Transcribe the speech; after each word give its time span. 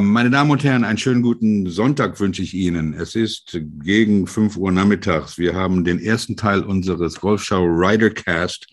Ähm, 0.00 0.12
meine 0.12 0.30
Damen 0.30 0.50
und 0.50 0.64
Herren, 0.64 0.84
einen 0.84 0.96
schönen 0.96 1.20
guten 1.20 1.68
Sonntag 1.68 2.18
wünsche 2.20 2.42
ich 2.42 2.54
Ihnen. 2.54 2.94
Es 2.94 3.14
ist 3.14 3.60
gegen 3.82 4.26
5 4.26 4.56
Uhr 4.56 4.72
nachmittags. 4.72 5.36
Wir 5.36 5.54
haben 5.54 5.84
den 5.84 5.98
ersten 5.98 6.36
Teil 6.36 6.62
unseres 6.62 7.20
Golfschau 7.20 7.64
Ridercast 7.64 8.66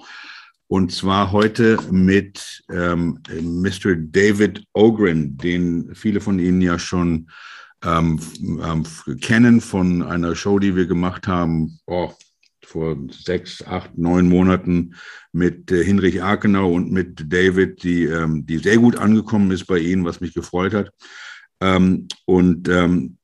und 0.67 0.93
zwar 0.93 1.33
heute 1.33 1.79
mit 1.91 2.63
ähm, 2.71 3.19
Mr. 3.29 3.95
David 3.97 4.63
Ogren, 4.73 5.37
den 5.37 5.93
viele 5.95 6.21
von 6.21 6.39
Ihnen 6.39 6.61
ja 6.61 6.79
schon 6.79 7.29
ähm, 7.83 8.19
ähm, 8.63 8.85
kennen 9.19 9.59
von 9.59 10.03
einer 10.03 10.33
Show, 10.33 10.59
die 10.59 10.77
wir 10.77 10.85
gemacht 10.85 11.27
haben. 11.27 11.77
Oh, 11.87 12.13
vor 12.67 12.97
sechs, 13.09 13.63
acht, 13.65 13.97
neun 13.97 14.27
Monaten 14.27 14.95
mit 15.31 15.71
äh, 15.71 15.83
Hinrich 15.83 16.21
Akenau 16.21 16.73
und 16.73 16.91
mit 16.91 17.31
David, 17.31 17.81
die, 17.83 18.03
ähm, 18.03 18.45
die 18.45 18.57
sehr 18.57 18.77
gut 18.77 18.97
angekommen 18.97 19.51
ist 19.51 19.65
bei 19.67 19.79
Ihnen, 19.79 20.03
was 20.03 20.19
mich 20.19 20.33
gefreut 20.33 20.73
hat. 20.73 20.91
Ähm, 21.61 22.07
und 22.25 22.67
ähm, 22.67 23.17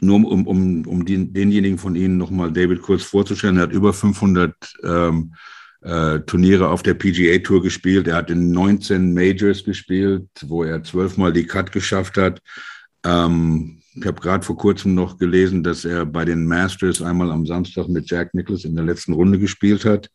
nur 0.00 0.16
um, 0.16 0.46
um, 0.46 0.86
um 0.86 1.04
den, 1.04 1.34
denjenigen 1.34 1.78
von 1.78 1.96
Ihnen 1.96 2.16
nochmal 2.16 2.50
David 2.50 2.80
kurz 2.80 3.02
vorzustellen, 3.02 3.58
er 3.58 3.64
hat 3.64 3.72
über 3.72 3.92
500 3.92 4.54
ähm, 4.82 5.34
äh, 5.82 6.20
Turniere 6.20 6.70
auf 6.70 6.82
der 6.82 6.94
PGA 6.94 7.38
Tour 7.38 7.62
gespielt. 7.62 8.08
Er 8.08 8.16
hat 8.16 8.30
in 8.30 8.50
19 8.52 9.12
Majors 9.12 9.64
gespielt, 9.64 10.28
wo 10.46 10.64
er 10.64 10.82
zwölfmal 10.82 11.32
die 11.32 11.46
Cut 11.46 11.72
geschafft 11.72 12.16
hat. 12.16 12.40
Ähm, 13.04 13.77
ich 14.00 14.06
habe 14.06 14.20
gerade 14.20 14.44
vor 14.44 14.56
kurzem 14.56 14.94
noch 14.94 15.18
gelesen, 15.18 15.62
dass 15.62 15.84
er 15.84 16.06
bei 16.06 16.24
den 16.24 16.46
Masters 16.46 17.02
einmal 17.02 17.30
am 17.30 17.46
Samstag 17.46 17.88
mit 17.88 18.10
Jack 18.10 18.34
Nicklaus 18.34 18.64
in 18.64 18.76
der 18.76 18.84
letzten 18.84 19.12
Runde 19.12 19.38
gespielt 19.38 19.84
hat. 19.84 20.10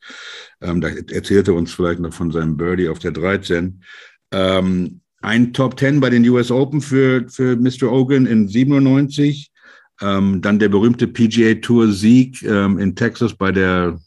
Ähm, 0.61 0.81
da 0.81 0.89
erzählte 0.89 1.51
er 1.51 1.55
uns 1.55 1.73
vielleicht 1.73 1.99
noch 1.99 2.13
von 2.13 2.31
seinem 2.31 2.57
Birdie 2.57 2.89
auf 2.89 2.99
der 2.99 3.11
13. 3.11 3.83
Ähm, 4.31 5.01
ein 5.21 5.53
Top 5.53 5.79
10 5.79 5.99
bei 5.99 6.09
den 6.09 6.27
US 6.29 6.51
Open 6.51 6.81
für, 6.81 7.27
für 7.29 7.55
Mr. 7.55 7.91
Ogan 7.91 8.25
in 8.25 8.47
97. 8.47 9.51
Ähm, 10.01 10.41
dann 10.41 10.59
der 10.59 10.69
berühmte 10.69 11.07
PGA 11.07 11.55
Tour 11.55 11.91
Sieg 11.91 12.41
ähm, 12.43 12.77
in 12.79 12.95
Texas 12.95 13.33
bei 13.33 13.51
der 13.51 13.99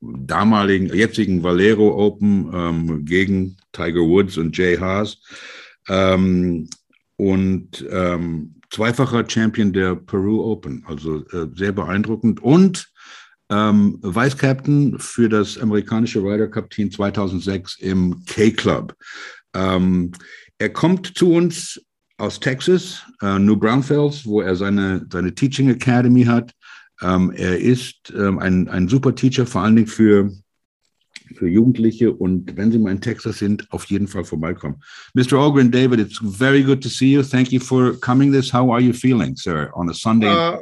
damaligen, 0.00 0.94
jetzigen 0.94 1.42
Valero 1.42 2.06
Open 2.06 2.50
ähm, 2.52 3.04
gegen 3.04 3.56
Tiger 3.72 4.00
Woods 4.00 4.38
und 4.38 4.56
Jay 4.56 4.76
Haas. 4.76 5.18
Ähm, 5.88 6.68
und 7.16 7.84
zweifacher 8.70 9.28
Champion 9.28 9.72
der 9.72 9.94
Peru 9.96 10.42
Open, 10.42 10.84
also 10.86 11.24
äh, 11.28 11.48
sehr 11.54 11.72
beeindruckend 11.72 12.42
und 12.42 12.88
ähm, 13.50 13.98
Vice 14.02 14.36
Captain 14.36 14.98
für 14.98 15.28
das 15.28 15.58
amerikanische 15.58 16.20
Ryder 16.20 16.48
Cup 16.48 16.70
Team 16.70 16.90
2006 16.90 17.78
im 17.78 18.24
K-Club. 18.26 18.94
Ähm, 19.54 20.12
er 20.58 20.70
kommt 20.70 21.16
zu 21.16 21.32
uns 21.32 21.80
aus 22.18 22.40
Texas, 22.40 23.04
äh, 23.22 23.38
New 23.38 23.56
Braunfels, 23.56 24.26
wo 24.26 24.40
er 24.40 24.56
seine, 24.56 25.06
seine 25.10 25.34
Teaching 25.34 25.70
Academy 25.70 26.24
hat. 26.24 26.52
Ähm, 27.00 27.30
er 27.30 27.58
ist 27.58 28.12
ähm, 28.16 28.38
ein, 28.38 28.68
ein 28.68 28.88
super 28.88 29.14
Teacher, 29.14 29.46
vor 29.46 29.62
allen 29.62 29.76
Dingen 29.76 29.88
für 29.88 30.30
für 31.34 31.48
Jugendliche. 31.48 32.12
Und 32.12 32.56
wenn 32.56 32.72
Sie 32.72 32.78
mal 32.78 32.92
in 32.92 33.00
Texas 33.00 33.38
sind, 33.38 33.66
auf 33.70 33.84
jeden 33.86 34.08
Fall 34.08 34.24
vorbeikommen. 34.24 34.82
Mr. 35.14 35.34
Ogrin, 35.34 35.70
David, 35.70 36.00
it's 36.00 36.18
very 36.22 36.62
good 36.62 36.82
to 36.82 36.88
see 36.88 37.12
you. 37.12 37.22
Thank 37.22 37.52
you 37.52 37.60
for 37.60 37.94
coming 38.00 38.32
this. 38.32 38.52
How 38.52 38.70
are 38.70 38.80
you 38.80 38.92
feeling, 38.92 39.36
sir, 39.36 39.70
on 39.74 39.88
a 39.88 39.94
Sunday? 39.94 40.28
Uh, 40.28 40.58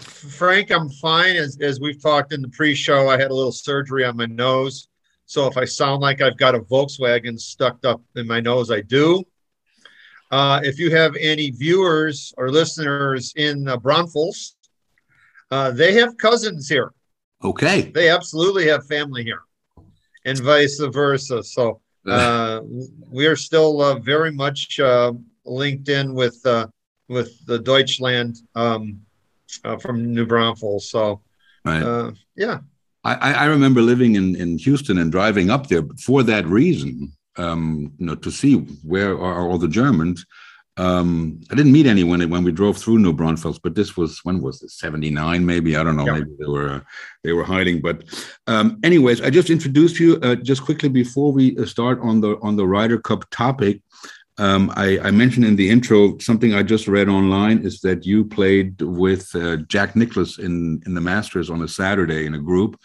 Frank, 0.00 0.70
I'm 0.70 0.88
fine. 0.88 1.36
As, 1.36 1.58
as 1.60 1.80
we've 1.80 2.00
talked 2.00 2.32
in 2.32 2.42
the 2.42 2.48
pre-show, 2.48 3.08
I 3.08 3.18
had 3.18 3.30
a 3.30 3.34
little 3.34 3.52
surgery 3.52 4.04
on 4.04 4.16
my 4.16 4.26
nose. 4.26 4.88
So 5.26 5.46
if 5.46 5.56
I 5.56 5.64
sound 5.64 6.00
like 6.00 6.22
I've 6.22 6.38
got 6.38 6.54
a 6.54 6.60
Volkswagen 6.60 7.38
stuck 7.38 7.84
up 7.84 8.00
in 8.16 8.26
my 8.26 8.40
nose, 8.40 8.70
I 8.70 8.80
do. 8.80 9.24
Uh, 10.30 10.60
if 10.62 10.78
you 10.78 10.90
have 10.90 11.14
any 11.18 11.50
viewers 11.50 12.34
or 12.36 12.50
listeners 12.50 13.32
in 13.36 13.68
uh, 13.68 13.76
Braunfels, 13.76 14.56
uh, 15.50 15.70
they 15.70 15.94
have 15.94 16.16
cousins 16.18 16.68
here. 16.68 16.92
Okay. 17.42 17.82
They 17.94 18.10
absolutely 18.10 18.66
have 18.68 18.86
family 18.86 19.22
here 19.22 19.42
and 20.28 20.38
vice 20.38 20.78
versa. 20.78 21.42
So 21.42 21.80
uh, 22.06 22.60
we 23.10 23.26
are 23.26 23.36
still 23.36 23.82
uh, 23.82 23.98
very 23.98 24.32
much 24.32 24.80
uh, 24.80 25.12
linked 25.44 25.88
in 25.88 26.14
with 26.14 26.38
uh, 26.46 26.66
with 27.08 27.30
the 27.46 27.58
Deutschland 27.58 28.36
um, 28.54 29.00
uh, 29.64 29.76
from 29.78 30.12
New 30.14 30.26
Braunfels. 30.26 30.90
So 30.90 31.20
right. 31.64 31.82
Uh, 31.82 32.12
yeah. 32.36 32.58
I, 33.04 33.32
I 33.32 33.44
remember 33.46 33.80
living 33.80 34.16
in, 34.16 34.36
in 34.36 34.58
Houston 34.58 34.98
and 34.98 35.10
driving 35.10 35.50
up 35.50 35.68
there 35.68 35.84
for 36.04 36.22
that 36.24 36.44
reason, 36.46 37.12
um, 37.36 37.92
you 37.98 38.06
know, 38.06 38.16
to 38.16 38.30
see 38.30 38.56
where 38.92 39.12
are 39.18 39.48
all 39.48 39.56
the 39.56 39.68
Germans. 39.68 40.26
Um, 40.78 41.40
I 41.50 41.56
didn't 41.56 41.72
meet 41.72 41.86
anyone 41.86 42.20
when 42.30 42.44
we 42.44 42.52
drove 42.52 42.78
through 42.78 43.00
New 43.00 43.12
Braunfels, 43.12 43.58
but 43.58 43.74
this 43.74 43.96
was 43.96 44.20
when 44.22 44.40
was 44.40 44.62
it? 44.62 44.70
Seventy 44.70 45.10
nine, 45.10 45.44
maybe 45.44 45.76
I 45.76 45.82
don't 45.82 45.96
know. 45.96 46.06
Maybe 46.06 46.30
they 46.38 46.46
were 46.46 46.68
uh, 46.68 46.80
they 47.24 47.32
were 47.32 47.44
hiding. 47.44 47.80
But 47.80 48.04
um, 48.46 48.78
anyways, 48.84 49.20
I 49.20 49.30
just 49.30 49.50
introduced 49.50 49.98
you 49.98 50.20
uh, 50.22 50.36
just 50.36 50.62
quickly 50.62 50.88
before 50.88 51.32
we 51.32 51.58
uh, 51.58 51.66
start 51.66 51.98
on 52.00 52.20
the 52.20 52.38
on 52.42 52.56
the 52.56 52.66
Ryder 52.66 53.00
Cup 53.00 53.28
topic. 53.30 53.82
Um, 54.40 54.72
I, 54.76 55.00
I, 55.00 55.10
mentioned 55.10 55.46
in 55.46 55.56
the 55.56 55.68
intro 55.68 56.16
something 56.18 56.54
I 56.54 56.62
just 56.62 56.86
read 56.86 57.08
online 57.08 57.58
is 57.58 57.80
that 57.80 58.06
you 58.06 58.24
played 58.24 58.80
with 58.80 59.34
uh, 59.34 59.56
Jack 59.66 59.96
Nicklaus 59.96 60.38
in 60.38 60.80
in 60.86 60.94
the 60.94 61.00
Masters 61.00 61.50
on 61.50 61.60
a 61.60 61.66
Saturday 61.66 62.24
in 62.24 62.34
a 62.34 62.38
group, 62.38 62.78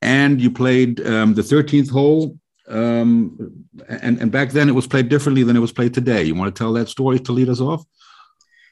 and 0.00 0.40
you 0.40 0.50
played 0.50 1.06
um, 1.06 1.34
the 1.34 1.42
13th 1.42 1.90
hole 1.90 2.38
um, 2.68 3.64
and, 3.88 4.20
and 4.20 4.32
back 4.32 4.50
then 4.50 4.68
it 4.68 4.72
was 4.72 4.86
played 4.86 5.08
differently 5.08 5.42
than 5.42 5.56
it 5.56 5.60
was 5.60 5.72
played 5.72 5.94
today. 5.94 6.24
You 6.24 6.34
want 6.34 6.54
to 6.54 6.58
tell 6.58 6.72
that 6.74 6.88
story 6.88 7.18
to 7.20 7.32
lead 7.32 7.48
us 7.48 7.60
off? 7.60 7.84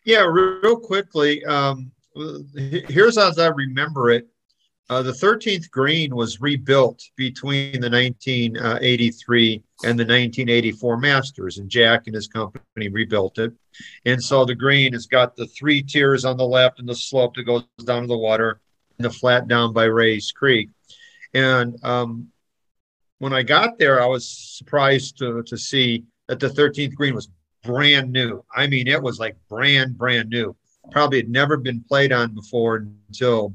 Yeah, 0.04 0.26
real 0.26 0.78
quickly. 0.78 1.44
Um, 1.44 1.90
here's 2.54 3.18
as 3.18 3.38
I 3.38 3.48
remember 3.48 4.10
it. 4.10 4.28
Uh, 4.90 5.02
the 5.02 5.12
13th 5.12 5.70
green 5.70 6.14
was 6.14 6.42
rebuilt 6.42 7.02
between 7.16 7.80
the 7.80 7.88
1983 7.88 9.54
and 9.84 9.98
the 9.98 10.04
1984 10.04 10.98
Masters, 10.98 11.58
and 11.58 11.70
Jack 11.70 12.02
and 12.06 12.14
his 12.14 12.28
company 12.28 12.88
rebuilt 12.88 13.38
it. 13.38 13.52
And 14.04 14.22
so 14.22 14.44
the 14.44 14.54
green 14.54 14.92
has 14.92 15.06
got 15.06 15.36
the 15.36 15.46
three 15.46 15.82
tiers 15.82 16.26
on 16.26 16.36
the 16.36 16.46
left 16.46 16.80
and 16.80 16.88
the 16.88 16.94
slope 16.94 17.34
that 17.36 17.44
goes 17.44 17.64
down 17.84 18.02
to 18.02 18.08
the 18.08 18.16
water, 18.16 18.60
and 18.98 19.06
the 19.06 19.10
flat 19.10 19.48
down 19.48 19.72
by 19.72 19.84
Rae's 19.84 20.32
Creek. 20.32 20.68
And 21.32 21.82
um, 21.82 22.28
when 23.24 23.32
I 23.32 23.42
got 23.42 23.78
there, 23.78 24.02
I 24.02 24.06
was 24.06 24.28
surprised 24.28 25.16
to, 25.16 25.42
to 25.44 25.56
see 25.56 26.04
that 26.28 26.38
the 26.38 26.48
13th 26.48 26.94
green 26.94 27.14
was 27.14 27.30
brand 27.62 28.12
new. 28.12 28.44
I 28.54 28.66
mean, 28.66 28.86
it 28.86 29.02
was 29.02 29.18
like 29.18 29.34
brand, 29.48 29.96
brand 29.96 30.28
new. 30.28 30.54
Probably 30.92 31.20
had 31.20 31.30
never 31.30 31.56
been 31.56 31.82
played 31.88 32.12
on 32.12 32.34
before 32.34 32.86
until 33.08 33.54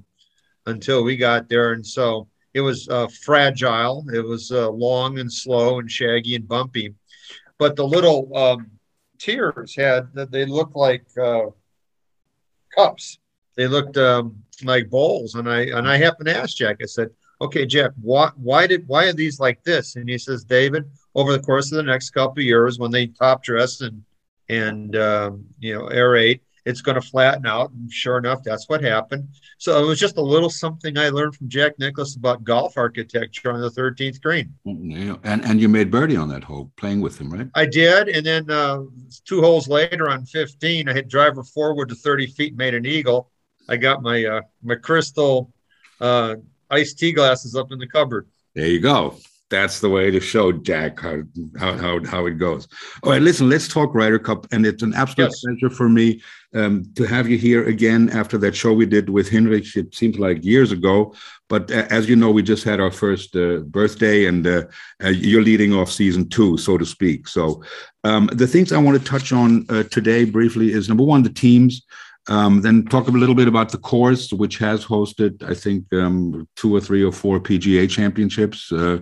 until 0.66 1.04
we 1.04 1.18
got 1.18 1.50
there. 1.50 1.74
And 1.74 1.86
so 1.86 2.28
it 2.56 2.62
was 2.62 2.90
uh, 2.90 3.10
fragile. 3.22 4.04
It 4.12 4.26
was 4.26 4.52
uh, 4.52 4.72
long 4.72 5.20
and 5.20 5.32
slow 5.32 5.78
and 5.78 5.90
shaggy 5.90 6.34
and 6.34 6.48
bumpy. 6.48 6.96
But 7.60 7.76
the 7.76 7.86
little 7.86 8.36
um, 8.36 8.72
tiers 9.20 9.76
had 9.76 10.12
they 10.16 10.46
looked 10.46 10.76
like 10.76 11.06
uh, 11.16 11.46
cups. 12.76 13.20
They 13.56 13.68
looked 13.68 13.98
um, 13.98 14.42
like 14.64 14.90
bowls. 14.90 15.36
And 15.36 15.48
I 15.48 15.60
and 15.66 15.88
I 15.88 15.98
happened 15.98 16.30
to 16.30 16.36
ask 16.36 16.58
Jack. 16.58 16.78
I 16.82 16.88
said, 16.88 17.12
okay, 17.42 17.66
Jack, 17.66 17.92
why, 18.02 18.32
why 18.36 18.68
did 18.68 18.88
why 18.88 19.06
are 19.06 19.14
these 19.14 19.40
like 19.40 19.64
this? 19.64 19.96
And 19.96 20.10
he 20.10 20.18
says, 20.18 20.44
David, 20.44 20.90
over 21.16 21.32
the 21.32 21.40
course 21.40 21.72
of 21.72 21.78
the 21.78 21.84
next 21.84 22.12
couple 22.12 22.42
of 22.42 22.46
years, 22.46 22.80
when 22.80 22.92
they 22.92 23.08
top 23.08 23.44
dress 23.44 23.82
and 23.82 24.04
and 24.50 24.96
um, 24.96 25.46
you 25.60 25.74
know 25.74 25.86
aerate, 25.86 26.42
it's 26.66 26.82
going 26.82 26.96
to 26.96 27.02
flatten 27.02 27.46
out. 27.46 27.72
And 27.72 27.92
sure 27.92 28.18
enough, 28.18 28.44
that's 28.44 28.68
what 28.68 28.84
happened. 28.84 29.30
So 29.58 29.82
it 29.84 29.88
was 29.88 30.00
just 30.00 30.18
a 30.18 30.22
little 30.22 30.50
something 30.50 30.98
I 30.98 31.10
learned 31.10 31.36
from 31.36 31.50
Jack 31.50 31.78
Nicklaus 31.80 32.16
about 32.16 32.44
golf 32.44 32.78
architecture 32.78 33.52
on 33.52 33.62
the 33.62 33.70
13th 33.70 34.22
green. 34.22 34.54
Yeah. 34.66 35.16
And 35.24 35.46
and 35.46 35.62
you 35.62 35.70
made 35.70 35.92
birdie 35.92 36.18
on 36.18 36.30
that 36.30 36.44
hole, 36.44 36.72
playing 36.78 37.02
with 37.02 37.20
him, 37.20 37.32
right? 37.32 37.48
I 37.56 37.66
did. 37.66 38.10
And 38.10 38.26
then 38.26 38.50
uh, 38.50 38.84
two 39.26 39.42
holes 39.42 39.68
later 39.68 40.10
on 40.10 40.26
15, 40.26 40.90
I 40.90 40.94
hit 40.94 41.08
driver 41.08 41.44
forward 41.44 41.90
to 41.90 41.96
30 41.96 42.28
feet, 42.28 42.56
made 42.56 42.74
an 42.74 42.86
eagle. 42.86 43.32
I 43.68 43.78
got 43.78 44.02
my 44.02 44.26
uh, 44.26 44.42
my 44.64 44.76
crystal 44.76 45.54
uh, 46.02 46.36
iced 46.70 47.00
tea 47.00 47.12
glasses 47.12 47.56
up 47.56 47.72
in 47.72 47.80
the 47.80 47.88
cupboard. 47.88 48.28
There 48.56 48.68
you 48.68 48.80
go. 48.80 49.16
That's 49.50 49.80
the 49.80 49.90
way 49.90 50.12
to 50.12 50.20
show 50.20 50.52
Jack 50.52 51.00
how 51.00 51.24
how 51.58 51.76
how, 51.76 52.06
how 52.06 52.26
it 52.28 52.38
goes. 52.38 52.68
All 53.02 53.12
right, 53.12 53.22
listen, 53.22 53.50
let's 53.50 53.68
talk 53.68 53.96
Ryder 53.96 54.20
Cup, 54.20 54.46
and 54.52 54.64
it's 54.64 54.84
an 54.84 54.94
absolute 54.94 55.32
yes. 55.32 55.42
pleasure 55.42 55.74
for 55.74 55.90
me 55.90 56.22
um, 56.54 56.86
to 56.96 57.06
have 57.06 57.28
you 57.28 57.38
here 57.38 57.66
again 57.68 58.10
after 58.12 58.38
that 58.40 58.56
show 58.56 58.74
we 58.74 58.86
did 58.86 59.10
with 59.10 59.28
Hinrich. 59.28 59.76
It 59.76 59.96
seems 59.96 60.20
like 60.20 60.46
years 60.46 60.72
ago, 60.72 61.16
but 61.48 61.72
uh, 61.72 61.88
as 61.90 62.08
you 62.08 62.16
know, 62.16 62.30
we 62.30 62.44
just 62.44 62.64
had 62.64 62.80
our 62.80 62.92
first 62.92 63.36
uh, 63.36 63.58
birthday, 63.62 64.26
and 64.26 64.46
uh, 64.46 64.64
uh 65.04 65.10
you're 65.10 65.42
leading 65.42 65.74
off 65.74 65.92
season 65.92 66.30
two, 66.30 66.56
so 66.58 66.78
to 66.78 66.86
speak. 66.86 67.28
So, 67.28 67.64
um, 68.04 68.30
the 68.32 68.48
things 68.48 68.72
I 68.72 68.78
want 68.78 69.00
to 69.00 69.04
touch 69.04 69.32
on 69.32 69.66
uh, 69.70 69.84
today 69.84 70.26
briefly 70.26 70.74
is 70.74 70.88
number 70.88 71.04
one, 71.04 71.24
the 71.24 71.30
teams. 71.30 71.82
Um, 72.28 72.62
then 72.62 72.86
talk 72.86 73.08
a 73.08 73.12
little 73.12 73.34
bit 73.34 73.48
about 73.48 73.72
the 73.72 73.78
course, 73.78 74.32
which 74.32 74.58
has 74.60 74.86
hosted, 74.86 75.42
I 75.42 75.56
think, 75.56 75.92
um, 75.94 76.48
two 76.56 76.76
or 76.76 76.80
three 76.80 77.04
or 77.04 77.12
four 77.12 77.40
PGA 77.40 77.90
championships. 77.90 78.72
Uh, 78.72 79.00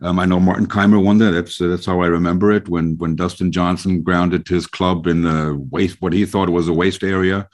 um, 0.00 0.20
I 0.20 0.26
know 0.26 0.38
Martin 0.38 0.68
Kaymer 0.68 1.02
won 1.02 1.18
that. 1.18 1.32
That's 1.32 1.58
that's 1.58 1.86
how 1.86 2.00
I 2.02 2.06
remember 2.06 2.52
it. 2.52 2.68
When 2.68 2.96
when 2.98 3.16
Dustin 3.16 3.50
Johnson 3.50 4.02
grounded 4.02 4.46
his 4.46 4.66
club 4.66 5.06
in 5.06 5.22
the 5.22 5.58
waste, 5.70 6.00
what 6.00 6.12
he 6.12 6.24
thought 6.24 6.50
was 6.50 6.68
a 6.68 6.72
waste 6.72 7.02
area. 7.02 7.48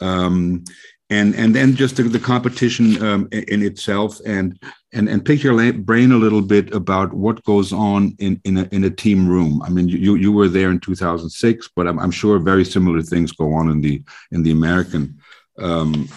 Um, 0.00 0.64
and 1.10 1.34
and 1.34 1.54
then 1.54 1.74
just 1.74 1.96
the, 1.96 2.04
the 2.04 2.18
competition 2.18 3.02
um, 3.02 3.28
in, 3.32 3.62
itself 3.62 4.18
and 4.24 4.58
and 4.92 5.08
and 5.08 5.24
pick 5.24 5.42
your 5.42 5.72
brain 5.72 6.12
a 6.12 6.16
little 6.16 6.40
bit 6.40 6.72
about 6.72 7.12
what 7.12 7.44
goes 7.44 7.72
on 7.72 8.14
in 8.20 8.40
in 8.44 8.58
a, 8.58 8.68
in 8.70 8.84
a 8.84 8.90
team 8.90 9.28
room. 9.28 9.60
I 9.62 9.70
mean, 9.70 9.88
you 9.88 10.14
you 10.14 10.32
were 10.32 10.48
there 10.48 10.70
in 10.70 10.78
2006, 10.78 11.70
but 11.74 11.88
I'm, 11.88 11.98
I'm 11.98 12.12
sure 12.12 12.38
very 12.38 12.64
similar 12.64 13.02
things 13.02 13.32
go 13.32 13.52
on 13.52 13.70
in 13.70 13.80
the 13.80 14.02
in 14.30 14.44
the 14.44 14.52
American 14.52 15.18
um, 15.58 16.08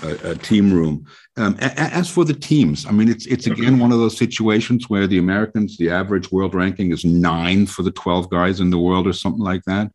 team 0.43 0.71
room. 0.71 1.05
Um, 1.37 1.57
a, 1.59 1.79
as 1.79 2.09
for 2.09 2.23
the 2.23 2.35
teams, 2.35 2.85
I 2.85 2.91
mean, 2.91 3.09
it's 3.09 3.25
it's 3.25 3.47
again 3.47 3.79
one 3.79 3.91
of 3.91 3.97
those 3.97 4.17
situations 4.17 4.89
where 4.89 5.07
the 5.07 5.17
Americans, 5.17 5.77
the 5.77 5.89
average 5.89 6.31
world 6.31 6.53
ranking 6.53 6.91
is 6.91 7.03
nine 7.03 7.65
for 7.65 7.81
the 7.81 7.91
12 7.91 8.29
guys 8.29 8.59
in 8.59 8.69
the 8.69 8.77
world, 8.77 9.07
or 9.07 9.13
something 9.13 9.43
like 9.43 9.63
that. 9.65 9.91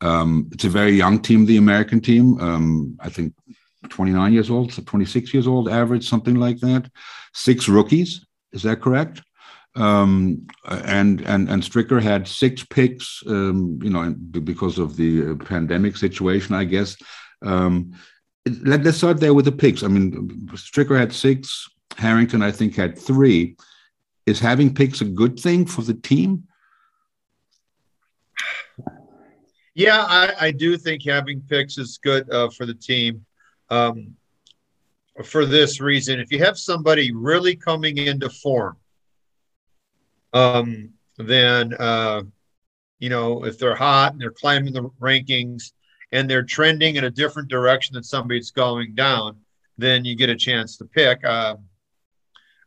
Um, 0.00 0.48
it's 0.50 0.64
a 0.64 0.70
very 0.70 0.92
young 0.92 1.20
team, 1.20 1.44
the 1.44 1.58
American 1.58 2.00
team. 2.00 2.40
Um, 2.40 2.96
I 3.00 3.10
think 3.10 3.34
29 3.88 4.32
years 4.32 4.50
old, 4.50 4.72
so 4.72 4.82
26 4.82 5.32
years 5.32 5.46
old, 5.46 5.68
average, 5.68 6.08
something 6.08 6.34
like 6.34 6.58
that. 6.60 6.90
Six 7.32 7.68
rookies, 7.68 8.24
is 8.52 8.62
that 8.62 8.80
correct? 8.80 9.22
Um, 9.76 10.48
and 10.68 11.20
and 11.22 11.48
and 11.48 11.62
Stricker 11.62 12.02
had 12.02 12.26
six 12.26 12.64
picks, 12.64 13.22
um, 13.26 13.78
you 13.82 13.90
know, 13.90 14.10
because 14.10 14.78
of 14.78 14.96
the 14.96 15.36
pandemic 15.36 15.96
situation, 15.96 16.54
I 16.54 16.64
guess. 16.64 16.96
Um, 17.42 17.92
let, 18.62 18.84
us 18.86 18.96
start 18.96 19.20
there 19.20 19.32
with 19.32 19.44
the 19.44 19.52
picks. 19.52 19.82
I 19.82 19.88
mean, 19.88 20.48
Stricker 20.54 20.98
had 20.98 21.12
six. 21.12 21.68
Harrington, 21.96 22.42
I 22.42 22.50
think, 22.50 22.74
had 22.74 22.98
three. 22.98 23.56
Is 24.26 24.40
having 24.40 24.74
picks 24.74 25.00
a 25.00 25.04
good 25.04 25.38
thing 25.38 25.66
for 25.66 25.82
the 25.82 25.94
team? 25.94 26.44
Yeah, 29.74 30.04
I, 30.08 30.34
I 30.40 30.50
do 30.50 30.76
think 30.76 31.04
having 31.04 31.40
picks 31.42 31.78
is 31.78 31.98
good 32.02 32.28
uh, 32.30 32.50
for 32.50 32.66
the 32.66 32.74
team 32.74 33.24
um, 33.70 34.16
for 35.24 35.46
this 35.46 35.80
reason. 35.80 36.20
If 36.20 36.30
you 36.32 36.38
have 36.40 36.58
somebody 36.58 37.12
really 37.12 37.56
coming 37.56 37.98
into 37.98 38.28
form, 38.28 38.76
um, 40.32 40.90
then 41.16 41.74
uh, 41.74 42.22
you 42.98 43.08
know 43.08 43.44
if 43.44 43.58
they're 43.58 43.74
hot 43.74 44.12
and 44.12 44.20
they're 44.20 44.30
climbing 44.30 44.72
the 44.72 44.90
rankings 45.00 45.72
and 46.12 46.28
they're 46.28 46.42
trending 46.42 46.96
in 46.96 47.04
a 47.04 47.10
different 47.10 47.48
direction 47.48 47.94
than 47.94 48.02
somebody's 48.02 48.50
going 48.50 48.94
down, 48.94 49.36
then 49.78 50.04
you 50.04 50.16
get 50.16 50.28
a 50.28 50.36
chance 50.36 50.76
to 50.76 50.84
pick. 50.84 51.24
Uh, 51.24 51.56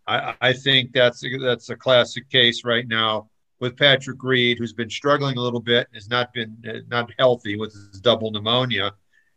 I, 0.07 0.35
I, 0.41 0.53
think 0.53 0.91
that's 0.93 1.23
a, 1.23 1.37
that's 1.37 1.69
a 1.69 1.75
classic 1.75 2.29
case 2.29 2.63
right 2.63 2.87
now 2.87 3.29
with 3.59 3.77
Patrick 3.77 4.21
Reed, 4.23 4.57
who's 4.57 4.73
been 4.73 4.89
struggling 4.89 5.37
a 5.37 5.41
little 5.41 5.59
bit, 5.61 5.87
has 5.93 6.09
not 6.09 6.33
been 6.33 6.57
not 6.89 7.11
healthy 7.17 7.57
with 7.57 7.73
his 7.73 8.01
double 8.01 8.31
pneumonia 8.31 8.93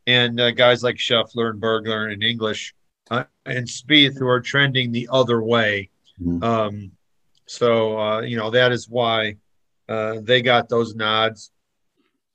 and 0.07 0.41
uh, 0.41 0.51
guys 0.53 0.83
like 0.83 0.97
Scheffler 0.97 1.51
and 1.51 1.61
Berger 1.61 2.07
and 2.09 2.23
English 2.23 2.75
uh, 3.11 3.25
and 3.45 3.67
Spieth 3.67 4.19
who 4.19 4.27
are 4.27 4.41
trending 4.41 4.93
the 4.93 5.09
other 5.11 5.43
way. 5.43 5.91
Mm-hmm. 6.21 6.43
Um, 6.43 6.93
so 7.47 7.99
uh, 7.99 8.21
you 8.21 8.37
know 8.37 8.51
that 8.51 8.73
is 8.73 8.89
why 8.89 9.37
uh, 9.89 10.17
they 10.23 10.43
got 10.43 10.69
those 10.69 10.95
nods. 10.95 11.51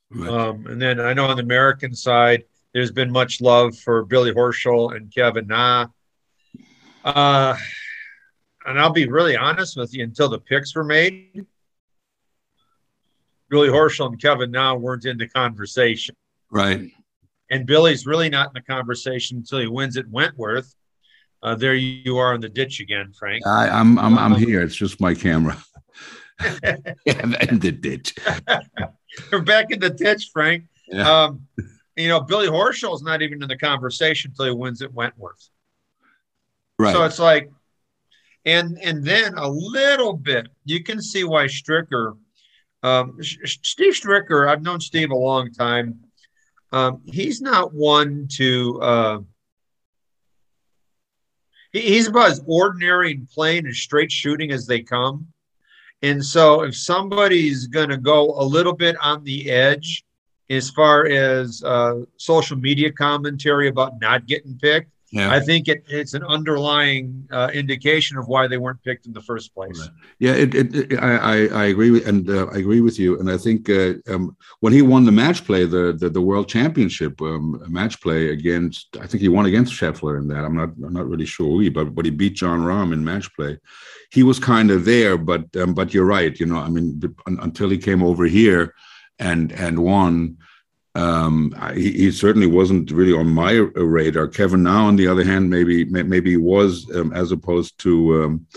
Right. 0.09 0.29
Um, 0.29 0.65
and 0.67 0.81
then 0.81 0.99
I 0.99 1.13
know 1.13 1.25
on 1.25 1.37
the 1.37 1.43
American 1.43 1.95
side, 1.95 2.43
there's 2.73 2.91
been 2.91 3.11
much 3.11 3.39
love 3.41 3.77
for 3.77 4.03
Billy 4.03 4.33
Horschel 4.33 4.95
and 4.95 5.13
Kevin 5.13 5.47
Na. 5.47 5.87
Uh, 7.03 7.55
and 8.65 8.79
I'll 8.79 8.91
be 8.91 9.07
really 9.07 9.37
honest 9.37 9.77
with 9.77 9.93
you, 9.93 10.03
until 10.03 10.29
the 10.29 10.39
picks 10.39 10.75
were 10.75 10.83
made, 10.83 11.45
Billy 13.49 13.69
Horschel 13.69 14.07
and 14.07 14.21
Kevin 14.21 14.51
Na 14.51 14.75
weren't 14.75 15.05
in 15.05 15.17
the 15.17 15.27
conversation. 15.27 16.15
Right 16.51 16.91
and 17.51 17.67
Billy's 17.67 18.07
really 18.07 18.29
not 18.29 18.47
in 18.47 18.53
the 18.55 18.61
conversation 18.61 19.37
until 19.37 19.59
he 19.59 19.67
wins 19.67 19.97
at 19.97 20.07
Wentworth. 20.07 20.73
Uh, 21.43 21.53
there 21.55 21.75
you 21.75 22.17
are 22.17 22.33
in 22.33 22.41
the 22.41 22.49
ditch 22.49 22.79
again, 22.79 23.11
Frank. 23.11 23.45
I, 23.45 23.67
am 23.67 23.99
I'm, 23.99 24.17
I'm, 24.17 24.17
I'm 24.17 24.33
um, 24.33 24.39
here. 24.39 24.61
It's 24.61 24.75
just 24.75 25.01
my 25.01 25.13
camera. 25.13 25.61
in 26.63 27.59
the 27.59 27.77
ditch. 27.77 28.15
We're 29.31 29.41
back 29.41 29.71
in 29.71 29.79
the 29.79 29.89
ditch, 29.89 30.29
Frank. 30.31 30.63
Yeah. 30.87 31.23
Um, 31.23 31.47
you 31.97 32.07
know, 32.07 32.21
Billy 32.21 32.47
Horschel 32.47 32.95
is 32.95 33.01
not 33.01 33.21
even 33.21 33.43
in 33.43 33.49
the 33.49 33.57
conversation 33.57 34.31
until 34.31 34.45
he 34.45 34.51
wins 34.51 34.81
at 34.81 34.93
Wentworth. 34.93 35.49
Right. 36.79 36.93
So 36.93 37.03
it's 37.03 37.19
like, 37.19 37.51
and 38.45 38.79
and 38.81 39.03
then 39.03 39.33
a 39.35 39.47
little 39.47 40.13
bit, 40.13 40.47
you 40.65 40.83
can 40.83 41.01
see 41.01 41.23
why 41.23 41.45
Stricker, 41.45 42.17
um, 42.81 43.17
Steve 43.21 43.93
Stricker. 43.93 44.47
I've 44.47 44.63
known 44.63 44.79
Steve 44.79 45.11
a 45.11 45.15
long 45.15 45.51
time 45.51 45.99
um, 46.71 47.01
he's 47.05 47.41
not 47.41 47.73
one 47.73 48.27
to. 48.33 48.81
Uh, 48.81 49.19
he, 51.73 51.81
he's 51.81 52.07
about 52.07 52.31
as 52.31 52.41
ordinary 52.45 53.11
and 53.11 53.29
plain 53.29 53.65
and 53.65 53.75
straight 53.75 54.11
shooting 54.11 54.51
as 54.51 54.65
they 54.65 54.81
come. 54.81 55.27
And 56.01 56.23
so, 56.23 56.63
if 56.63 56.75
somebody's 56.75 57.67
going 57.67 57.89
to 57.89 57.97
go 57.97 58.33
a 58.39 58.43
little 58.43 58.73
bit 58.73 58.95
on 59.01 59.23
the 59.23 59.49
edge 59.51 60.03
as 60.49 60.69
far 60.69 61.05
as 61.05 61.63
uh, 61.63 62.01
social 62.17 62.57
media 62.57 62.91
commentary 62.91 63.67
about 63.67 63.99
not 64.01 64.25
getting 64.25 64.57
picked, 64.57 64.90
yeah. 65.11 65.29
I 65.29 65.41
think 65.41 65.67
it, 65.67 65.83
it's 65.87 66.13
an 66.13 66.23
underlying 66.23 67.27
uh, 67.31 67.49
indication 67.53 68.17
of 68.17 68.29
why 68.29 68.47
they 68.47 68.57
weren't 68.57 68.81
picked 68.81 69.05
in 69.05 69.11
the 69.11 69.21
first 69.21 69.53
place. 69.53 69.89
Yeah, 70.19 70.31
it, 70.31 70.55
it, 70.55 70.73
it 70.73 70.99
I, 70.99 71.15
I, 71.15 71.35
I 71.47 71.65
agree 71.65 71.91
with, 71.91 72.07
and 72.07 72.29
uh, 72.29 72.47
I 72.47 72.59
agree 72.59 72.79
with 72.79 72.97
you. 72.97 73.19
And 73.19 73.29
I 73.29 73.37
think 73.37 73.69
uh, 73.69 73.95
um, 74.07 74.37
when 74.61 74.71
he 74.71 74.81
won 74.81 75.03
the 75.03 75.11
match 75.11 75.45
play, 75.45 75.65
the 75.65 75.93
the, 75.99 76.09
the 76.09 76.21
world 76.21 76.47
championship 76.47 77.21
um, 77.21 77.61
match 77.67 77.99
play 77.99 78.29
against, 78.29 78.95
I 79.01 79.05
think 79.05 79.21
he 79.21 79.27
won 79.27 79.45
against 79.47 79.73
Scheffler 79.73 80.17
in 80.17 80.29
that. 80.29 80.45
I'm 80.45 80.55
not 80.55 80.69
I'm 80.83 80.93
not 80.93 81.09
really 81.09 81.25
sure 81.25 81.61
who, 81.61 81.69
but 81.71 81.93
but 81.93 82.05
he 82.05 82.11
beat 82.11 82.35
Jon 82.35 82.61
Rahm 82.61 82.93
in 82.93 83.03
match 83.03 83.33
play. 83.35 83.57
He 84.11 84.23
was 84.23 84.39
kind 84.39 84.71
of 84.71 84.85
there, 84.85 85.17
but 85.17 85.53
um, 85.57 85.73
but 85.73 85.93
you're 85.93 86.05
right. 86.05 86.39
You 86.39 86.45
know, 86.45 86.57
I 86.57 86.69
mean, 86.69 87.01
until 87.27 87.69
he 87.69 87.77
came 87.77 88.01
over 88.01 88.25
here 88.25 88.73
and 89.19 89.51
and 89.51 89.79
won 89.79 90.37
um, 90.95 91.55
he, 91.73 91.91
he, 91.91 92.11
certainly 92.11 92.47
wasn't 92.47 92.91
really 92.91 93.13
on 93.13 93.27
my 93.27 93.51
radar. 93.51 94.27
Kevin 94.27 94.63
Na, 94.63 94.87
on 94.87 94.97
the 94.97 95.07
other 95.07 95.23
hand, 95.23 95.49
maybe 95.49 95.85
maybe 95.85 96.35
was 96.35 96.89
um, 96.93 97.13
as 97.13 97.31
opposed 97.31 97.79
to 97.79 98.23
um, 98.23 98.47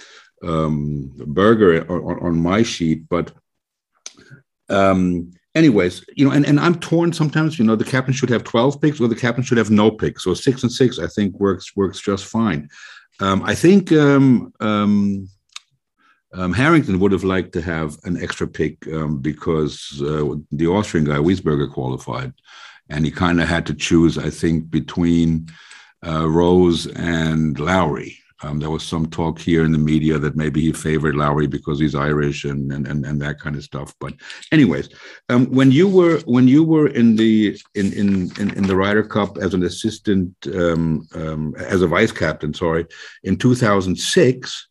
um 0.42 1.12
Berger 1.26 1.88
on, 1.90 2.18
on, 2.20 2.36
my 2.36 2.64
sheet. 2.64 3.08
But 3.08 3.32
um, 4.68 5.32
anyways, 5.54 6.04
you 6.16 6.24
know, 6.24 6.32
and, 6.32 6.44
and 6.44 6.58
I'm 6.58 6.80
torn 6.80 7.12
sometimes. 7.12 7.56
You 7.56 7.64
know, 7.66 7.76
the 7.76 7.84
captain 7.84 8.12
should 8.12 8.30
have 8.30 8.42
12 8.42 8.80
picks, 8.80 9.00
or 9.00 9.06
the 9.06 9.14
captain 9.14 9.44
should 9.44 9.58
have 9.58 9.70
no 9.70 9.92
picks. 9.92 10.24
So 10.24 10.34
six 10.34 10.64
and 10.64 10.72
six, 10.72 10.98
I 10.98 11.06
think 11.06 11.38
works 11.38 11.76
works 11.76 12.00
just 12.00 12.24
fine. 12.24 12.68
Um, 13.20 13.44
I 13.44 13.54
think 13.54 13.92
um, 16.34 16.52
Harrington 16.52 16.98
would 16.98 17.12
have 17.12 17.24
liked 17.24 17.52
to 17.52 17.62
have 17.62 17.96
an 18.04 18.20
extra 18.22 18.46
pick 18.46 18.86
um, 18.88 19.18
because 19.18 20.02
uh, 20.02 20.34
the 20.52 20.66
Austrian 20.66 21.06
guy 21.06 21.16
Wiesberger 21.16 21.72
qualified, 21.72 22.32
and 22.88 23.04
he 23.04 23.10
kind 23.10 23.40
of 23.40 23.48
had 23.48 23.66
to 23.66 23.74
choose, 23.74 24.18
I 24.18 24.30
think, 24.30 24.70
between 24.70 25.48
uh, 26.06 26.28
Rose 26.28 26.86
and 26.88 27.58
Lowry. 27.58 28.18
Um, 28.42 28.58
there 28.58 28.70
was 28.70 28.82
some 28.82 29.06
talk 29.06 29.38
here 29.38 29.64
in 29.64 29.72
the 29.72 29.78
media 29.78 30.18
that 30.18 30.36
maybe 30.36 30.60
he 30.60 30.72
favored 30.72 31.14
Lowry 31.14 31.46
because 31.46 31.80
he's 31.80 31.94
Irish 31.94 32.44
and 32.44 32.70
and, 32.72 32.86
and, 32.86 33.06
and 33.06 33.22
that 33.22 33.38
kind 33.38 33.56
of 33.56 33.62
stuff. 33.62 33.94
But, 34.00 34.14
anyways, 34.52 34.90
um, 35.28 35.46
when 35.46 35.70
you 35.70 35.88
were 35.88 36.18
when 36.26 36.48
you 36.48 36.64
were 36.64 36.88
in 36.88 37.16
the 37.16 37.56
in 37.74 37.92
in 37.92 38.30
in, 38.40 38.50
in 38.50 38.64
the 38.64 38.76
Ryder 38.76 39.04
Cup 39.04 39.38
as 39.38 39.54
an 39.54 39.62
assistant 39.62 40.34
um, 40.52 41.06
um, 41.14 41.54
as 41.58 41.80
a 41.80 41.86
vice 41.86 42.12
captain, 42.12 42.52
sorry, 42.52 42.86
in 43.22 43.36
2006 43.36 44.66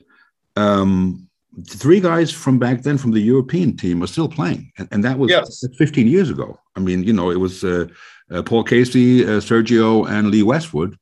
three 1.68 2.00
guys 2.00 2.32
from 2.32 2.60
back 2.60 2.82
then 2.82 2.98
from 2.98 3.12
the 3.12 3.20
European 3.20 3.78
team 3.78 4.04
are 4.04 4.08
still 4.08 4.28
playing, 4.28 4.72
and, 4.78 4.88
and 4.92 5.04
that 5.04 5.20
was 5.20 5.30
yes. 5.30 5.66
15 5.78 6.08
years 6.08 6.30
ago. 6.30 6.60
I 6.76 6.80
mean, 6.80 7.04
you 7.04 7.14
know, 7.14 7.32
it 7.32 7.40
was 7.40 7.64
uh, 7.64 7.88
uh, 8.32 8.42
Paul 8.44 8.64
Casey, 8.64 9.24
uh, 9.24 9.40
Sergio, 9.40 10.10
and 10.10 10.30
Lee 10.30 10.44
Westwood, 10.44 10.98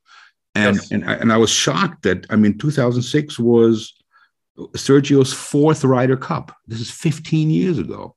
and 0.56 0.76
yes. 0.76 0.92
and 0.92 1.04
and 1.04 1.32
I 1.32 1.38
was 1.38 1.50
shocked 1.50 2.04
that 2.04 2.26
I 2.30 2.36
mean, 2.36 2.58
2006 2.58 3.40
was 3.40 3.94
Sergio's 4.74 5.34
fourth 5.34 5.84
Ryder 5.84 6.18
Cup. 6.18 6.56
This 6.68 6.82
is 6.82 6.92
15 6.92 7.50
years 7.50 7.78
ago. 7.78 8.16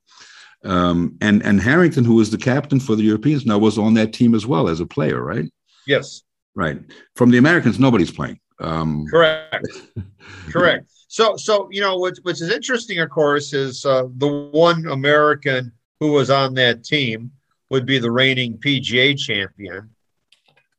Um, 0.64 1.16
and 1.20 1.44
and 1.44 1.60
Harrington, 1.60 2.04
who 2.04 2.14
was 2.14 2.30
the 2.30 2.38
captain 2.38 2.80
for 2.80 2.96
the 2.96 3.02
Europeans, 3.02 3.44
now 3.44 3.58
was 3.58 3.78
on 3.78 3.94
that 3.94 4.12
team 4.12 4.34
as 4.34 4.46
well 4.46 4.68
as 4.68 4.80
a 4.80 4.86
player, 4.86 5.22
right? 5.22 5.50
Yes. 5.86 6.22
Right. 6.54 6.80
From 7.16 7.30
the 7.30 7.38
Americans, 7.38 7.78
nobody's 7.78 8.10
playing. 8.10 8.40
Um, 8.60 9.06
Correct. 9.10 9.66
Correct. 10.50 10.90
So, 11.14 11.36
so 11.36 11.68
you 11.70 11.80
know, 11.80 11.96
what, 11.96 12.16
which 12.24 12.40
is 12.42 12.50
interesting, 12.50 12.98
of 12.98 13.08
course, 13.08 13.52
is 13.52 13.86
uh, 13.86 14.08
the 14.16 14.48
one 14.50 14.84
American 14.88 15.70
who 16.00 16.10
was 16.10 16.28
on 16.28 16.54
that 16.54 16.82
team 16.82 17.30
would 17.70 17.86
be 17.86 18.00
the 18.00 18.10
reigning 18.10 18.58
PGA 18.58 19.16
champion. 19.16 19.90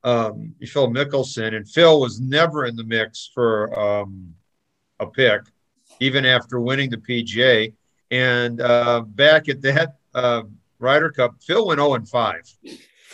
um, 0.03 0.53
Phil 0.65 0.89
Mickelson, 0.89 1.55
and 1.55 1.65
Phil 1.65 2.01
was 2.01 2.19
never 2.19 2.65
in 2.65 2.75
the 2.75 2.83
mix 2.83 3.31
for 3.33 3.79
um, 3.79 4.35
a 4.99 5.05
pick, 5.05 5.39
even 6.01 6.25
after 6.25 6.59
winning 6.59 6.89
the 6.89 6.97
PGA. 6.97 7.71
And 8.11 8.59
uh, 8.59 9.03
back 9.07 9.47
at 9.47 9.61
that 9.61 9.95
uh, 10.13 10.43
Ryder 10.79 11.11
Cup, 11.11 11.41
Phil 11.43 11.65
went 11.65 11.79
0 11.79 11.93
and 11.93 12.09
5. 12.09 12.57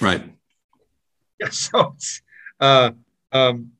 Right. 0.01 0.23
Yeah, 1.39 1.49
so 1.51 1.95
uh, 2.59 2.89
um, 3.31 3.73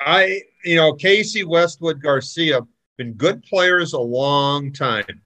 I, 0.00 0.42
you 0.64 0.76
know, 0.76 0.92
Casey 0.94 1.44
Westwood 1.44 2.02
Garcia 2.02 2.60
been 2.96 3.14
good 3.14 3.42
players 3.44 3.92
a 3.92 4.00
long 4.00 4.72
time, 4.72 5.22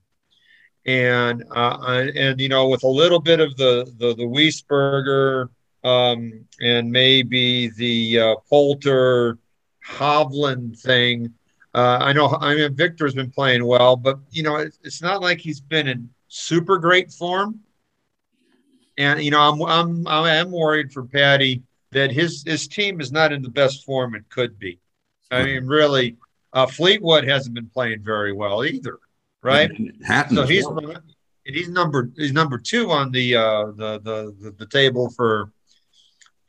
and 0.87 1.45
uh, 1.51 2.05
and 2.15 2.41
you 2.41 2.49
know, 2.49 2.69
with 2.69 2.85
a 2.85 2.89
little 2.89 3.21
bit 3.21 3.41
of 3.41 3.57
the 3.57 3.93
the 3.99 4.15
the 4.15 4.25
Wiesberger 4.25 5.49
um, 5.85 6.45
and 6.61 6.91
maybe 6.91 7.69
the 7.71 8.19
uh, 8.19 8.35
Poulter 8.49 9.39
Hovland 9.87 10.79
thing. 10.79 11.33
Uh, 11.75 11.99
I 12.01 12.13
know 12.13 12.29
I 12.29 12.55
mean 12.55 12.75
Viktor's 12.75 13.15
been 13.15 13.31
playing 13.31 13.65
well, 13.65 13.97
but 13.97 14.19
you 14.31 14.43
know 14.43 14.57
it's, 14.57 14.79
it's 14.85 15.03
not 15.03 15.23
like 15.23 15.39
he's 15.39 15.61
been 15.61 15.89
in 15.89 16.09
super 16.29 16.79
great 16.79 17.11
form. 17.11 17.61
And 18.99 19.23
you 19.23 19.31
know 19.31 19.41
I'm 19.41 19.63
I'm 19.63 20.07
I 20.07 20.37
am 20.37 20.51
worried 20.51 20.93
for 20.93 21.05
Patty 21.05 21.63
that 21.93 22.11
his 22.11 22.43
his 22.47 22.67
team 22.67 23.01
is 23.01 23.13
not 23.13 23.33
in 23.33 23.43
the 23.43 23.51
best 23.51 23.85
form 23.85 24.15
it 24.15 24.29
could 24.29 24.59
be. 24.59 24.79
I 25.31 25.45
mean, 25.45 25.67
really, 25.67 26.17
uh, 26.53 26.67
Fleetwood 26.67 27.27
hasn't 27.27 27.55
been 27.55 27.69
playing 27.69 28.03
very 28.03 28.33
well 28.33 28.65
either, 28.65 28.99
right? 29.43 29.71
So 30.35 30.47
he's 30.47 30.67
well. 30.67 30.97
he's 31.45 31.69
number 31.69 32.11
he's 32.17 32.33
number 32.33 32.59
two 32.59 32.91
on 32.91 33.13
the 33.13 33.37
uh, 33.37 33.67
the, 33.77 34.01
the 34.01 34.37
the 34.41 34.51
the 34.59 34.67
table 34.67 35.11
for 35.11 35.53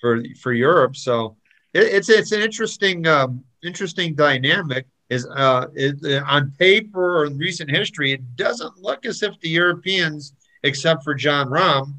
for 0.01 0.23
for 0.41 0.53
Europe. 0.53 0.95
So 0.95 1.37
it, 1.73 1.83
it's 1.83 2.09
it's 2.09 2.31
an 2.31 2.41
interesting 2.41 3.07
um, 3.07 3.43
interesting 3.63 4.15
dynamic. 4.15 4.87
Is 5.09 5.27
uh, 5.27 5.67
it, 5.75 6.03
uh, 6.03 6.23
on 6.25 6.51
paper 6.57 7.19
or 7.19 7.25
in 7.25 7.37
recent 7.37 7.69
history, 7.69 8.13
it 8.13 8.35
doesn't 8.35 8.77
look 8.77 9.05
as 9.05 9.21
if 9.21 9.39
the 9.41 9.49
Europeans, 9.49 10.33
except 10.63 11.03
for 11.03 11.13
Jon 11.13 11.49
Rahm, 11.49 11.95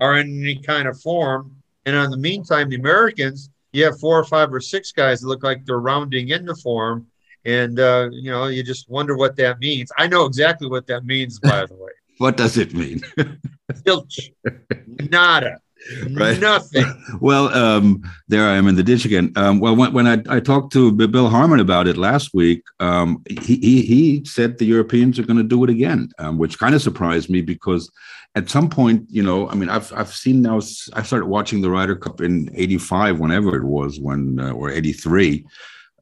are 0.00 0.18
in 0.18 0.42
any 0.42 0.56
kind 0.62 0.86
of 0.86 1.00
form. 1.00 1.61
And 1.86 1.96
in 1.96 2.10
the 2.10 2.16
meantime, 2.16 2.68
the 2.68 2.76
Americans, 2.76 3.50
you 3.72 3.84
have 3.84 3.98
four 3.98 4.18
or 4.18 4.24
five 4.24 4.52
or 4.52 4.60
six 4.60 4.92
guys 4.92 5.20
that 5.20 5.28
look 5.28 5.42
like 5.42 5.64
they're 5.64 5.80
rounding 5.80 6.28
into 6.28 6.54
form. 6.54 7.06
And, 7.44 7.80
uh, 7.80 8.08
you 8.12 8.30
know, 8.30 8.46
you 8.46 8.62
just 8.62 8.88
wonder 8.88 9.16
what 9.16 9.36
that 9.36 9.58
means. 9.58 9.90
I 9.98 10.06
know 10.06 10.24
exactly 10.26 10.68
what 10.68 10.86
that 10.86 11.04
means, 11.04 11.40
by 11.40 11.66
the 11.66 11.74
way. 11.74 11.90
what 12.18 12.36
does 12.36 12.56
it 12.56 12.72
mean? 12.74 13.00
Nada 15.10 15.58
right? 16.12 16.38
Nothing. 16.40 16.84
well, 17.20 17.48
um, 17.48 18.02
there 18.28 18.46
I 18.46 18.54
am 18.54 18.68
in 18.68 18.76
the 18.76 18.82
ditch 18.82 19.04
again. 19.04 19.32
Um, 19.36 19.60
well, 19.60 19.74
when, 19.74 19.92
when 19.92 20.06
I, 20.06 20.22
I, 20.28 20.40
talked 20.40 20.72
to 20.74 20.92
Bill 20.92 21.28
Harmon 21.28 21.60
about 21.60 21.88
it 21.88 21.96
last 21.96 22.32
week, 22.34 22.62
um, 22.80 23.22
he, 23.28 23.56
he, 23.56 23.82
he 23.82 24.24
said 24.24 24.58
the 24.58 24.64
Europeans 24.64 25.18
are 25.18 25.24
going 25.24 25.38
to 25.38 25.42
do 25.42 25.64
it 25.64 25.70
again, 25.70 26.10
um, 26.18 26.38
which 26.38 26.58
kind 26.58 26.74
of 26.74 26.82
surprised 26.82 27.30
me 27.30 27.40
because 27.42 27.90
at 28.34 28.48
some 28.48 28.70
point, 28.70 29.06
you 29.10 29.22
know, 29.22 29.48
I 29.48 29.54
mean, 29.54 29.68
I've 29.68 29.92
I've 29.92 30.14
seen 30.14 30.42
now. 30.42 30.56
I 30.94 31.02
started 31.02 31.26
watching 31.26 31.60
the 31.60 31.70
Ryder 31.70 31.96
Cup 31.96 32.20
in 32.20 32.50
'85, 32.54 33.18
whenever 33.18 33.56
it 33.56 33.64
was, 33.64 34.00
when 34.00 34.40
uh, 34.40 34.52
or 34.52 34.70
'83. 34.70 35.44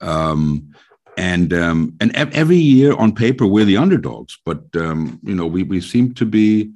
Um, 0.01 0.73
and 1.17 1.53
um, 1.53 1.97
and 2.01 2.15
every 2.15 2.57
year 2.57 2.95
on 2.95 3.15
paper 3.15 3.47
we're 3.47 3.65
the 3.65 3.77
underdogs, 3.77 4.39
but 4.45 4.63
you 4.75 5.19
know 5.23 5.47
we 5.47 5.65
we 5.65 5.81
seem 5.81 6.15
to 6.15 6.25
be 6.25 6.71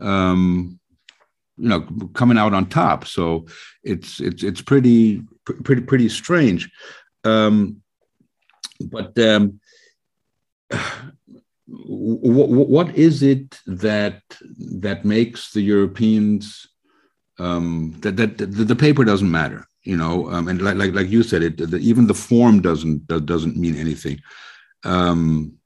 um, 0.00 0.80
you 1.56 1.68
know 1.68 1.82
coming 2.14 2.38
out 2.38 2.54
on 2.54 2.68
top 2.68 3.06
so 3.06 3.46
it's 3.82 4.20
it's 4.20 4.42
it's 4.42 4.60
pretty 4.60 5.22
pretty 5.44 5.82
pretty 5.82 6.08
strange 6.08 6.70
um 7.24 7.80
but 8.80 9.16
um 9.18 9.60
what, 11.66 12.48
what 12.48 12.94
is 12.94 13.22
it 13.22 13.58
that 13.66 14.20
that 14.58 15.04
makes 15.04 15.52
the 15.52 15.62
europeans 15.62 16.66
um 17.38 17.94
that 18.00 18.16
that 18.16 18.36
the, 18.38 18.46
the 18.46 18.76
paper 18.76 19.04
doesn't 19.04 19.30
matter 19.30 19.66
you 19.82 19.96
know 19.96 20.30
um, 20.30 20.48
and 20.48 20.60
like, 20.60 20.76
like 20.76 20.92
like 20.92 21.08
you 21.08 21.22
said 21.22 21.42
it 21.42 21.56
the, 21.56 21.78
even 21.78 22.06
the 22.06 22.14
form 22.14 22.60
doesn't 22.60 23.06
doesn't 23.26 23.56
mean 23.56 23.76
anything 23.76 24.20
um 24.84 25.56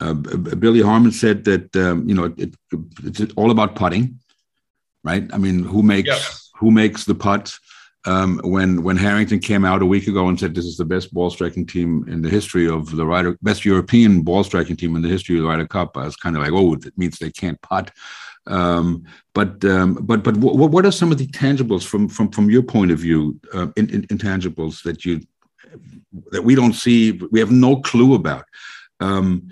uh, 0.00 0.12
Billy 0.12 0.82
Harmon 0.82 1.12
said 1.12 1.44
that 1.44 1.74
um, 1.76 2.08
you 2.08 2.14
know 2.14 2.34
it, 2.36 2.54
it's 3.04 3.32
all 3.36 3.50
about 3.50 3.76
putting, 3.76 4.18
right? 5.02 5.28
I 5.32 5.38
mean, 5.38 5.64
who 5.64 5.82
makes 5.82 6.50
who 6.56 6.70
makes 6.70 7.04
the 7.04 7.14
putt? 7.14 7.56
Um, 8.06 8.38
when 8.44 8.82
when 8.82 8.98
Harrington 8.98 9.38
came 9.38 9.64
out 9.64 9.80
a 9.80 9.86
week 9.86 10.06
ago 10.08 10.28
and 10.28 10.38
said 10.38 10.54
this 10.54 10.66
is 10.66 10.76
the 10.76 10.84
best 10.84 11.12
ball 11.14 11.30
striking 11.30 11.66
team 11.66 12.04
in 12.06 12.20
the 12.20 12.28
history 12.28 12.68
of 12.68 12.94
the 12.94 13.06
Ryder, 13.06 13.38
best 13.40 13.64
European 13.64 14.22
ball 14.22 14.44
striking 14.44 14.76
team 14.76 14.94
in 14.94 15.02
the 15.02 15.08
history 15.08 15.36
of 15.36 15.42
the 15.42 15.48
Ryder 15.48 15.66
Cup, 15.66 15.96
I 15.96 16.04
was 16.04 16.16
kind 16.16 16.36
of 16.36 16.42
like, 16.42 16.52
oh, 16.52 16.76
that 16.76 16.96
means 16.98 17.18
they 17.18 17.30
can't 17.30 17.60
putt. 17.62 17.90
Um, 18.46 19.04
but 19.34 19.64
um, 19.64 19.94
but 19.94 20.22
but 20.22 20.36
what, 20.36 20.70
what 20.70 20.84
are 20.84 20.92
some 20.92 21.12
of 21.12 21.18
the 21.18 21.26
tangibles 21.28 21.86
from 21.86 22.08
from 22.08 22.30
from 22.30 22.50
your 22.50 22.62
point 22.62 22.90
of 22.90 22.98
view, 22.98 23.40
uh, 23.54 23.68
in, 23.76 23.88
in, 23.88 24.02
intangibles 24.08 24.82
that 24.82 25.04
you 25.04 25.22
that 26.30 26.44
we 26.44 26.54
don't 26.54 26.74
see, 26.74 27.12
we 27.30 27.40
have 27.40 27.50
no 27.50 27.80
clue 27.80 28.14
about. 28.14 28.44
Um, 29.00 29.48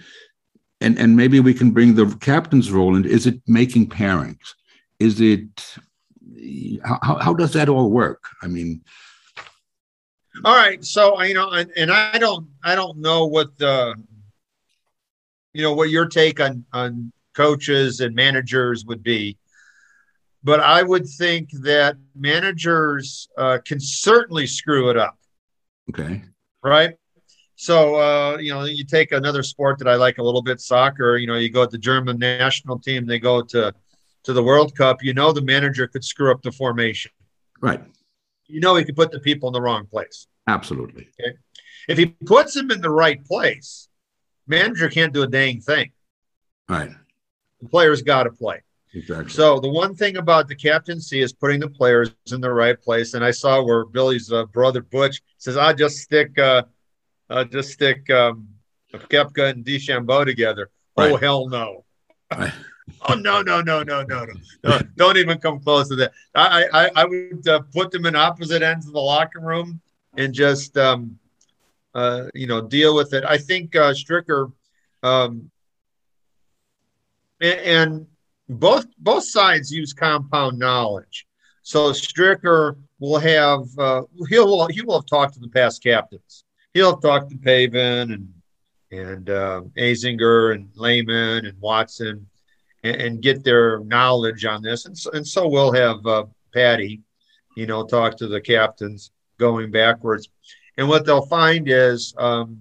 and 0.83 0.99
and 0.99 1.17
maybe 1.17 1.41
we 1.41 1.55
can 1.55 1.71
bring 1.71 1.95
the 1.95 2.07
captain's 2.21 2.71
role 2.71 2.97
in. 2.97 3.07
Is 3.07 3.27
it 3.27 3.41
making 3.47 3.89
pairings? 3.89 4.55
is 5.03 5.21
it 5.21 5.77
how, 6.85 7.19
how 7.21 7.35
does 7.35 7.53
that 7.53 7.69
all 7.69 7.91
work? 7.91 8.25
I 8.43 8.49
mean 8.49 8.83
all 10.45 10.57
right 10.57 10.85
so 10.85 11.21
you 11.23 11.35
know 11.35 11.51
and, 11.51 11.71
and 11.77 11.91
i 11.91 12.17
don't 12.19 12.49
i 12.65 12.75
don't 12.75 12.99
know 12.99 13.27
what 13.27 13.57
the 13.59 13.95
you 15.53 15.63
know 15.63 15.75
what 15.75 15.91
your 15.91 16.07
take 16.07 16.41
on 16.41 16.65
on 16.73 17.13
coaches 17.35 18.01
and 18.01 18.15
managers 18.15 18.85
would 18.87 19.03
be 19.03 19.37
but 20.43 20.61
i 20.61 20.83
would 20.83 21.07
think 21.07 21.51
that 21.63 21.97
managers 22.15 23.29
uh, 23.37 23.59
can 23.65 23.79
certainly 23.81 24.47
screw 24.47 24.91
it 24.91 24.97
up. 24.97 25.17
Okay. 25.91 26.23
Right? 26.63 26.95
So 27.57 27.97
uh, 27.97 28.39
you 28.39 28.53
know 28.53 28.65
you 28.65 28.85
take 28.85 29.13
another 29.13 29.43
sport 29.43 29.79
that 29.79 29.89
i 29.89 29.95
like 29.95 30.19
a 30.19 30.23
little 30.23 30.43
bit 30.43 30.61
soccer 30.61 31.17
you 31.17 31.27
know 31.27 31.37
you 31.37 31.51
go 31.51 31.63
at 31.63 31.71
the 31.71 31.79
german 31.79 32.19
national 32.19 32.79
team 32.79 33.07
they 33.07 33.19
go 33.19 33.43
to 33.43 33.73
to 34.25 34.33
the 34.33 34.43
World 34.43 34.77
Cup, 34.77 35.03
you 35.03 35.15
know 35.15 35.33
the 35.33 35.43
manager 35.43 35.87
could 35.87 36.05
screw 36.05 36.31
up 36.31 36.43
the 36.43 36.53
formation. 36.53 37.11
Right. 37.61 37.83
You 38.47 38.61
know 38.61 38.77
he 38.77 38.85
could 38.85 38.97
put 38.97 39.11
the 39.11 39.21
people 39.21 39.49
in 39.49 39.53
the 39.53 39.61
wrong 39.61 39.87
place. 39.87 40.27
Absolutely. 40.47 41.09
Okay. 41.21 41.37
If 41.89 41.99
he 41.99 42.07
puts 42.07 42.55
them 42.55 42.71
in 42.71 42.81
the 42.81 42.91
right 42.91 43.25
place, 43.25 43.89
manager 44.47 44.89
can't 44.89 45.13
do 45.13 45.23
a 45.23 45.27
dang 45.27 45.61
thing. 45.61 45.93
Right. 46.69 46.91
The 47.61 47.69
players 47.69 48.03
got 48.03 48.25
to 48.25 48.31
play. 48.31 48.63
Exactly. 48.95 49.31
So 49.31 49.59
the 49.59 49.71
one 49.71 49.95
thing 49.95 50.17
about 50.17 50.49
the 50.49 50.55
captaincy 50.55 51.23
is 51.23 51.33
putting 51.33 51.61
the 51.61 51.69
players 51.69 52.11
in 52.31 52.41
the 52.41 52.53
right 52.53 52.81
place. 52.81 53.15
And 53.15 53.25
I 53.25 53.31
saw 53.31 53.63
where 53.63 53.85
Billy's 53.85 54.31
uh, 54.31 54.45
brother 54.47 54.83
Butch 54.83 55.23
says, 55.39 55.57
"I 55.57 55.73
just 55.73 55.99
stick, 55.99 56.39
uh, 56.39 56.65
uh, 57.31 57.45
just 57.45 57.71
stick 57.71 58.09
um, 58.11 58.49
Koepka 58.93 59.51
and 59.51 59.65
DeChambeau 59.65 60.27
together." 60.27 60.71
Oh, 60.97 61.05
right. 61.05 61.13
Oh 61.13 61.17
hell 61.17 61.49
no! 61.49 61.85
Right. 62.31 62.53
Oh 63.09 63.15
no 63.15 63.43
no 63.43 63.61
no 63.61 63.83
no 63.83 64.03
no 64.03 64.27
no! 64.65 64.81
don't 64.97 65.17
even 65.17 65.39
come 65.39 65.61
close 65.61 65.89
to 65.89 65.97
that. 65.97 66.13
I 66.35 66.67
I, 66.73 66.91
I 66.97 67.05
would 67.05 67.47
uh, 67.49 67.61
put 67.73 67.91
them 67.91 68.07
in 68.07 68.15
opposite 68.15 68.63
ends 68.63 68.87
of 68.87 68.93
the 68.93 69.01
locker 69.01 69.41
room 69.41 69.81
and 70.17 70.33
just 70.33 70.77
um, 70.77 71.19
uh, 71.95 72.27
you 72.35 72.47
know 72.47 72.61
deal 72.61 72.95
with 72.95 73.13
it. 73.15 73.25
I 73.25 73.39
think 73.39 73.75
uh, 73.75 73.93
Stricker 73.93 74.53
um, 75.03 75.51
and, 77.41 77.61
and 77.61 78.07
both 78.49 78.87
both 78.99 79.25
sides 79.25 79.73
use 79.73 79.93
compound 79.93 80.59
knowledge. 80.59 81.27
So 81.63 81.91
Stricker 81.93 82.77
will 82.99 83.19
have 83.19 83.67
uh, 83.79 84.03
he'll 84.29 84.67
he 84.69 84.83
will 84.83 84.95
have 84.97 85.07
talked 85.07 85.35
to 85.35 85.41
the 85.41 85.49
past 85.49 85.83
captains. 85.83 86.45
He'll 86.75 86.93
have 86.93 87.03
talked 87.03 87.31
to 87.31 87.37
Pavin 87.37 88.13
and 88.13 88.33
and 88.91 89.31
uh, 89.31 89.63
Azinger 89.77 90.55
and 90.55 90.69
Lehman 90.75 91.47
and 91.47 91.59
Watson 91.61 92.27
and, 92.83 92.97
and, 92.97 93.23
get 93.23 93.45
their 93.45 93.81
knowledge 93.81 94.45
on 94.45 94.63
this. 94.63 94.87
And 94.87 94.97
so, 94.97 95.11
and 95.13 95.27
so 95.27 95.49
we'll 95.49 95.73
have 95.73 96.05
uh, 96.07 96.25
Patty, 96.53 97.01
you 97.57 97.67
know, 97.67 97.85
talk 97.87 98.17
to 98.19 98.29
the 98.29 98.41
captains 98.41 99.11
going 99.39 99.71
backwards. 99.71 100.29
And 100.77 100.89
what 100.89 101.05
they'll 101.05 101.27
find 101.27 101.69
is 101.69 102.15
um, 102.19 102.59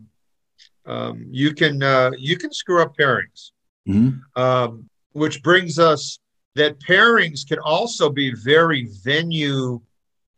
um, 0.85 1.25
you 1.29 1.53
can 1.53 1.81
uh, 1.81 2.11
you 2.17 2.37
can 2.37 2.51
screw 2.51 2.81
up 2.81 2.95
pairings, 2.97 3.51
mm-hmm. 3.87 4.41
um, 4.41 4.89
which 5.13 5.41
brings 5.43 5.79
us 5.79 6.19
that 6.55 6.79
pairings 6.79 7.47
can 7.47 7.59
also 7.59 8.09
be 8.09 8.33
very 8.33 8.89
venue 9.03 9.79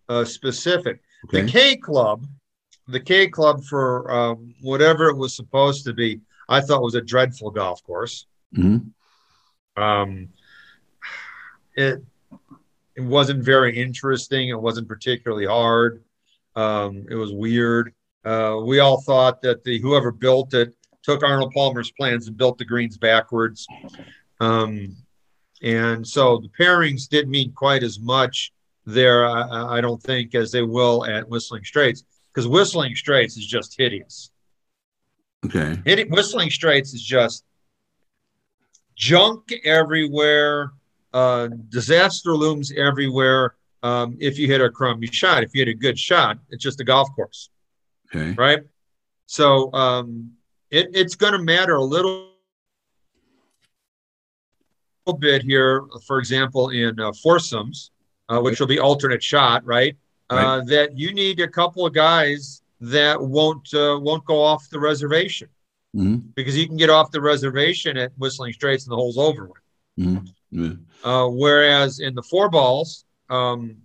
uh, 0.09 0.25
specific. 0.25 1.01
Okay. 1.25 1.41
The 1.41 1.51
K 1.51 1.77
Club, 1.77 2.25
the 2.87 2.99
K 2.99 3.27
Club 3.27 3.63
for 3.63 4.11
um, 4.11 4.53
whatever 4.61 5.07
it 5.07 5.17
was 5.17 5.35
supposed 5.35 5.85
to 5.85 5.93
be, 5.93 6.19
I 6.49 6.61
thought 6.61 6.83
was 6.83 6.95
a 6.95 7.01
dreadful 7.01 7.51
golf 7.51 7.81
course. 7.83 8.27
Mm-hmm. 8.55 8.89
Um, 9.77 10.29
it 11.75 12.03
it 12.95 13.01
wasn't 13.01 13.43
very 13.43 13.77
interesting. 13.77 14.49
It 14.49 14.61
wasn't 14.61 14.87
particularly 14.87 15.45
hard. 15.45 16.03
Um, 16.55 17.05
it 17.09 17.15
was 17.15 17.33
weird. 17.33 17.93
Uh, 18.23 18.57
we 18.63 18.79
all 18.79 19.01
thought 19.01 19.41
that 19.41 19.63
the 19.63 19.79
whoever 19.79 20.11
built 20.11 20.53
it 20.53 20.75
took 21.01 21.23
Arnold 21.23 21.51
Palmer's 21.53 21.91
plans 21.91 22.27
and 22.27 22.37
built 22.37 22.57
the 22.57 22.65
greens 22.65 22.97
backwards. 22.97 23.67
Um, 24.39 24.95
and 25.61 26.07
so 26.07 26.37
the 26.37 26.49
pairings 26.49 27.07
didn't 27.09 27.31
mean 27.31 27.51
quite 27.51 27.83
as 27.83 27.99
much 27.99 28.53
there, 28.85 29.25
I, 29.25 29.77
I 29.77 29.81
don't 29.81 30.01
think, 30.01 30.35
as 30.35 30.51
they 30.51 30.61
will 30.61 31.05
at 31.05 31.27
Whistling 31.27 31.63
Straits, 31.63 32.03
because 32.31 32.47
Whistling 32.47 32.95
Straits 32.95 33.37
is 33.37 33.45
just 33.45 33.75
hideous. 33.77 34.31
Okay. 35.45 36.05
Whistling 36.09 36.49
Straits 36.49 36.93
is 36.93 37.03
just 37.03 37.43
junk 38.95 39.53
everywhere, 39.63 40.71
uh, 41.13 41.49
disaster 41.69 42.35
looms 42.35 42.71
everywhere. 42.71 43.55
Um, 43.81 44.17
if 44.19 44.39
you 44.39 44.47
hit 44.47 44.61
a 44.61 44.69
crummy 44.69 45.07
shot, 45.07 45.43
if 45.43 45.53
you 45.53 45.61
hit 45.61 45.67
a 45.67 45.73
good 45.73 45.99
shot, 45.99 46.37
it's 46.49 46.63
just 46.63 46.79
a 46.79 46.83
golf 46.83 47.09
course. 47.15 47.49
Okay. 48.13 48.31
Right. 48.31 48.61
So 49.25 49.73
um, 49.73 50.31
it, 50.71 50.89
it's 50.93 51.15
going 51.15 51.33
to 51.33 51.39
matter 51.39 51.75
a 51.75 51.83
little 51.83 52.29
bit 55.19 55.41
here, 55.41 55.83
for 56.05 56.19
example, 56.19 56.69
in 56.69 56.99
uh, 56.99 57.11
foursomes, 57.11 57.91
uh, 58.29 58.39
which 58.39 58.59
will 58.59 58.67
be 58.67 58.79
alternate 58.79 59.21
shot, 59.21 59.65
right? 59.65 59.97
Uh, 60.29 60.35
right? 60.35 60.67
That 60.67 60.97
you 60.97 61.13
need 61.13 61.41
a 61.41 61.47
couple 61.47 61.85
of 61.85 61.93
guys 61.93 62.61
that 62.79 63.21
won't 63.21 63.73
uh, 63.73 63.99
won't 64.01 64.23
go 64.25 64.41
off 64.41 64.69
the 64.69 64.79
reservation 64.79 65.49
mm-hmm. 65.95 66.17
because 66.35 66.57
you 66.57 66.67
can 66.67 66.77
get 66.77 66.89
off 66.89 67.11
the 67.11 67.21
reservation 67.21 67.97
at 67.97 68.11
Whistling 68.17 68.53
Straits 68.53 68.85
and 68.85 68.91
the 68.91 68.95
hole's 68.95 69.17
over 69.17 69.45
with. 69.45 69.61
Mm-hmm. 69.99 70.25
Yeah. 70.51 70.73
Uh, 71.03 71.27
whereas 71.27 71.99
in 71.99 72.15
the 72.15 72.23
four 72.23 72.49
balls, 72.49 73.05
um, 73.29 73.77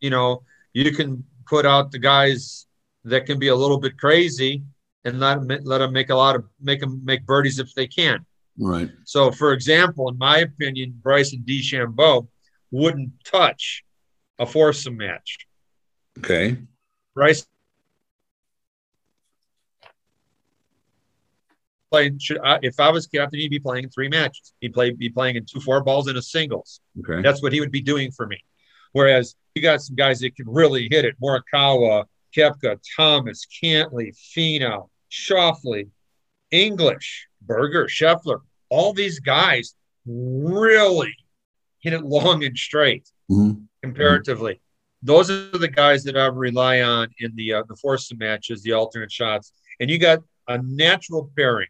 you 0.00 0.10
know, 0.10 0.42
you 0.72 0.92
can 0.92 1.24
put 1.46 1.66
out 1.66 1.90
the 1.90 1.98
guys 1.98 2.66
that 3.04 3.26
can 3.26 3.38
be 3.38 3.48
a 3.48 3.54
little 3.54 3.78
bit 3.78 3.98
crazy 3.98 4.62
and 5.04 5.18
let 5.18 5.64
let 5.64 5.78
them 5.78 5.92
make 5.92 6.10
a 6.10 6.14
lot 6.14 6.36
of 6.36 6.44
make 6.60 6.80
them 6.80 7.00
make 7.04 7.26
birdies 7.26 7.58
if 7.58 7.74
they 7.74 7.86
can. 7.86 8.24
Right. 8.58 8.90
So, 9.04 9.30
for 9.30 9.52
example, 9.52 10.08
in 10.08 10.18
my 10.18 10.38
opinion, 10.38 10.98
Bryson 11.02 11.44
DeChambeau 11.46 12.28
wouldn't 12.70 13.12
touch 13.24 13.84
a 14.38 14.46
foursome 14.46 14.96
match. 14.96 15.46
Okay. 16.18 16.58
Bryson 17.14 17.46
playing. 21.92 22.18
Should 22.18 22.40
I, 22.42 22.58
if 22.62 22.80
I 22.80 22.90
was 22.90 23.06
captain, 23.06 23.38
he'd 23.38 23.48
be 23.48 23.58
playing 23.58 23.88
three 23.90 24.08
matches. 24.08 24.52
He'd 24.60 24.72
play 24.72 24.90
be 24.90 25.10
playing 25.10 25.36
in 25.36 25.44
two 25.44 25.60
four 25.60 25.82
balls 25.84 26.08
and 26.08 26.18
a 26.18 26.22
singles. 26.22 26.80
Okay. 27.00 27.22
That's 27.22 27.42
what 27.42 27.52
he 27.52 27.60
would 27.60 27.70
be 27.70 27.82
doing 27.82 28.10
for 28.10 28.26
me. 28.26 28.38
Whereas 28.92 29.36
you 29.54 29.62
got 29.62 29.82
some 29.82 29.96
guys 29.96 30.20
that 30.20 30.34
can 30.34 30.48
really 30.48 30.88
hit 30.90 31.04
it: 31.04 31.14
Morikawa, 31.22 32.06
Koepka, 32.36 32.78
Thomas, 32.96 33.46
Cantlay, 33.62 34.12
Finau, 34.34 34.88
Schauffele, 35.10 35.88
English, 36.50 37.28
Berger, 37.42 37.86
Scheffler, 37.86 38.40
all 38.68 38.92
these 38.92 39.20
guys 39.20 39.74
really 40.06 41.14
hit 41.80 41.92
it 41.92 42.02
long 42.02 42.42
and 42.44 42.56
straight 42.56 43.08
mm-hmm. 43.30 43.62
comparatively. 43.82 44.54
Mm-hmm. 44.54 45.06
Those 45.06 45.30
are 45.30 45.58
the 45.58 45.68
guys 45.68 46.04
that 46.04 46.16
I 46.16 46.26
rely 46.26 46.82
on 46.82 47.08
in 47.18 47.34
the 47.34 47.54
uh, 47.54 47.62
the 47.68 47.76
foursome 47.76 48.18
matches, 48.18 48.62
the 48.62 48.72
alternate 48.72 49.12
shots, 49.12 49.52
and 49.80 49.90
you 49.90 49.98
got 49.98 50.20
a 50.48 50.58
natural 50.62 51.30
pairing. 51.36 51.68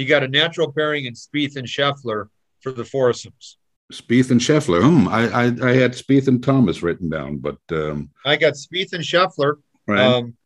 You 0.00 0.06
got 0.06 0.22
a 0.22 0.28
natural 0.28 0.72
pairing 0.72 1.04
in 1.04 1.12
Spieth 1.12 1.56
and 1.56 1.68
Scheffler 1.68 2.28
for 2.60 2.72
the 2.72 2.84
foursomes. 2.84 3.58
Spieth 3.92 4.30
and 4.30 4.40
Scheffler. 4.40 4.82
Hmm. 4.82 5.06
I, 5.08 5.28
I, 5.28 5.44
I 5.70 5.74
had 5.74 5.92
Spieth 5.92 6.26
and 6.26 6.42
Thomas 6.42 6.82
written 6.82 7.10
down, 7.10 7.36
but 7.36 7.58
um... 7.70 8.08
I 8.24 8.36
got 8.36 8.54
Spieth 8.54 8.94
and 8.94 9.04
Scheffler. 9.04 9.56
Right. 9.86 10.00
Um, 10.00 10.36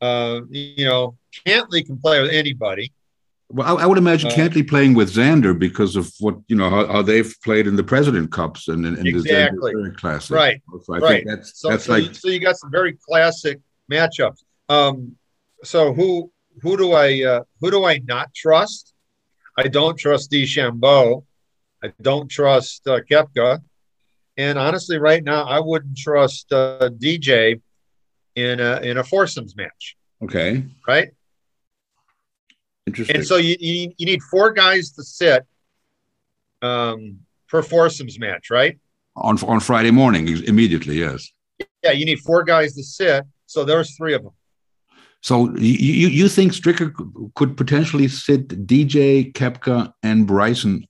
uh, 0.00 0.40
you 0.48 0.86
know, 0.86 1.18
Cantlay 1.46 1.84
can 1.84 1.98
play 1.98 2.22
with 2.22 2.30
anybody. 2.30 2.90
Well, 3.50 3.78
I, 3.78 3.82
I 3.82 3.86
would 3.86 3.98
imagine 3.98 4.30
uh, 4.30 4.34
Cantlay 4.34 4.66
playing 4.66 4.94
with 4.94 5.14
Xander 5.14 5.56
because 5.56 5.94
of 5.94 6.10
what 6.18 6.38
you 6.48 6.56
know 6.56 6.70
how, 6.70 6.86
how 6.86 7.02
they've 7.02 7.34
played 7.44 7.66
in 7.66 7.76
the 7.76 7.84
President 7.84 8.32
Cups 8.32 8.68
and 8.68 8.86
in, 8.86 8.96
in 8.98 9.06
exactly. 9.06 9.72
the 9.72 9.78
Xander 9.78 9.96
Classic. 9.96 10.34
Right. 10.34 10.62
So 10.84 10.94
I 10.94 10.98
right. 10.98 11.08
think 11.08 11.26
that's 11.28 11.60
so, 11.60 11.68
that's 11.68 11.84
so 11.84 11.92
like 11.92 12.04
you, 12.04 12.14
so 12.14 12.28
you 12.28 12.40
got 12.40 12.56
some 12.56 12.70
very 12.70 12.96
classic 13.06 13.60
matchups. 13.90 14.42
Um, 14.70 15.16
so 15.64 15.92
who 15.92 16.32
who 16.62 16.76
do 16.76 16.92
I 16.92 17.22
uh, 17.24 17.42
who 17.60 17.70
do 17.70 17.84
I 17.84 18.00
not 18.04 18.32
trust? 18.34 18.91
I 19.56 19.68
don't 19.68 19.98
trust 19.98 20.30
DeChambeau. 20.30 21.24
I 21.82 21.92
don't 22.00 22.28
trust 22.28 22.86
uh, 22.86 23.00
Koepka. 23.00 23.62
And 24.36 24.58
honestly, 24.58 24.98
right 24.98 25.22
now, 25.22 25.44
I 25.44 25.60
wouldn't 25.60 25.96
trust 25.96 26.52
uh, 26.52 26.90
DJ 26.96 27.60
in 28.34 28.60
a 28.60 28.80
in 28.80 28.96
a 28.96 29.04
foursomes 29.04 29.56
match. 29.56 29.96
Okay. 30.22 30.64
Right. 30.86 31.10
Interesting. 32.86 33.16
And 33.16 33.26
so 33.26 33.36
you, 33.36 33.56
you, 33.60 33.92
you 33.96 34.06
need 34.06 34.22
four 34.22 34.52
guys 34.52 34.90
to 34.92 35.04
sit 35.04 35.46
um, 36.62 37.18
per 37.48 37.62
foursomes 37.62 38.18
match, 38.18 38.50
right? 38.50 38.78
On 39.16 39.38
on 39.44 39.60
Friday 39.60 39.90
morning, 39.90 40.26
immediately, 40.44 40.98
yes. 40.98 41.30
Yeah, 41.82 41.92
you 41.92 42.06
need 42.06 42.20
four 42.20 42.42
guys 42.44 42.74
to 42.76 42.82
sit. 42.82 43.24
So 43.46 43.64
there's 43.64 43.94
three 43.96 44.14
of 44.14 44.22
them. 44.22 44.32
So 45.22 45.54
you 45.56 46.08
you 46.08 46.28
think 46.28 46.52
Stricker 46.52 46.92
could 47.34 47.56
potentially 47.56 48.08
sit 48.08 48.48
DJ, 48.66 49.32
Koepka, 49.32 49.92
and 50.02 50.26
Bryson 50.26 50.84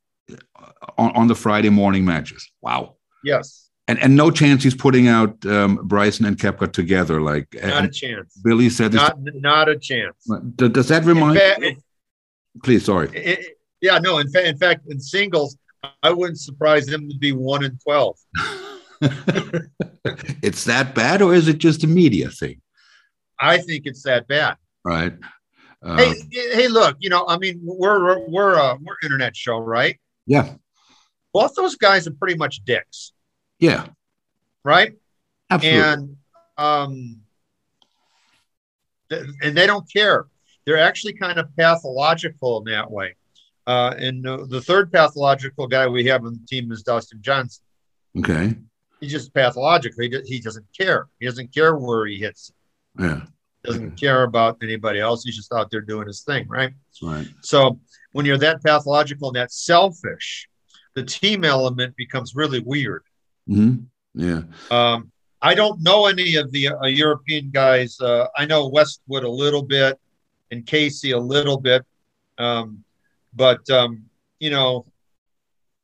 on, 0.97 1.11
on 1.13 1.27
the 1.29 1.35
Friday 1.35 1.69
morning 1.69 2.07
matches? 2.07 2.51
Wow. 2.63 2.97
Yes. 3.23 3.69
And 3.89 3.99
and 3.99 4.17
no 4.17 4.31
chance 4.31 4.63
he's 4.63 4.75
putting 4.75 5.07
out 5.07 5.45
um, 5.45 5.81
Bryson 5.85 6.25
and 6.25 6.39
Koepka 6.39 6.73
together. 6.73 7.21
Like 7.21 7.49
not 7.63 7.85
a 7.85 7.89
chance. 7.89 8.35
Billy 8.43 8.71
said, 8.71 8.95
not 8.95 9.19
not 9.21 9.69
a 9.69 9.79
chance. 9.79 10.17
Does 10.57 10.89
that 10.89 11.05
remind? 11.05 11.39
Fact, 11.39 11.63
it, 11.63 11.79
Please, 12.63 12.85
sorry. 12.85 13.11
It, 13.13 13.59
yeah, 13.81 13.99
no. 13.99 14.19
In 14.19 14.31
fact, 14.31 14.47
in 14.47 14.57
fact, 14.57 14.81
in 14.89 15.01
singles, 15.01 15.59
I 16.03 16.11
wouldn't 16.11 16.39
surprise 16.39 16.87
them 16.87 17.09
to 17.11 17.19
be 17.19 17.33
one 17.33 17.65
in 17.65 17.79
twelve. 17.83 18.17
it's 20.43 20.65
that 20.65 20.95
bad, 20.95 21.21
or 21.21 21.35
is 21.35 21.49
it 21.49 21.59
just 21.59 21.85
a 21.85 21.87
media 21.87 22.31
thing? 22.31 22.63
I 23.43 23.59
think 23.59 23.87
it's 23.87 24.05
that 24.05 24.29
bad. 24.29 24.57
Right. 24.85 25.15
Uh, 25.83 25.97
hey, 25.97 26.15
hey, 26.31 26.69
look. 26.69 26.97
You 27.01 27.11
know, 27.11 27.27
I 27.27 27.39
mean, 27.39 27.61
we're 27.63 28.21
we're 28.29 28.55
a 28.55 28.79
we're 28.81 28.97
internet 29.03 29.37
show, 29.37 29.59
right? 29.59 29.99
Yeah. 30.27 30.55
Both 31.33 31.55
those 31.55 31.77
guys 31.77 32.07
are 32.07 32.13
pretty 32.13 32.37
much 32.37 32.65
dicks. 32.65 33.13
Yeah. 33.59 33.87
Right. 34.65 34.93
Absolutely. 35.51 35.81
And 35.81 36.17
um, 36.57 37.21
th- 39.11 39.27
and 39.43 39.57
they 39.57 39.67
don't 39.67 39.91
care. 39.93 40.27
They're 40.65 40.79
actually 40.79 41.15
kind 41.15 41.39
of 41.39 41.49
pathological 41.57 42.59
in 42.59 42.73
that 42.73 42.91
way. 42.91 43.17
Uh, 43.67 43.95
and 43.99 44.27
uh, 44.27 44.45
the 44.49 44.61
third 44.61 44.93
pathological 44.93 45.67
guy 45.67 45.87
we 45.89 46.05
have 46.07 46.25
on 46.25 46.35
the 46.35 46.47
team 46.47 46.71
is 46.71 46.83
Dustin 46.83 47.21
Johnson. 47.21 47.65
Okay. 48.19 48.55
He's 49.01 49.11
just 49.11 49.35
pathological. 49.35 50.03
He, 50.03 50.09
do, 50.09 50.23
he 50.25 50.39
doesn't 50.41 50.67
care. 50.77 51.09
He 51.19 51.27
doesn't 51.27 51.53
care 51.53 51.75
where 51.77 52.07
he 52.07 52.19
hits. 52.19 52.53
Yeah. 52.99 53.23
Doesn't 53.65 53.97
care 53.97 54.25
about 54.25 54.59
anybody 54.63 54.99
else. 54.99 55.25
He's 55.25 55.37
just 55.37 55.53
out 55.53 55.71
there 55.71 55.81
doing 55.81 56.07
his 56.07 56.23
thing, 56.23 56.49
right? 56.49 56.73
Right. 57.01 57.29
So 57.43 57.79
when 58.13 58.27
you're 58.27 58.39
that 58.39 58.63
pathological 58.63 59.29
and 59.29 59.37
that 59.37 59.53
selfish, 59.53 60.49
the 60.95 61.05
team 61.05 61.45
element 61.45 61.97
becomes 61.97 62.35
really 62.35 62.61
weird. 62.61 63.05
Mm-hmm. 63.49 63.85
Yeah. 64.15 64.43
Um, 64.71 65.13
I 65.41 65.55
don't 65.55 65.81
know 65.81 66.07
any 66.07 66.37
of 66.37 66.53
the 66.53 66.69
uh, 66.69 66.87
European 66.87 67.51
guys. 67.51 68.01
Uh, 68.01 68.27
I 68.37 68.47
know 68.47 68.69
Westwood 68.69 69.25
a 69.25 69.31
little 69.31 69.63
bit 69.63 69.99
and 70.51 70.67
Casey 70.67 71.13
a 71.13 71.19
little 71.19 71.59
bit, 71.59 71.85
um, 72.39 72.85
but 73.35 73.69
um, 73.71 74.05
you 74.39 74.51
know, 74.51 74.87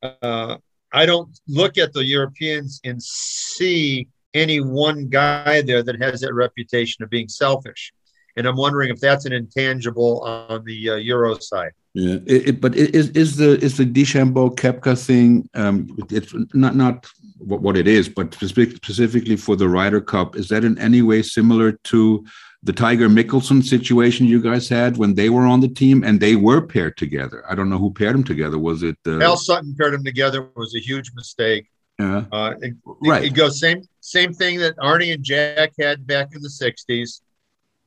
uh, 0.01 0.57
I 0.93 1.05
don't 1.05 1.37
look 1.47 1.77
at 1.77 1.91
the 1.93 2.03
Europeans 2.03 2.79
and 2.83 3.01
see 3.01 4.07
any 4.33 4.59
one 4.59 5.09
guy 5.09 5.61
there 5.61 5.83
that 5.83 6.01
has 6.01 6.21
that 6.21 6.33
reputation 6.33 7.03
of 7.03 7.09
being 7.09 7.27
selfish. 7.27 7.93
And 8.37 8.47
I'm 8.47 8.55
wondering 8.55 8.89
if 8.89 8.99
that's 8.99 9.25
an 9.25 9.33
intangible 9.33 10.21
on 10.21 10.63
the 10.63 10.91
uh, 10.91 10.95
Euro 10.95 11.39
side. 11.39 11.71
Yeah, 11.93 12.17
it, 12.27 12.49
it, 12.49 12.61
but 12.61 12.75
is 12.75 13.09
is 13.09 13.35
the 13.35 13.57
is 13.63 13.77
the 13.77 13.85
DeChambeau 13.85 14.55
Koepka 14.55 14.95
thing? 15.03 15.49
Um, 15.55 15.97
it's 16.09 16.33
not 16.53 16.75
not 16.75 17.07
what, 17.39 17.61
what 17.61 17.75
it 17.75 17.87
is, 17.87 18.07
but 18.07 18.33
specifically 18.35 19.35
for 19.35 19.55
the 19.55 19.67
Ryder 19.67 19.99
Cup. 19.99 20.35
Is 20.35 20.49
that 20.49 20.63
in 20.63 20.77
any 20.77 21.01
way 21.01 21.23
similar 21.23 21.71
to 21.71 22.23
the 22.61 22.73
Tiger 22.73 23.09
Mickelson 23.09 23.63
situation 23.63 24.27
you 24.27 24.41
guys 24.41 24.69
had 24.69 24.97
when 24.97 25.15
they 25.15 25.29
were 25.29 25.45
on 25.45 25.61
the 25.61 25.67
team 25.67 26.03
and 26.03 26.19
they 26.19 26.35
were 26.35 26.61
paired 26.61 26.95
together? 26.95 27.43
I 27.49 27.55
don't 27.55 27.69
know 27.69 27.79
who 27.79 27.91
paired 27.91 28.13
them 28.13 28.23
together. 28.23 28.59
Was 28.59 28.83
it 28.83 28.97
uh, 29.07 29.19
Hal 29.19 29.37
Sutton 29.37 29.75
paired 29.75 29.93
them 29.93 30.03
together? 30.03 30.47
Was 30.55 30.75
a 30.75 30.79
huge 30.79 31.11
mistake. 31.15 31.67
Yeah. 31.97 32.25
Uh, 32.31 32.53
it, 32.61 32.75
right. 33.01 33.23
It, 33.23 33.27
it, 33.27 33.33
goes 33.33 33.59
same 33.59 33.81
same 34.09 34.33
thing 34.33 34.59
that 34.59 34.75
Arnie 34.77 35.13
and 35.13 35.23
Jack 35.23 35.73
had 35.79 36.07
back 36.07 36.33
in 36.33 36.41
the 36.41 36.49
'60s. 36.49 37.21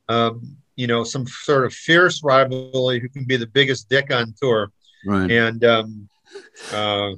Um, 0.08 0.56
you 0.76 0.86
know, 0.86 1.04
some 1.04 1.26
sort 1.26 1.64
of 1.64 1.72
fierce 1.72 2.22
rivalry 2.22 3.00
who 3.00 3.08
can 3.08 3.24
be 3.24 3.36
the 3.36 3.46
biggest 3.46 3.88
dick 3.88 4.12
on 4.12 4.34
tour. 4.40 4.70
Right. 5.04 5.30
And 5.30 5.64
um, 5.64 6.08
uh, 6.72 7.12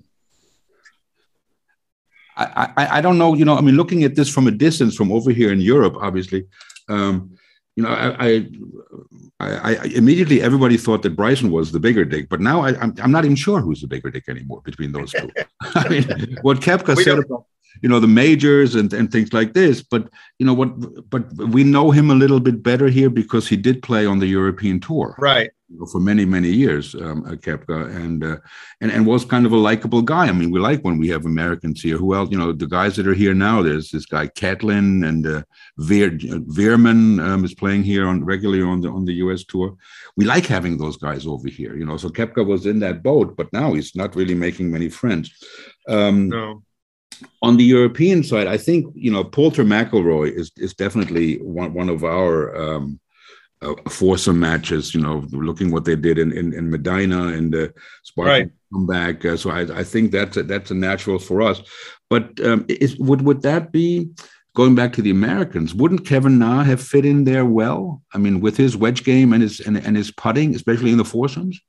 I, 2.36 2.72
I, 2.76 2.98
I 2.98 3.00
don't 3.00 3.18
know. 3.18 3.34
You 3.34 3.44
know, 3.44 3.56
I 3.56 3.60
mean, 3.60 3.76
looking 3.76 4.04
at 4.04 4.16
this 4.16 4.28
from 4.28 4.48
a 4.48 4.50
distance, 4.50 4.96
from 4.96 5.12
over 5.12 5.30
here 5.30 5.52
in 5.52 5.60
Europe, 5.60 5.96
obviously, 6.00 6.46
um, 6.88 7.36
you 7.76 7.82
know, 7.82 7.90
I, 7.90 8.46
I, 9.40 9.76
I, 9.80 9.84
immediately 9.94 10.42
everybody 10.42 10.76
thought 10.76 11.02
that 11.02 11.16
Bryson 11.16 11.50
was 11.50 11.72
the 11.72 11.80
bigger 11.80 12.04
dick, 12.04 12.28
but 12.28 12.40
now 12.40 12.62
I, 12.62 12.70
am 12.70 12.76
I'm, 12.80 12.94
I'm 13.04 13.12
not 13.12 13.24
even 13.24 13.36
sure 13.36 13.60
who's 13.60 13.80
the 13.80 13.86
bigger 13.86 14.10
dick 14.10 14.28
anymore 14.28 14.62
between 14.64 14.92
those 14.92 15.12
two. 15.12 15.30
I 15.60 15.88
mean, 15.88 16.38
what 16.42 16.60
Koepka 16.60 16.96
said 16.96 17.18
about 17.18 17.46
you 17.82 17.88
know 17.88 18.00
the 18.00 18.06
majors 18.06 18.74
and, 18.74 18.92
and 18.92 19.10
things 19.10 19.32
like 19.32 19.52
this 19.52 19.82
but 19.82 20.08
you 20.38 20.46
know 20.46 20.54
what 20.54 21.10
but 21.10 21.32
we 21.34 21.64
know 21.64 21.90
him 21.90 22.10
a 22.10 22.14
little 22.14 22.40
bit 22.40 22.62
better 22.62 22.88
here 22.88 23.10
because 23.10 23.48
he 23.48 23.56
did 23.56 23.82
play 23.82 24.06
on 24.06 24.18
the 24.18 24.26
european 24.26 24.80
tour 24.80 25.14
right 25.18 25.50
for 25.90 26.00
many 26.00 26.24
many 26.24 26.48
years 26.48 26.94
um, 26.94 27.26
at 27.26 27.40
Koepka 27.40 27.94
and 27.96 28.22
uh, 28.24 28.36
and 28.80 28.90
and 28.90 29.06
was 29.06 29.24
kind 29.24 29.46
of 29.46 29.52
a 29.52 29.56
likable 29.56 30.02
guy. 30.02 30.26
I 30.28 30.32
mean, 30.32 30.50
we 30.50 30.60
like 30.60 30.82
when 30.82 30.98
we 30.98 31.08
have 31.08 31.24
Americans 31.24 31.82
here. 31.82 31.96
Who 31.96 32.14
else? 32.14 32.30
You 32.30 32.38
know, 32.38 32.52
the 32.52 32.66
guys 32.66 32.96
that 32.96 33.06
are 33.06 33.14
here 33.14 33.34
now. 33.34 33.62
There's 33.62 33.90
this 33.90 34.06
guy 34.06 34.28
Catlin 34.28 35.04
and 35.04 35.26
uh, 35.26 35.42
Veer, 35.78 36.10
Veerman 36.10 37.20
um, 37.24 37.44
is 37.44 37.54
playing 37.54 37.82
here 37.82 38.06
on 38.06 38.24
regularly 38.24 38.62
on 38.62 38.80
the 38.80 38.90
on 38.90 39.04
the 39.04 39.14
U.S. 39.14 39.44
tour. 39.44 39.76
We 40.16 40.24
like 40.24 40.46
having 40.46 40.78
those 40.78 40.96
guys 40.96 41.26
over 41.26 41.48
here. 41.48 41.76
You 41.76 41.86
know, 41.86 41.96
so 41.96 42.08
Koepka 42.08 42.46
was 42.46 42.66
in 42.66 42.78
that 42.80 43.02
boat, 43.02 43.36
but 43.36 43.52
now 43.52 43.74
he's 43.74 43.96
not 43.96 44.16
really 44.16 44.34
making 44.34 44.70
many 44.70 44.88
friends. 44.88 45.32
Um, 45.88 46.28
no. 46.28 46.62
On 47.42 47.56
the 47.56 47.64
European 47.64 48.22
side, 48.22 48.46
I 48.46 48.56
think 48.56 48.92
you 48.94 49.10
know 49.10 49.24
Poulter 49.24 49.64
McIlroy 49.64 50.32
is 50.32 50.50
is 50.56 50.74
definitely 50.74 51.36
one 51.36 51.74
one 51.74 51.88
of 51.88 52.04
our 52.04 52.56
um, 52.56 53.00
uh, 53.62 53.74
foursome 53.88 54.40
matches. 54.40 54.94
You 54.94 55.00
know, 55.00 55.24
looking 55.30 55.70
what 55.70 55.84
they 55.84 55.96
did 55.96 56.18
in 56.18 56.32
in, 56.32 56.52
in 56.52 56.70
Medinah 56.70 57.28
and 57.36 57.52
the 57.52 57.72
Spartan 58.02 58.32
right. 58.32 58.50
comeback. 58.72 59.24
Uh, 59.24 59.36
so 59.36 59.50
I, 59.50 59.80
I 59.80 59.84
think 59.84 60.12
that's 60.12 60.36
a, 60.36 60.42
that's 60.42 60.70
a 60.70 60.74
natural 60.74 61.18
for 61.18 61.42
us. 61.42 61.62
But 62.10 62.38
um, 62.44 62.64
is, 62.68 62.96
would 62.98 63.22
would 63.22 63.42
that 63.42 63.72
be 63.72 64.10
going 64.54 64.74
back 64.74 64.92
to 64.94 65.02
the 65.02 65.10
Americans? 65.10 65.74
Wouldn't 65.74 66.06
Kevin 66.06 66.38
Na 66.38 66.62
have 66.62 66.82
fit 66.82 67.04
in 67.04 67.24
there 67.24 67.44
well? 67.44 68.02
I 68.12 68.18
mean, 68.18 68.40
with 68.40 68.56
his 68.56 68.76
wedge 68.76 69.04
game 69.04 69.32
and 69.32 69.42
his 69.42 69.60
and, 69.60 69.76
and 69.76 69.96
his 69.96 70.10
putting, 70.10 70.54
especially 70.54 70.92
in 70.92 70.98
the 70.98 71.04
foursomes. 71.04 71.60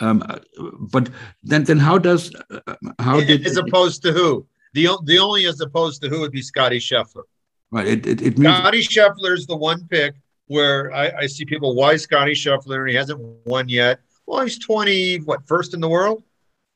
Um, 0.00 0.22
uh, 0.28 0.38
but 0.78 1.10
then, 1.42 1.64
then 1.64 1.78
how 1.78 1.98
does 1.98 2.32
uh, 2.50 2.74
how 2.98 3.20
did 3.20 3.44
as 3.46 3.56
opposed 3.56 4.02
to 4.02 4.12
who 4.12 4.46
the 4.78 4.98
the 5.04 5.18
only 5.18 5.46
as 5.46 5.60
opposed 5.60 6.02
to 6.02 6.08
who 6.08 6.20
would 6.20 6.32
be 6.32 6.42
Scotty 6.42 6.78
Scheffler. 6.78 7.24
Right. 7.70 7.86
It, 7.86 8.06
it, 8.06 8.22
it 8.22 8.38
means- 8.38 8.56
Scotty 8.56 8.82
Scheffler 8.82 9.32
is 9.34 9.46
the 9.46 9.56
one 9.56 9.86
pick 9.88 10.14
where 10.46 10.92
I, 10.94 11.10
I 11.10 11.26
see 11.26 11.44
people, 11.44 11.74
why 11.74 11.96
Scotty 11.96 12.32
Scheffler? 12.32 12.80
And 12.80 12.88
he 12.88 12.94
hasn't 12.94 13.20
won 13.44 13.68
yet. 13.68 14.00
Well, 14.26 14.42
he's 14.42 14.58
20, 14.58 15.18
what, 15.18 15.46
first 15.46 15.74
in 15.74 15.80
the 15.80 15.88
world? 15.88 16.22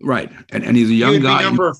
Right. 0.02 0.30
And, 0.50 0.64
and 0.64 0.76
he's 0.76 0.90
a 0.90 0.94
young 0.94 1.14
he 1.14 1.20
guy. 1.20 1.42
Number, 1.42 1.74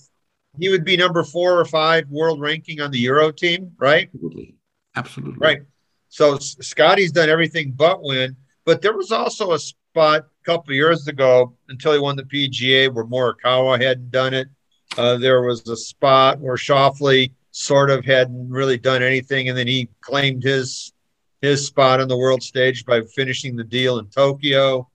he 0.59 0.69
would 0.69 0.85
be 0.85 0.97
number 0.97 1.23
four 1.23 1.59
or 1.59 1.65
five 1.65 2.09
world 2.09 2.41
ranking 2.41 2.81
on 2.81 2.91
the 2.91 2.99
Euro 3.01 3.31
team, 3.31 3.73
right? 3.79 4.09
Absolutely. 4.15 4.55
Absolutely. 4.97 5.39
Right. 5.39 5.63
So 6.09 6.39
Scotty's 6.39 7.13
done 7.13 7.29
everything 7.29 7.73
but 7.73 8.03
win. 8.03 8.37
But 8.65 8.81
there 8.81 8.97
was 8.97 9.13
also 9.13 9.53
a 9.53 9.59
spot 9.59 10.21
a 10.21 10.45
couple 10.45 10.75
years 10.75 11.09
ago 11.09 11.55
until 11.69 11.93
he 11.93 11.99
won 11.99 12.17
the 12.17 12.23
PGA 12.23 12.93
where 12.93 13.05
Morikawa 13.05 13.83
hadn't 13.83 14.11
done 14.11 14.35
it. 14.35 14.49
Uh, 14.97 15.17
there 15.17 15.43
was 15.43 15.67
a 15.69 15.77
spot 15.77 16.39
where 16.41 16.57
Schauffele 16.57 17.33
sort 17.51 17.91
of 17.91 18.05
hadn't 18.05 18.51
really 18.51 18.79
done 18.79 19.03
anything, 19.03 19.49
and 19.49 19.57
then 19.57 19.67
he 19.67 19.89
claimed 20.01 20.43
his 20.43 20.93
his 21.41 21.67
spot 21.67 22.01
on 22.01 22.09
the 22.09 22.17
world 22.17 22.43
stage 22.43 22.85
by 22.85 23.03
finishing 23.03 23.57
the 23.57 23.65
deal 23.65 23.99
in 23.99 24.07
Tokyo. 24.07 24.89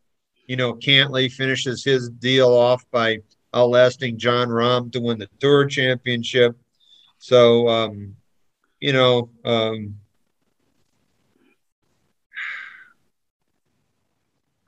You 0.47 0.55
know, 0.55 0.75
Cantlay 0.75 1.29
finishes 1.29 1.83
his 1.83 2.09
deal 2.09 2.53
off 2.53 2.85
by 2.89 3.19
outlasting 3.53 4.17
Jon 4.17 4.47
Rahm 4.47 4.91
to 4.93 5.01
win 5.01 5.19
the 5.19 5.29
Tour 5.39 5.65
Championship. 5.65 6.55
So, 7.19 7.67
um, 7.67 8.15
you 8.79 8.93
know, 8.93 9.29
um, 9.43 9.97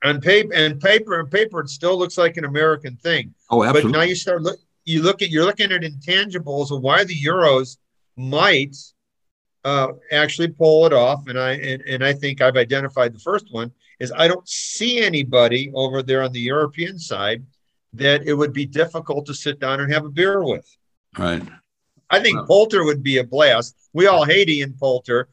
on 0.03 0.19
paper 0.19 0.53
and 0.53 0.81
paper 0.81 1.19
and 1.19 1.31
paper, 1.31 1.61
it 1.61 1.69
still 1.69 1.97
looks 1.97 2.17
like 2.17 2.37
an 2.37 2.45
American 2.45 2.97
thing. 2.97 3.33
Oh, 3.49 3.63
absolutely. 3.63 3.91
But 3.91 3.97
now 3.97 4.03
you 4.03 4.15
start 4.15 4.41
look, 4.41 4.59
you 4.89 5.03
look 5.03 5.21
at 5.21 5.29
you're 5.29 5.45
looking 5.45 5.71
at 5.71 5.81
intangibles 5.81 6.71
of 6.71 6.81
why 6.81 7.03
the 7.03 7.15
Euros 7.15 7.77
might 8.17 8.75
uh, 9.63 9.89
actually 10.11 10.47
pull 10.47 10.85
it 10.87 10.93
off. 10.93 11.27
And 11.27 11.39
I 11.39 11.51
and, 11.53 11.81
and 11.83 12.03
I 12.03 12.13
think 12.13 12.41
I've 12.41 12.57
identified 12.57 13.13
the 13.13 13.19
first 13.19 13.53
one 13.53 13.71
is 13.99 14.11
I 14.11 14.27
don't 14.27 14.47
see 14.47 14.99
anybody 14.99 15.71
over 15.75 16.01
there 16.01 16.23
on 16.23 16.31
the 16.31 16.39
European 16.39 16.97
side 16.97 17.45
that 17.93 18.23
it 18.25 18.33
would 18.33 18.53
be 18.53 18.65
difficult 18.65 19.25
to 19.27 19.33
sit 19.33 19.59
down 19.59 19.79
and 19.79 19.93
have 19.93 20.05
a 20.05 20.09
beer 20.09 20.43
with. 20.43 20.67
Right. 21.17 21.43
I 22.11 22.19
think 22.19 22.47
Poulter 22.47 22.83
would 22.83 23.03
be 23.03 23.17
a 23.17 23.23
blast. 23.23 23.75
We 23.93 24.07
all 24.07 24.23
hate 24.23 24.49
Ian 24.49 24.73
Poulter, 24.79 25.27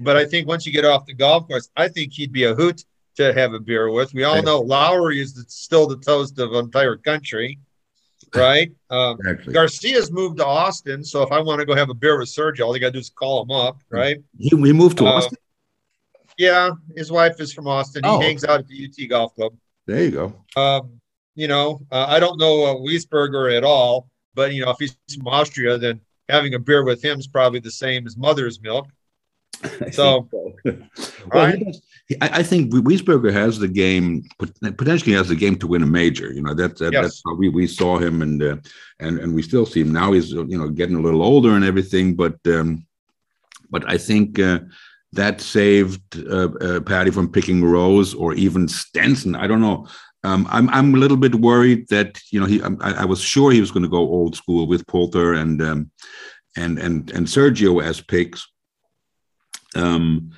but 0.00 0.16
I 0.16 0.24
think 0.24 0.48
once 0.48 0.64
you 0.64 0.72
get 0.72 0.86
off 0.86 1.04
the 1.04 1.12
golf 1.12 1.46
course, 1.46 1.68
I 1.76 1.88
think 1.88 2.14
he'd 2.14 2.32
be 2.32 2.44
a 2.44 2.54
hoot 2.54 2.84
to 3.16 3.34
have 3.34 3.52
a 3.52 3.60
beer 3.60 3.90
with. 3.90 4.14
We 4.14 4.24
all 4.24 4.42
know 4.42 4.60
Lowry 4.60 5.20
is 5.20 5.44
still 5.48 5.86
the 5.86 5.98
toast 5.98 6.38
of 6.38 6.54
entire 6.54 6.96
country 6.96 7.58
right? 8.34 8.72
Um, 8.90 9.18
exactly. 9.20 9.54
Garcia's 9.54 10.10
moved 10.10 10.38
to 10.38 10.46
Austin, 10.46 11.04
so 11.04 11.22
if 11.22 11.32
I 11.32 11.40
want 11.40 11.60
to 11.60 11.66
go 11.66 11.74
have 11.74 11.90
a 11.90 11.94
beer 11.94 12.18
with 12.18 12.28
Sergio, 12.28 12.66
all 12.66 12.74
you 12.74 12.80
got 12.80 12.88
to 12.88 12.92
do 12.92 12.98
is 12.98 13.10
call 13.10 13.42
him 13.42 13.50
up, 13.50 13.78
right? 13.90 14.18
He, 14.38 14.54
we 14.54 14.72
moved 14.72 14.98
to 14.98 15.06
uh, 15.06 15.12
Austin. 15.12 15.38
Yeah, 16.38 16.70
his 16.96 17.12
wife 17.12 17.40
is 17.40 17.52
from 17.52 17.66
Austin. 17.68 18.04
He 18.04 18.10
oh. 18.10 18.20
hangs 18.20 18.44
out 18.44 18.60
at 18.60 18.68
the 18.68 18.84
UT 18.86 19.08
Golf 19.08 19.34
Club. 19.34 19.52
There 19.86 20.02
you 20.02 20.10
go. 20.10 20.34
Um, 20.56 21.00
you 21.34 21.48
know, 21.48 21.80
uh, 21.90 22.06
I 22.08 22.20
don't 22.20 22.38
know 22.38 22.64
uh, 22.64 22.74
Wiesberger 22.76 23.56
at 23.56 23.64
all, 23.64 24.08
but 24.34 24.52
you 24.52 24.64
know, 24.64 24.70
if 24.70 24.76
he's 24.78 24.96
from 25.14 25.28
Austria, 25.28 25.78
then 25.78 26.00
having 26.28 26.54
a 26.54 26.58
beer 26.58 26.84
with 26.84 27.02
him 27.04 27.18
is 27.18 27.26
probably 27.26 27.60
the 27.60 27.70
same 27.70 28.06
as 28.06 28.16
mother's 28.16 28.60
milk. 28.60 28.88
So, 29.92 30.28
well, 30.64 30.74
right. 31.32 31.62
I, 32.20 32.40
I 32.40 32.42
think 32.42 32.72
Wiesberger 32.72 33.32
has 33.32 33.58
the 33.58 33.68
game 33.68 34.24
potentially 34.60 35.14
has 35.14 35.28
the 35.28 35.36
game 35.36 35.56
to 35.56 35.66
win 35.66 35.82
a 35.82 35.86
major. 35.86 36.32
You 36.32 36.42
know 36.42 36.54
that, 36.54 36.76
that 36.78 36.92
yes. 36.92 37.02
that's 37.02 37.22
how 37.24 37.34
we, 37.34 37.48
we 37.48 37.66
saw 37.66 37.98
him 37.98 38.22
and 38.22 38.42
uh, 38.42 38.56
and 39.00 39.18
and 39.18 39.34
we 39.34 39.42
still 39.42 39.66
see 39.66 39.80
him 39.80 39.92
now. 39.92 40.12
He's 40.12 40.32
you 40.32 40.58
know 40.58 40.68
getting 40.68 40.96
a 40.96 41.00
little 41.00 41.22
older 41.22 41.50
and 41.50 41.64
everything, 41.64 42.14
but 42.14 42.36
um, 42.46 42.86
but 43.70 43.88
I 43.88 43.98
think. 43.98 44.38
Uh, 44.38 44.60
that 45.14 45.42
saved 45.42 46.00
uh, 46.26 46.48
uh, 46.62 46.80
Patty 46.80 47.10
from 47.10 47.30
picking 47.30 47.62
Rose 47.62 48.14
or 48.14 48.32
even 48.32 48.66
Stenson. 48.66 49.34
I 49.36 49.46
don't 49.46 49.60
know. 49.60 49.86
Um, 50.24 50.46
I'm 50.50 50.70
I'm 50.70 50.94
a 50.94 50.98
little 50.98 51.16
bit 51.16 51.34
worried 51.34 51.88
that 51.88 52.18
you 52.30 52.40
know 52.40 52.46
he 52.46 52.62
I, 52.62 53.02
I 53.02 53.04
was 53.04 53.20
sure 53.20 53.50
he 53.50 53.60
was 53.60 53.70
going 53.70 53.82
to 53.82 53.88
go 53.88 53.98
old 53.98 54.36
school 54.36 54.66
with 54.66 54.86
Poulter 54.86 55.34
and 55.34 55.60
um, 55.60 55.90
and 56.56 56.78
and 56.78 57.10
and 57.10 57.26
Sergio 57.26 57.82
as 57.82 58.00
picks. 58.00 58.48
Um, 59.74 60.32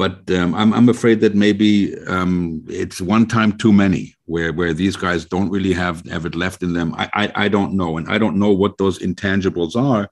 but 0.00 0.30
um, 0.30 0.54
I'm, 0.54 0.72
I'm 0.72 0.88
afraid 0.88 1.20
that 1.20 1.34
maybe 1.34 1.94
um, 2.06 2.64
it's 2.68 3.02
one 3.02 3.26
time 3.26 3.52
too 3.58 3.70
many 3.70 4.04
where, 4.24 4.50
where 4.50 4.72
these 4.72 4.96
guys 4.96 5.26
don't 5.26 5.50
really 5.50 5.74
have, 5.74 5.96
have 6.06 6.24
it 6.24 6.34
left 6.34 6.62
in 6.62 6.72
them. 6.72 6.94
I, 7.02 7.06
I, 7.12 7.32
I 7.44 7.48
don't 7.48 7.74
know. 7.80 7.98
And 7.98 8.08
I 8.08 8.16
don't 8.16 8.38
know 8.42 8.50
what 8.62 8.78
those 8.78 9.00
intangibles 9.00 9.76
are. 9.76 10.08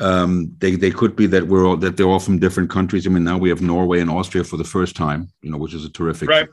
Um, 0.00 0.30
they, 0.60 0.76
they 0.76 0.90
could 0.90 1.14
be 1.14 1.26
that 1.26 1.46
we're 1.46 1.66
all, 1.66 1.76
that 1.76 1.98
they're 1.98 2.12
all 2.14 2.26
from 2.26 2.38
different 2.38 2.70
countries. 2.70 3.06
I 3.06 3.10
mean, 3.10 3.24
now 3.24 3.36
we 3.36 3.50
have 3.50 3.60
Norway 3.60 4.00
and 4.00 4.10
Austria 4.10 4.44
for 4.44 4.56
the 4.56 4.70
first 4.76 4.96
time, 4.96 5.28
you 5.42 5.50
know, 5.50 5.58
which 5.58 5.74
is 5.74 5.84
a 5.84 5.92
terrific, 5.92 6.30
right. 6.30 6.48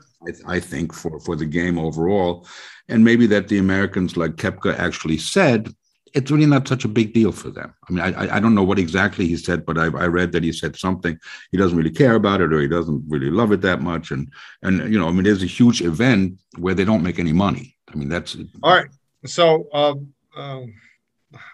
I, 0.46 0.56
I 0.56 0.60
think, 0.60 0.92
for, 0.92 1.18
for 1.20 1.34
the 1.34 1.46
game 1.46 1.78
overall. 1.78 2.46
And 2.90 3.02
maybe 3.02 3.26
that 3.28 3.48
the 3.48 3.56
Americans 3.56 4.18
like 4.18 4.32
Koepka 4.32 4.78
actually 4.78 5.16
said, 5.16 5.74
it's 6.14 6.30
really 6.30 6.46
not 6.46 6.66
such 6.68 6.84
a 6.84 6.88
big 6.88 7.12
deal 7.12 7.32
for 7.32 7.50
them. 7.50 7.74
I 7.88 7.92
mean, 7.92 8.02
I, 8.02 8.36
I 8.36 8.40
don't 8.40 8.54
know 8.54 8.62
what 8.62 8.78
exactly 8.78 9.26
he 9.26 9.36
said, 9.36 9.66
but 9.66 9.76
I, 9.76 9.84
I 9.84 10.06
read 10.06 10.32
that 10.32 10.42
he 10.42 10.52
said 10.52 10.76
something. 10.76 11.18
He 11.50 11.58
doesn't 11.58 11.76
really 11.76 11.90
care 11.90 12.14
about 12.14 12.40
it, 12.40 12.52
or 12.52 12.60
he 12.60 12.68
doesn't 12.68 13.04
really 13.08 13.30
love 13.30 13.52
it 13.52 13.60
that 13.62 13.82
much. 13.82 14.10
And 14.10 14.32
and 14.62 14.92
you 14.92 14.98
know, 14.98 15.08
I 15.08 15.12
mean, 15.12 15.24
there's 15.24 15.42
a 15.42 15.46
huge 15.46 15.82
event 15.82 16.40
where 16.58 16.74
they 16.74 16.84
don't 16.84 17.02
make 17.02 17.18
any 17.18 17.32
money. 17.32 17.76
I 17.92 17.96
mean, 17.96 18.08
that's 18.08 18.36
all 18.62 18.74
right. 18.74 18.88
So 19.24 19.68
um, 19.72 20.12
um, 20.36 20.74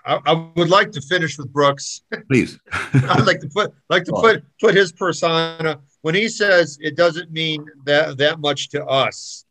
I, 0.05 0.21
I, 0.27 0.51
would 0.57 0.69
like 0.69 0.93
to 0.93 1.01
finish 1.01 1.38
with 1.38 1.53
Brooks. 1.53 2.03
Please, 2.29 2.59
I'd 2.73 3.27
like 3.27 3.41
to 3.41 3.49
put 3.49 3.73
like 3.88 4.05
to 4.05 4.12
put 4.12 4.45
put 4.61 4.75
his 4.75 4.93
persona 4.93 5.81
when 6.03 6.15
he 6.15 6.29
says 6.29 6.79
it 6.81 6.97
doesn't 6.97 7.33
mean 7.33 7.65
that 7.85 8.19
that 8.19 8.41
much 8.41 8.69
to 8.71 8.85
us. 8.85 9.45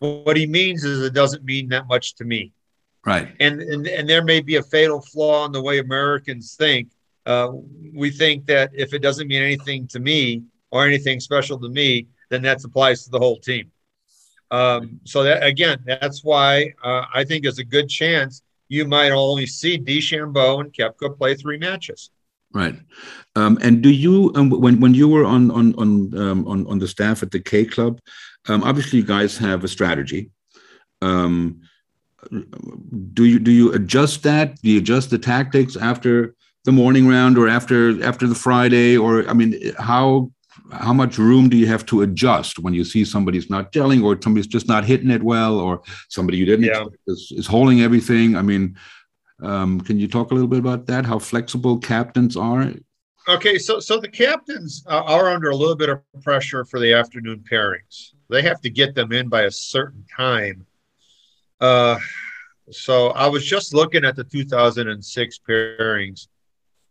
What 0.00 0.36
he 0.36 0.46
means 0.46 0.84
is 0.84 1.02
it 1.02 1.12
doesn't 1.12 1.44
mean 1.44 1.68
that 1.70 1.88
much 1.88 2.14
to 2.16 2.24
me. 2.24 2.52
Right. 3.06 3.34
And, 3.40 3.60
and, 3.60 3.86
and 3.86 4.08
there 4.08 4.24
may 4.24 4.40
be 4.40 4.56
a 4.56 4.62
fatal 4.62 5.00
flaw 5.00 5.46
in 5.46 5.52
the 5.52 5.62
way 5.62 5.78
Americans 5.78 6.56
think. 6.56 6.90
Uh, 7.24 7.52
we 7.94 8.10
think 8.10 8.46
that 8.46 8.70
if 8.74 8.92
it 8.94 9.00
doesn't 9.00 9.28
mean 9.28 9.42
anything 9.42 9.86
to 9.88 10.00
me 10.00 10.42
or 10.70 10.86
anything 10.86 11.20
special 11.20 11.58
to 11.58 11.68
me, 11.68 12.06
then 12.30 12.42
that 12.42 12.64
applies 12.64 13.04
to 13.04 13.10
the 13.10 13.18
whole 13.18 13.38
team. 13.38 13.70
Um, 14.50 15.00
so 15.04 15.22
that 15.22 15.42
again, 15.42 15.78
that's 15.86 16.24
why 16.24 16.72
uh, 16.82 17.04
I 17.14 17.24
think 17.24 17.42
there's 17.42 17.58
a 17.58 17.64
good 17.64 17.88
chance 17.88 18.42
you 18.68 18.86
might 18.86 19.10
only 19.10 19.46
see 19.46 19.78
DeChambeau 19.78 20.60
and 20.60 20.72
Koepka 20.72 21.16
play 21.16 21.34
three 21.34 21.58
matches. 21.58 22.10
Right. 22.52 22.76
Um, 23.36 23.58
and 23.60 23.82
do 23.82 23.90
you, 23.90 24.32
um, 24.34 24.48
when 24.48 24.80
when 24.80 24.94
you 24.94 25.08
were 25.08 25.24
on 25.24 25.50
on 25.50 25.74
on 25.74 26.18
um, 26.18 26.48
on, 26.48 26.66
on 26.66 26.78
the 26.78 26.88
staff 26.88 27.22
at 27.22 27.30
the 27.30 27.40
K 27.40 27.64
Club, 27.64 28.00
um, 28.48 28.64
obviously 28.64 29.00
you 29.00 29.04
guys 29.04 29.36
have 29.36 29.64
a 29.64 29.68
strategy. 29.68 30.30
Um, 31.02 31.60
do 33.12 33.24
you 33.24 33.38
do 33.38 33.50
you 33.50 33.72
adjust 33.72 34.22
that? 34.24 34.60
Do 34.62 34.70
you 34.70 34.78
adjust 34.78 35.10
the 35.10 35.18
tactics 35.18 35.76
after 35.76 36.34
the 36.64 36.72
morning 36.72 37.06
round 37.06 37.38
or 37.38 37.48
after 37.48 38.02
after 38.04 38.26
the 38.26 38.34
Friday? 38.34 38.96
Or 38.96 39.28
I 39.28 39.32
mean, 39.32 39.72
how 39.78 40.30
how 40.72 40.92
much 40.92 41.18
room 41.18 41.48
do 41.48 41.56
you 41.56 41.66
have 41.66 41.86
to 41.86 42.02
adjust 42.02 42.58
when 42.58 42.74
you 42.74 42.84
see 42.84 43.04
somebody's 43.04 43.48
not 43.48 43.72
gelling 43.72 44.02
or 44.02 44.20
somebody's 44.20 44.46
just 44.46 44.68
not 44.68 44.84
hitting 44.84 45.10
it 45.10 45.22
well 45.22 45.58
or 45.58 45.82
somebody 46.08 46.36
you 46.36 46.44
didn't 46.44 46.66
yeah. 46.66 46.84
is, 47.06 47.32
is 47.36 47.46
holding 47.46 47.80
everything? 47.80 48.36
I 48.36 48.42
mean, 48.42 48.76
um, 49.42 49.80
can 49.80 49.98
you 49.98 50.08
talk 50.08 50.30
a 50.30 50.34
little 50.34 50.48
bit 50.48 50.58
about 50.58 50.86
that? 50.86 51.06
How 51.06 51.18
flexible 51.18 51.78
captains 51.78 52.36
are? 52.36 52.72
Okay, 53.28 53.58
so 53.58 53.78
so 53.78 54.00
the 54.00 54.08
captains 54.08 54.82
are 54.86 55.28
under 55.28 55.50
a 55.50 55.56
little 55.56 55.76
bit 55.76 55.90
of 55.90 56.00
pressure 56.22 56.64
for 56.64 56.80
the 56.80 56.94
afternoon 56.94 57.44
pairings. 57.50 58.12
They 58.30 58.42
have 58.42 58.60
to 58.62 58.70
get 58.70 58.94
them 58.94 59.12
in 59.12 59.28
by 59.28 59.42
a 59.42 59.50
certain 59.50 60.04
time. 60.14 60.66
Uh, 61.60 61.98
so 62.70 63.08
I 63.08 63.26
was 63.28 63.44
just 63.44 63.74
looking 63.74 64.04
at 64.04 64.16
the 64.16 64.24
2006 64.24 65.40
pairings, 65.48 66.28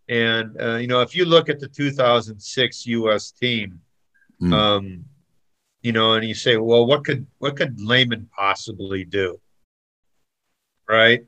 and 0.10 0.60
uh, 0.62 0.76
you 0.76 0.88
know, 0.88 1.02
if 1.02 1.16
you 1.16 1.26
look 1.26 1.50
at 1.50 1.60
the 1.60 1.68
2006 1.68 2.86
U.S. 2.88 3.32
team, 3.32 3.80
mm. 4.42 4.54
um, 4.54 5.06
you 5.82 5.92
know, 5.92 6.14
and 6.14 6.28
you 6.28 6.34
say, 6.34 6.58
well, 6.58 6.86
what 6.86 7.06
could 7.06 7.28
what 7.40 7.56
could 7.56 7.80
Lehman 7.80 8.30
possibly 8.36 9.04
do? 9.04 9.40
Right? 10.88 11.26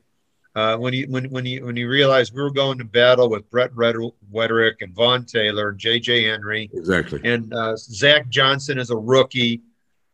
Uh, 0.56 0.76
when 0.76 0.92
you 0.92 1.06
when 1.08 1.30
when 1.30 1.46
you 1.46 1.64
when 1.64 1.76
you 1.76 1.88
realize 1.88 2.32
we 2.32 2.42
were 2.42 2.50
going 2.50 2.76
to 2.78 2.84
battle 2.84 3.30
with 3.30 3.48
Brett 3.50 3.72
Wetterich 3.72 4.74
and 4.80 4.92
Vaughn 4.94 5.24
Taylor 5.24 5.68
and 5.68 5.78
J.J. 5.78 6.24
Henry, 6.24 6.68
exactly, 6.74 7.20
and 7.22 7.54
uh, 7.54 7.76
Zach 7.76 8.28
Johnson 8.28 8.78
is 8.78 8.90
a 8.90 8.96
rookie. 8.96 9.62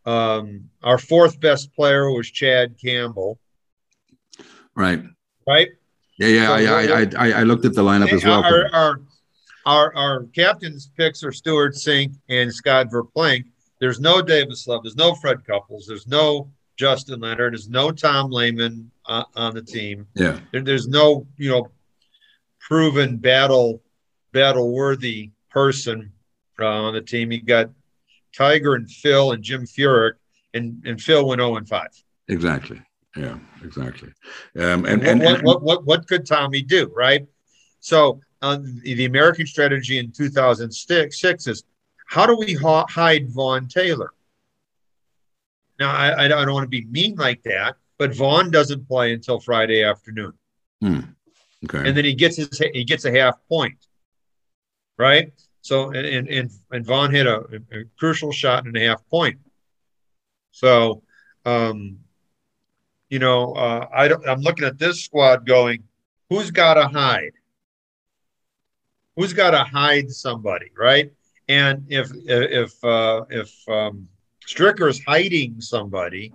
Um, 0.06 0.70
our 0.82 0.98
fourth 0.98 1.40
best 1.40 1.74
player 1.74 2.10
was 2.10 2.30
Chad 2.30 2.76
Campbell. 2.82 3.38
Right. 4.74 5.02
Right. 5.46 5.68
Yeah, 6.18 6.28
yeah. 6.28 6.46
So 6.46 6.54
I, 6.54 7.00
I, 7.00 7.06
I, 7.18 7.40
I 7.40 7.42
looked 7.42 7.64
at 7.64 7.74
the 7.74 7.82
lineup 7.82 8.12
as 8.12 8.24
well. 8.24 8.42
Our, 8.42 8.72
our, 8.72 9.00
our, 9.66 9.96
our 9.96 10.24
captain's 10.34 10.90
picks 10.96 11.24
are 11.24 11.32
Stewart 11.32 11.74
Cink 11.74 12.14
and 12.28 12.54
Scott 12.54 12.88
Verplank. 12.90 13.44
There's 13.80 14.00
no 14.00 14.22
Davis 14.22 14.66
Love. 14.66 14.84
There's 14.84 14.96
no 14.96 15.14
Fred 15.14 15.44
Couples. 15.44 15.86
There's 15.86 16.06
no 16.06 16.50
Justin 16.76 17.20
Leonard. 17.20 17.52
There's 17.52 17.68
no 17.68 17.90
Tom 17.90 18.30
Lehman 18.30 18.90
uh, 19.06 19.24
on 19.34 19.54
the 19.54 19.62
team. 19.62 20.06
Yeah. 20.14 20.38
There, 20.52 20.62
there's 20.62 20.88
no, 20.88 21.26
you 21.36 21.50
know, 21.50 21.70
proven 22.60 23.16
battle 23.16 23.82
battle 24.32 24.72
worthy 24.72 25.30
person 25.50 26.12
uh, 26.60 26.66
on 26.66 26.94
the 26.94 27.00
team. 27.00 27.32
You 27.32 27.42
got 27.42 27.70
Tiger 28.36 28.74
and 28.74 28.90
Phil 28.90 29.32
and 29.32 29.42
Jim 29.42 29.64
Furyk, 29.64 30.14
and 30.54 30.82
and 30.86 31.00
Phil 31.00 31.26
went 31.26 31.40
0 31.40 31.56
and 31.56 31.68
5. 31.68 31.86
Exactly. 32.28 32.80
Yeah, 33.16 33.38
exactly. 33.64 34.10
Um, 34.58 34.84
and, 34.84 35.02
and, 35.02 35.22
what, 35.22 35.42
what, 35.42 35.62
what, 35.62 35.86
what 35.86 36.06
could 36.06 36.26
Tommy 36.26 36.60
do, 36.60 36.92
right? 36.94 37.26
So 37.80 38.20
uh, 38.42 38.58
the 38.82 39.06
American 39.06 39.46
strategy 39.46 39.98
in 39.98 40.12
2006 40.12 41.46
is 41.46 41.64
how 42.08 42.26
do 42.26 42.36
we 42.36 42.54
ha- 42.54 42.86
hide 42.88 43.30
Vaughn 43.30 43.68
Taylor? 43.68 44.12
Now, 45.78 45.92
I, 45.92 46.24
I 46.24 46.28
don't 46.28 46.52
want 46.52 46.64
to 46.64 46.68
be 46.68 46.84
mean 46.86 47.16
like 47.16 47.42
that, 47.44 47.76
but 47.98 48.14
Vaughn 48.14 48.50
doesn't 48.50 48.86
play 48.86 49.12
until 49.12 49.40
Friday 49.40 49.82
afternoon. 49.82 50.32
Hmm. 50.80 51.00
Okay. 51.64 51.88
And 51.88 51.96
then 51.96 52.04
he 52.04 52.14
gets 52.14 52.36
his 52.36 52.62
he 52.72 52.84
gets 52.84 53.04
a 53.06 53.10
half 53.10 53.36
point, 53.48 53.78
right? 54.98 55.32
So 55.66 55.90
and 55.90 56.28
and 56.28 56.50
and 56.70 56.86
Vaughn 56.86 57.10
hit 57.10 57.26
a, 57.26 57.38
a 57.72 57.84
crucial 57.98 58.30
shot 58.30 58.66
and 58.66 58.76
a 58.76 58.80
half 58.80 59.04
point. 59.08 59.40
So, 60.52 61.02
um, 61.44 61.98
you 63.10 63.18
know, 63.18 63.52
uh, 63.54 63.88
I 63.92 64.06
don't, 64.06 64.24
I'm 64.28 64.42
looking 64.42 64.64
at 64.64 64.78
this 64.78 65.02
squad 65.02 65.44
going, 65.44 65.82
who's 66.30 66.52
got 66.52 66.74
to 66.74 66.86
hide? 66.86 67.32
Who's 69.16 69.32
got 69.32 69.50
to 69.50 69.64
hide 69.64 70.08
somebody, 70.12 70.70
right? 70.78 71.10
And 71.48 71.84
if 71.88 72.12
if 72.14 72.84
uh, 72.84 73.24
if 73.28 73.52
um, 73.68 74.06
Stricker's 74.46 75.02
hiding 75.04 75.60
somebody, 75.60 76.32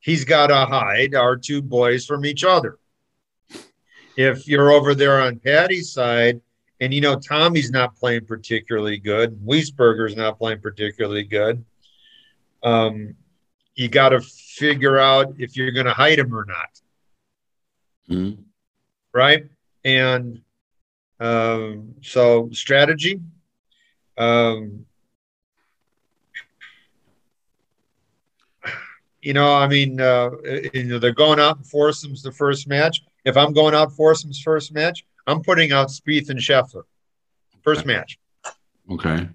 he's 0.00 0.24
got 0.24 0.48
to 0.48 0.56
hide 0.56 1.14
our 1.14 1.36
two 1.36 1.62
boys 1.62 2.04
from 2.04 2.24
each 2.24 2.42
other. 2.42 2.80
If 4.16 4.48
you're 4.48 4.72
over 4.72 4.96
there 4.96 5.20
on 5.22 5.38
Patty's 5.38 5.92
side, 5.92 6.40
and 6.80 6.92
you 6.92 7.00
know 7.00 7.18
Tommy's 7.18 7.70
not 7.70 7.96
playing 7.96 8.26
particularly 8.26 8.98
good, 8.98 9.38
Wiesberger's 9.44 10.16
not 10.16 10.38
playing 10.38 10.60
particularly 10.60 11.24
good, 11.24 11.64
um, 12.62 13.14
you 13.74 13.88
got 13.88 14.10
to 14.10 14.20
figure 14.20 14.98
out 14.98 15.34
if 15.38 15.56
you're 15.56 15.72
going 15.72 15.86
to 15.86 15.92
hide 15.92 16.18
him 16.18 16.34
or 16.34 16.44
not. 16.46 16.80
Mm-hmm. 18.10 18.42
Right, 19.12 19.46
and 19.84 20.42
um, 21.20 21.94
so 22.02 22.50
strategy. 22.52 23.20
Um, 24.18 24.86
you 29.26 29.32
know, 29.32 29.52
I 29.52 29.66
mean, 29.66 30.00
uh, 30.00 30.30
you 30.72 30.84
know, 30.84 30.98
they're 31.00 31.12
going 31.12 31.40
out 31.40 31.56
in 31.58 31.64
foursomes 31.64 32.22
the 32.22 32.30
first 32.30 32.68
match. 32.68 33.02
If 33.24 33.36
I'm 33.36 33.52
going 33.52 33.74
out 33.74 33.92
foursomes 33.92 34.40
first 34.40 34.72
match, 34.72 35.04
I'm 35.26 35.42
putting 35.42 35.72
out 35.72 35.88
Spieth 35.88 36.30
and 36.30 36.38
Scheffler 36.38 36.84
first 37.66 37.84
match. 37.84 38.18
Okay, 38.90 39.28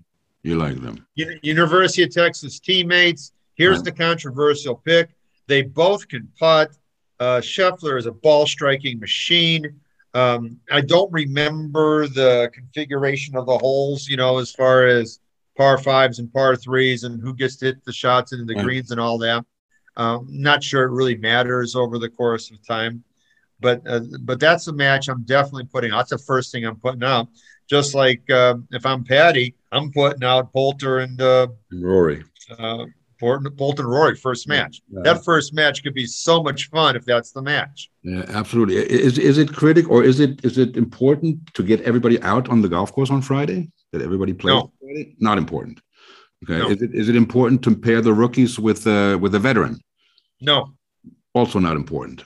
you 0.44 0.58
like 0.58 0.82
them? 0.82 1.06
U- 1.16 1.40
University 1.44 2.04
of 2.04 2.12
Texas 2.12 2.60
teammates. 2.60 3.34
Here's 3.56 3.78
right. 3.78 3.86
the 3.86 3.92
controversial 3.92 4.76
pick. 4.76 5.10
They 5.48 5.64
both 5.64 6.08
can 6.08 6.30
putt. 6.40 6.72
Uh, 7.20 7.42
Scheffler 7.42 8.00
is 8.00 8.06
a 8.06 8.12
ball 8.12 8.48
striking 8.48 9.00
machine. 9.00 9.82
Um, 10.14 10.60
I 10.72 10.82
don't 10.82 11.12
remember 11.12 12.08
the 12.08 12.50
configuration 12.54 13.36
of 13.36 13.46
the 13.46 13.58
holes, 13.58 14.08
you 14.08 14.18
know, 14.18 14.40
as 14.40 14.52
far 14.52 14.88
as 14.88 15.20
par 15.58 15.78
fives 15.78 16.20
and 16.20 16.32
par 16.32 16.56
threes 16.56 17.04
and 17.04 17.22
who 17.22 17.34
gets 17.34 17.58
to 17.58 17.66
hit 17.66 17.84
the 17.84 17.94
shots 17.94 18.32
into 18.32 18.46
the 18.46 18.56
right. 18.56 18.64
greens 18.64 18.92
and 18.92 19.00
all 19.00 19.18
that. 19.20 19.46
Um, 19.98 20.26
not 20.30 20.64
sure 20.64 20.84
it 20.84 20.92
really 20.92 21.18
matters 21.18 21.76
over 21.76 22.00
the 22.00 22.10
course 22.10 22.50
of 22.50 22.66
time, 22.66 23.04
but 23.62 23.82
uh, 23.88 24.02
but 24.22 24.40
that's 24.40 24.68
a 24.68 24.74
match 24.74 25.08
I'm 25.08 25.24
definitely 25.24 25.66
putting. 25.66 25.92
That's 25.92 26.10
the 26.10 26.18
first 26.18 26.52
thing 26.52 26.66
I'm 26.66 26.78
putting 26.78 27.04
out. 27.04 27.28
Just 27.70 27.96
like 27.96 28.30
uh, 28.30 28.56
if 28.72 28.86
I'm 28.86 29.04
Patty, 29.04 29.56
I'm 29.72 29.92
putting 29.92 30.24
out 30.24 30.52
Poulter 30.52 31.00
and 31.00 31.22
uh, 31.22 31.48
Rory. 31.72 32.24
Uh, 32.58 32.86
Poulter 33.22 33.88
Rory 33.88 34.16
first 34.16 34.48
match. 34.48 34.82
Yeah. 34.90 35.02
That 35.04 35.24
first 35.24 35.54
match 35.54 35.84
could 35.84 35.94
be 35.94 36.08
so 36.08 36.42
much 36.42 36.70
fun 36.70 36.96
if 36.96 37.06
that's 37.06 37.32
the 37.32 37.42
match. 37.42 37.90
Yeah, 38.02 38.26
absolutely. 38.30 38.78
Is 38.78 39.18
is 39.18 39.38
it 39.38 39.54
critic 39.54 39.90
or 39.90 40.04
is 40.04 40.20
it 40.20 40.44
is 40.44 40.58
it 40.58 40.76
important 40.76 41.54
to 41.54 41.64
get 41.64 41.82
everybody 41.82 42.22
out 42.24 42.50
on 42.50 42.62
the 42.62 42.70
golf 42.70 42.92
course 42.92 43.12
on 43.12 43.22
Friday? 43.22 43.70
That 43.92 44.02
everybody 44.02 44.34
plays? 44.34 44.56
No. 44.56 44.72
Not 45.20 45.38
important. 45.38 45.82
Okay. 46.44 46.60
No. 46.60 46.70
Is 46.70 46.82
it 46.82 46.96
is 46.96 47.10
it 47.10 47.16
important 47.16 47.62
to 47.64 47.76
pair 47.76 48.02
the 48.02 48.14
rookies 48.14 48.58
with 48.60 48.88
uh, 48.88 49.18
with 49.22 49.36
a 49.36 49.40
veteran? 49.40 49.80
No. 50.40 50.74
Also 51.34 51.60
not 51.60 51.76
important. 51.76 52.24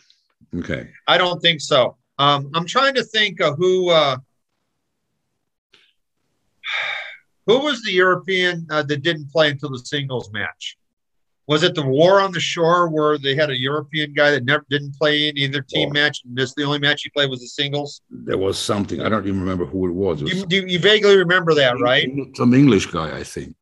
Okay. 0.59 0.89
I 1.07 1.17
don't 1.17 1.41
think 1.41 1.61
so. 1.61 1.97
Um, 2.17 2.49
I'm 2.53 2.65
trying 2.65 2.95
to 2.95 3.03
think 3.03 3.41
of 3.41 3.57
who 3.57 3.89
uh, 3.89 4.17
who 7.45 7.59
was 7.59 7.81
the 7.83 7.91
European 7.91 8.65
uh, 8.69 8.83
that 8.83 9.03
didn't 9.03 9.31
play 9.31 9.51
until 9.51 9.69
the 9.69 9.79
singles 9.79 10.31
match. 10.31 10.77
Was 11.47 11.61
it 11.61 11.75
the 11.75 11.85
War 11.85 12.19
on 12.21 12.31
the 12.31 12.39
Shore 12.39 12.89
where 12.89 13.19
they 13.19 13.35
had 13.35 13.51
a 13.51 13.59
European 13.59 14.13
guy 14.13 14.31
that 14.31 14.45
never 14.45 14.65
didn't 14.69 14.95
play 14.97 15.29
in 15.29 15.37
either 15.37 15.61
team 15.61 15.91
match? 15.91 16.23
And 16.25 16.35
this 16.35 16.55
the 16.55 16.63
only 16.63 16.79
match 16.79 17.03
he 17.03 17.09
played 17.11 17.29
was 17.29 17.41
the 17.41 17.47
singles. 17.47 18.01
There 18.09 18.37
was 18.37 18.57
something 18.57 18.99
I 19.01 19.09
don't 19.09 19.27
even 19.27 19.41
remember 19.41 19.65
who 19.65 19.87
it 19.87 19.91
was. 19.91 20.21
It 20.21 20.23
was 20.23 20.33
you, 20.33 20.45
you, 20.49 20.67
you, 20.67 20.79
vaguely 20.79 21.17
remember 21.17 21.53
that, 21.53 21.79
right? 21.79 22.09
Some 22.33 22.55
English 22.55 22.87
guy, 22.87 23.15
I 23.15 23.23
think. 23.23 23.55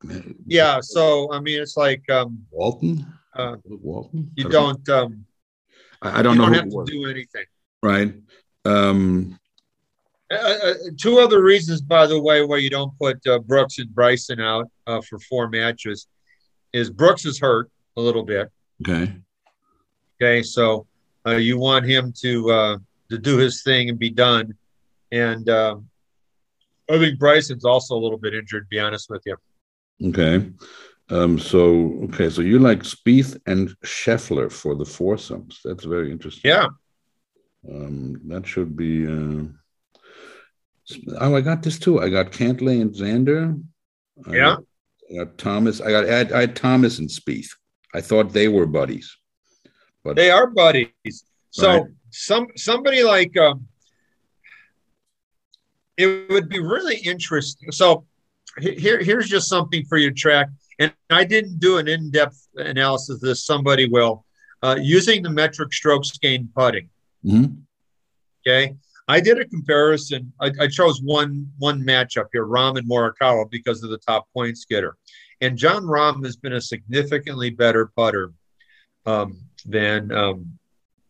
Yeah. 0.46 0.80
So 0.80 1.30
I 1.30 1.40
mean, 1.40 1.60
it's 1.60 1.76
like 1.76 2.08
um, 2.08 2.46
Walton. 2.50 3.06
Uh, 3.36 3.56
Walton. 3.66 4.30
You 4.34 4.48
don't. 4.48 4.88
Um, 4.88 5.26
I, 6.04 6.20
I 6.20 6.22
don't 6.22 6.36
know. 6.36 6.44
Don't 6.44 6.54
have 6.54 6.70
to 6.70 6.84
do 6.86 7.06
anything. 7.06 7.44
Right. 7.82 8.14
Um, 8.64 9.38
uh, 10.30 10.36
uh, 10.36 10.74
two 10.98 11.18
other 11.18 11.42
reasons, 11.42 11.80
by 11.80 12.06
the 12.06 12.20
way, 12.20 12.44
why 12.44 12.58
you 12.58 12.70
don't 12.70 12.96
put 12.98 13.24
uh, 13.26 13.38
Brooks 13.38 13.78
and 13.78 13.94
Bryson 13.94 14.40
out 14.40 14.70
uh, 14.86 15.00
for 15.08 15.18
four 15.18 15.48
matches 15.48 16.06
is 16.72 16.90
Brooks 16.90 17.24
is 17.24 17.38
hurt 17.38 17.70
a 17.96 18.00
little 18.00 18.24
bit. 18.24 18.50
Okay. 18.86 19.12
Okay, 20.20 20.42
so 20.42 20.86
uh, 21.26 21.36
you 21.36 21.58
want 21.58 21.84
him 21.86 22.12
to 22.20 22.50
uh, 22.50 22.78
to 23.10 23.18
do 23.18 23.36
his 23.36 23.62
thing 23.62 23.88
and 23.90 23.98
be 23.98 24.10
done, 24.10 24.54
and 25.12 25.48
um, 25.48 25.88
I 26.90 26.98
think 26.98 27.18
Bryson's 27.18 27.64
also 27.64 27.94
a 27.94 28.00
little 28.00 28.18
bit 28.18 28.34
injured. 28.34 28.64
To 28.64 28.68
be 28.68 28.78
honest 28.78 29.10
with 29.10 29.22
you. 29.26 29.36
Okay. 30.04 30.50
Um, 31.10 31.38
so 31.38 31.98
okay, 32.04 32.30
so 32.30 32.40
you 32.40 32.58
like 32.58 32.80
Spieth 32.80 33.38
and 33.46 33.68
Scheffler 33.84 34.50
for 34.50 34.74
the 34.74 34.86
foursomes. 34.86 35.60
That's 35.64 35.84
very 35.84 36.10
interesting. 36.10 36.50
Yeah. 36.50 36.68
Um, 37.68 38.20
that 38.28 38.46
should 38.46 38.76
be. 38.76 39.06
Uh... 39.06 39.44
Oh, 41.20 41.36
I 41.36 41.40
got 41.40 41.62
this 41.62 41.78
too. 41.78 42.00
I 42.00 42.08
got 42.08 42.32
Cantlay 42.32 42.80
and 42.80 42.94
Xander. 42.94 43.62
Yeah. 44.30 44.56
I 45.10 45.24
got 45.24 45.38
Thomas. 45.38 45.80
I 45.80 45.90
got 45.90 46.04
I 46.08 46.12
had, 46.12 46.32
I 46.32 46.40
had 46.40 46.56
Thomas 46.56 46.98
and 46.98 47.08
Spieth. 47.08 47.48
I 47.94 48.00
thought 48.00 48.32
they 48.32 48.48
were 48.48 48.66
buddies. 48.66 49.14
But 50.02 50.16
they 50.16 50.30
are 50.30 50.46
buddies. 50.46 51.24
So 51.50 51.68
Right. 51.68 51.82
some 52.10 52.46
somebody 52.56 53.02
like 53.02 53.36
um, 53.36 53.68
it 55.96 56.28
would 56.30 56.48
be 56.48 56.60
really 56.60 56.96
interesting. 56.96 57.72
So 57.72 58.04
here 58.58 59.02
here's 59.02 59.28
just 59.28 59.48
something 59.48 59.84
for 59.86 59.98
you 59.98 60.10
to 60.10 60.14
track. 60.14 60.48
And 60.78 60.92
I 61.10 61.24
didn't 61.24 61.58
do 61.60 61.78
an 61.78 61.88
in-depth 61.88 62.48
analysis 62.56 63.16
of 63.16 63.20
this. 63.20 63.44
Somebody 63.44 63.88
will 63.88 64.24
uh, 64.62 64.76
using 64.80 65.22
the 65.22 65.30
metric 65.30 65.72
strokes 65.72 66.10
gained 66.18 66.48
putting. 66.54 66.88
Mhm. 67.24 67.62
Okay. 68.46 68.76
I 69.06 69.20
did 69.20 69.38
a 69.38 69.44
comparison. 69.44 70.32
I, 70.40 70.50
I 70.60 70.66
chose 70.66 71.00
one 71.02 71.50
one 71.58 71.82
matchup 71.82 72.26
here, 72.32 72.46
Rahm 72.46 72.78
and 72.78 72.88
Morikawa, 72.88 73.50
because 73.50 73.82
of 73.82 73.90
the 73.90 73.98
top 73.98 74.26
points 74.32 74.64
getter. 74.64 74.96
And 75.40 75.58
Jon 75.58 75.82
Rahm 75.82 76.24
has 76.24 76.36
been 76.36 76.54
a 76.54 76.60
significantly 76.60 77.50
better 77.50 77.90
putter 77.94 78.32
um, 79.04 79.38
than 79.66 80.10
um, 80.12 80.58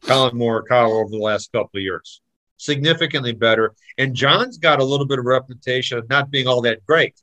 Colin 0.03 0.35
Morikawa 0.35 0.91
over 0.91 1.11
the 1.11 1.19
last 1.19 1.53
couple 1.53 1.79
of 1.79 1.83
years. 1.83 2.21
Significantly 2.57 3.33
better. 3.33 3.75
And 3.99 4.15
John's 4.15 4.59
got 4.59 4.81
a 4.81 4.85
little 4.85 5.07
bit 5.07 5.19
of 5.21 5.25
reputation 5.25 5.99
of 5.99 6.09
not 6.09 6.31
being 6.31 6.49
all 6.49 6.63
that 6.63 6.85
great. 6.87 7.15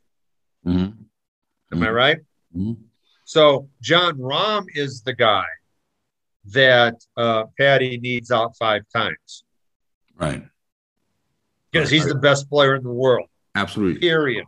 Mhm. 0.65 0.95
Am 1.73 1.83
I 1.83 1.89
right? 1.89 2.19
Mhm. 2.55 2.77
So 3.25 3.69
Jon 3.81 4.17
Rahm 4.17 4.65
is 4.73 5.01
the 5.03 5.13
guy 5.13 5.45
that 6.45 6.95
uh, 7.17 7.45
Patty 7.57 7.97
needs 7.97 8.31
out 8.31 8.55
five 8.57 8.83
times 8.93 9.43
Right. 10.15 10.43
because 11.71 11.89
he's 11.89 12.07
the 12.07 12.15
best 12.15 12.49
player 12.49 12.75
in 12.75 12.83
the 12.83 12.91
world. 12.91 13.27
Absolutely. 13.55 13.99
period. 13.99 14.45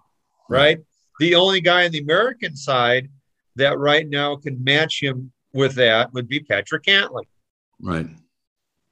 Right? 0.50 0.80
The 1.20 1.36
only 1.36 1.62
guy 1.62 1.86
on 1.86 1.92
the 1.92 2.00
American 2.00 2.56
side 2.56 3.10
that 3.56 3.78
right 3.78 4.08
now 4.08 4.36
can 4.38 4.64
match 4.64 5.02
him 5.02 5.32
with 5.54 5.76
that 5.76 6.12
would 6.14 6.28
be 6.28 6.40
Patrick 6.40 6.84
Cantlay. 6.84 7.24
Right. 7.82 8.08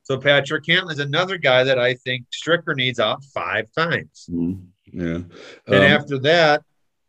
So 0.03 0.17
Patrick 0.19 0.63
Cantlay 0.65 0.91
is 0.93 0.99
another 0.99 1.37
guy 1.37 1.63
that 1.63 1.79
I 1.79 1.95
think 1.95 2.25
Stricker 2.31 2.75
needs 2.75 2.99
out 2.99 3.23
five 3.25 3.71
times. 3.71 4.27
Mhm. 4.29 4.67
Yeah. 4.85 5.03
And 5.67 5.75
Um, 5.75 5.81
after 5.81 6.19
that, 6.19 6.63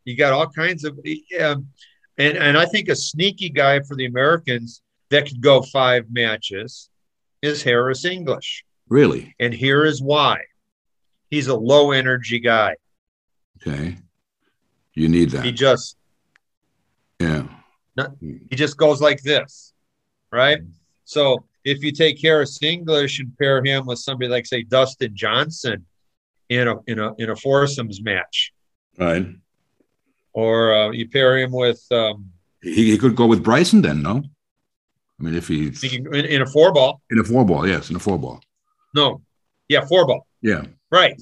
you 0.05 0.15
got 0.15 0.33
all 0.33 0.47
kinds 0.49 0.83
of 0.83 0.97
um, 1.41 1.67
and 2.17 2.37
and 2.37 2.57
I 2.57 2.65
think 2.65 2.89
a 2.89 2.95
sneaky 2.95 3.49
guy 3.49 3.79
for 3.81 3.95
the 3.95 4.05
Americans 4.05 4.81
that 5.09 5.27
could 5.27 5.41
go 5.41 5.61
five 5.61 6.05
matches 6.11 6.89
is 7.41 7.61
Harris 7.63 8.05
English. 8.05 8.63
really? 8.89 9.35
And 9.39 9.53
here 9.53 9.85
is 9.85 10.01
why. 10.01 10.41
He's 11.29 11.47
a 11.47 11.55
low 11.55 11.91
energy 11.91 12.39
guy. 12.39 12.75
Okay. 13.57 13.97
You 14.93 15.09
need 15.09 15.31
that. 15.31 15.43
He 15.45 15.51
just 15.51 15.97
Yeah. 17.19 17.47
he 18.19 18.55
just 18.55 18.77
goes 18.77 19.01
like 19.01 19.21
this, 19.23 19.73
right? 20.31 20.59
So 21.05 21.45
if 21.63 21.83
you 21.83 21.91
take 21.91 22.21
Harris 22.21 22.61
English 22.61 23.19
and 23.19 23.35
pair 23.37 23.63
him 23.63 23.85
with 23.85 23.99
somebody 23.99 24.29
like 24.29 24.45
say 24.45 24.63
Dustin 24.63 25.15
Johnson 25.15 25.85
in 26.49 26.67
a 26.67 26.75
in 26.87 26.99
a 26.99 27.13
in 27.17 27.29
a 27.29 27.35
foursomes 27.35 28.01
match, 28.01 28.53
Right. 28.97 29.25
Or 30.33 30.73
uh, 30.73 30.91
you 30.91 31.07
pair 31.09 31.37
him 31.37 31.51
with 31.51 31.83
um, 31.91 32.29
He, 32.61 32.91
he 32.91 32.97
could 32.97 33.15
go 33.15 33.25
with 33.27 33.43
Bryson 33.43 33.81
then, 33.81 34.01
no? 34.01 34.23
I 35.19 35.23
mean, 35.23 35.35
if 35.35 35.47
he, 35.47 35.69
can- 35.71 36.13
in, 36.13 36.25
in 36.25 36.41
a 36.41 36.45
four 36.45 36.73
ball, 36.73 37.01
in 37.11 37.19
a 37.19 37.23
four 37.23 37.45
ball, 37.45 37.67
yes, 37.67 37.89
in 37.89 37.95
a 37.95 37.99
four 37.99 38.17
ball. 38.17 38.41
no, 38.95 39.21
yeah, 39.69 39.85
four 39.85 40.05
ball, 40.05 40.27
Yeah. 40.41 40.63
right, 40.91 41.15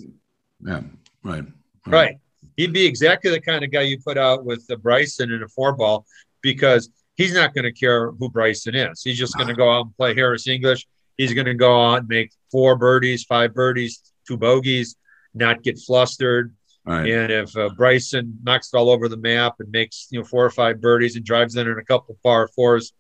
Yeah. 0.65 0.81
Right. 1.23 1.43
right. 1.85 2.17
He'd 2.57 2.73
be 2.73 2.85
exactly 2.85 3.31
the 3.31 3.39
kind 3.41 3.63
of 3.63 3.71
guy 3.71 3.81
you 3.81 3.99
put 3.99 4.17
out 4.17 4.43
with 4.45 4.65
the 4.67 4.75
Bryson 4.77 5.31
in 5.31 5.41
a 5.43 5.47
four 5.47 5.73
ball 5.73 6.05
because 6.41 6.89
he's 7.15 7.33
not 7.33 7.53
going 7.53 7.63
to 7.63 7.71
care 7.71 8.11
who 8.11 8.29
Bryson 8.29 8.75
is. 8.75 9.01
He's 9.03 9.17
just 9.17 9.35
going 9.37 9.47
to 9.47 9.53
go 9.53 9.71
out 9.71 9.85
and 9.85 9.95
play 9.97 10.13
Harris 10.15 10.47
English. 10.47 10.87
He's 11.17 11.33
going 11.33 11.45
to 11.45 11.53
go 11.53 11.85
out 11.85 11.99
and 11.99 12.07
make 12.07 12.31
four 12.51 12.75
birdies, 12.75 13.23
five 13.23 13.53
birdies, 13.53 14.01
two 14.27 14.37
bogeys, 14.37 14.95
not 15.33 15.61
get 15.63 15.77
flustered. 15.79 16.53
Right. 16.85 17.09
And 17.09 17.31
if 17.31 17.55
uh, 17.55 17.69
Bryson 17.69 18.39
knocks 18.43 18.71
it 18.73 18.77
all 18.77 18.89
over 18.89 19.07
the 19.07 19.17
map 19.17 19.55
and 19.59 19.71
makes 19.71 20.07
you 20.09 20.19
know 20.19 20.25
four 20.25 20.43
or 20.43 20.49
five 20.49 20.81
birdies 20.81 21.15
and 21.15 21.23
drives 21.23 21.55
in 21.55 21.67
in 21.67 21.77
a 21.77 21.83
couple 21.83 22.17
par 22.23 22.47
fours, 22.47 22.93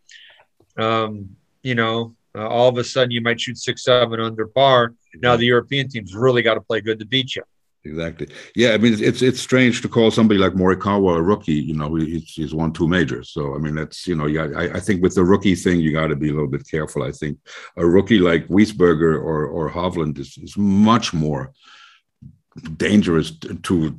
um, 0.77 1.29
you 1.63 1.75
know, 1.75 2.15
uh, 2.35 2.47
all 2.47 2.69
of 2.69 2.77
a 2.77 2.83
sudden 2.83 3.11
you 3.11 3.21
might 3.21 3.41
shoot 3.41 3.57
six, 3.57 3.83
seven 3.83 4.19
under 4.19 4.47
par. 4.47 4.93
Now 5.15 5.35
the 5.35 5.45
European 5.45 5.89
teams 5.89 6.13
really 6.15 6.41
got 6.43 6.53
to 6.55 6.61
play 6.61 6.81
good 6.81 6.99
to 6.99 7.05
beat 7.05 7.35
you. 7.35 7.43
Exactly. 7.83 8.27
Yeah, 8.55 8.73
I 8.73 8.77
mean, 8.77 8.93
it's- 8.93 9.23
it's 9.23 9.39
strange 9.41 9.81
to 9.81 9.89
call 9.89 10.11
somebody 10.11 10.39
like 10.39 10.53
Morikawa 10.53 11.17
a 11.17 11.21
rookie. 11.21 11.53
You 11.53 11.73
know, 11.73 11.95
he's, 11.95 12.29
he's 12.31 12.53
won 12.53 12.71
two 12.73 12.87
majors, 12.87 13.31
so 13.31 13.55
I 13.55 13.57
mean, 13.57 13.73
that's 13.73 14.07
you 14.07 14.15
know, 14.15 14.27
yeah, 14.27 14.47
I, 14.55 14.75
I 14.75 14.79
think 14.79 15.01
with 15.01 15.15
the 15.15 15.23
rookie 15.23 15.55
thing, 15.55 15.79
you 15.79 15.91
got 15.91 16.07
to 16.07 16.15
be 16.15 16.29
a 16.29 16.33
little 16.33 16.47
bit 16.47 16.69
careful. 16.69 17.01
I 17.01 17.11
think 17.11 17.39
a 17.77 17.85
rookie 17.85 18.19
like 18.19 18.47
Wiesberger 18.49 19.15
or 19.15 19.47
or 19.47 19.71
Hovland 19.71 20.19
is, 20.19 20.37
is 20.37 20.55
much 20.55 21.11
more 21.11 21.51
dangerous 22.77 23.31
to, 23.31 23.75
you 23.77 23.95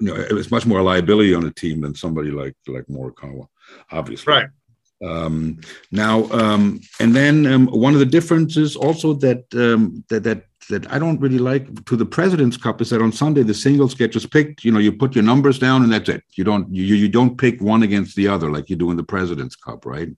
know, 0.00 0.14
it's 0.14 0.50
much 0.50 0.66
more 0.66 0.80
a 0.80 0.82
liability 0.82 1.34
on 1.34 1.44
a 1.44 1.50
team 1.50 1.80
than 1.80 1.94
somebody 1.94 2.30
like 2.30 2.54
like 2.66 2.86
Morikawa, 2.86 3.46
obviously. 3.90 4.32
Right. 4.32 4.48
Um, 5.04 5.60
now, 5.92 6.24
um, 6.30 6.80
and 7.00 7.14
then 7.14 7.46
um, 7.46 7.66
one 7.66 7.92
of 7.92 8.00
the 8.00 8.06
differences 8.06 8.76
also 8.76 9.12
that 9.14 9.44
um, 9.54 10.04
that 10.08 10.22
that 10.22 10.44
that 10.68 10.90
I 10.92 10.98
don't 10.98 11.20
really 11.20 11.38
like 11.38 11.84
to 11.86 11.96
the 11.96 12.06
President's 12.06 12.56
Cup 12.56 12.80
is 12.80 12.90
that 12.90 13.02
on 13.02 13.12
Sunday 13.12 13.42
the 13.42 13.54
singles 13.54 13.94
get 13.94 14.12
just 14.12 14.30
picked. 14.30 14.64
You 14.64 14.72
know, 14.72 14.78
you 14.78 14.92
put 14.92 15.14
your 15.14 15.24
numbers 15.24 15.58
down 15.58 15.82
and 15.82 15.92
that's 15.92 16.08
it. 16.08 16.24
You 16.32 16.44
don't 16.44 16.72
you 16.74 16.94
you 16.94 17.08
don't 17.08 17.36
pick 17.36 17.60
one 17.60 17.82
against 17.82 18.16
the 18.16 18.28
other 18.28 18.50
like 18.50 18.70
you 18.70 18.76
do 18.76 18.90
in 18.90 18.96
the 18.96 19.04
President's 19.04 19.56
Cup, 19.56 19.84
right? 19.86 20.08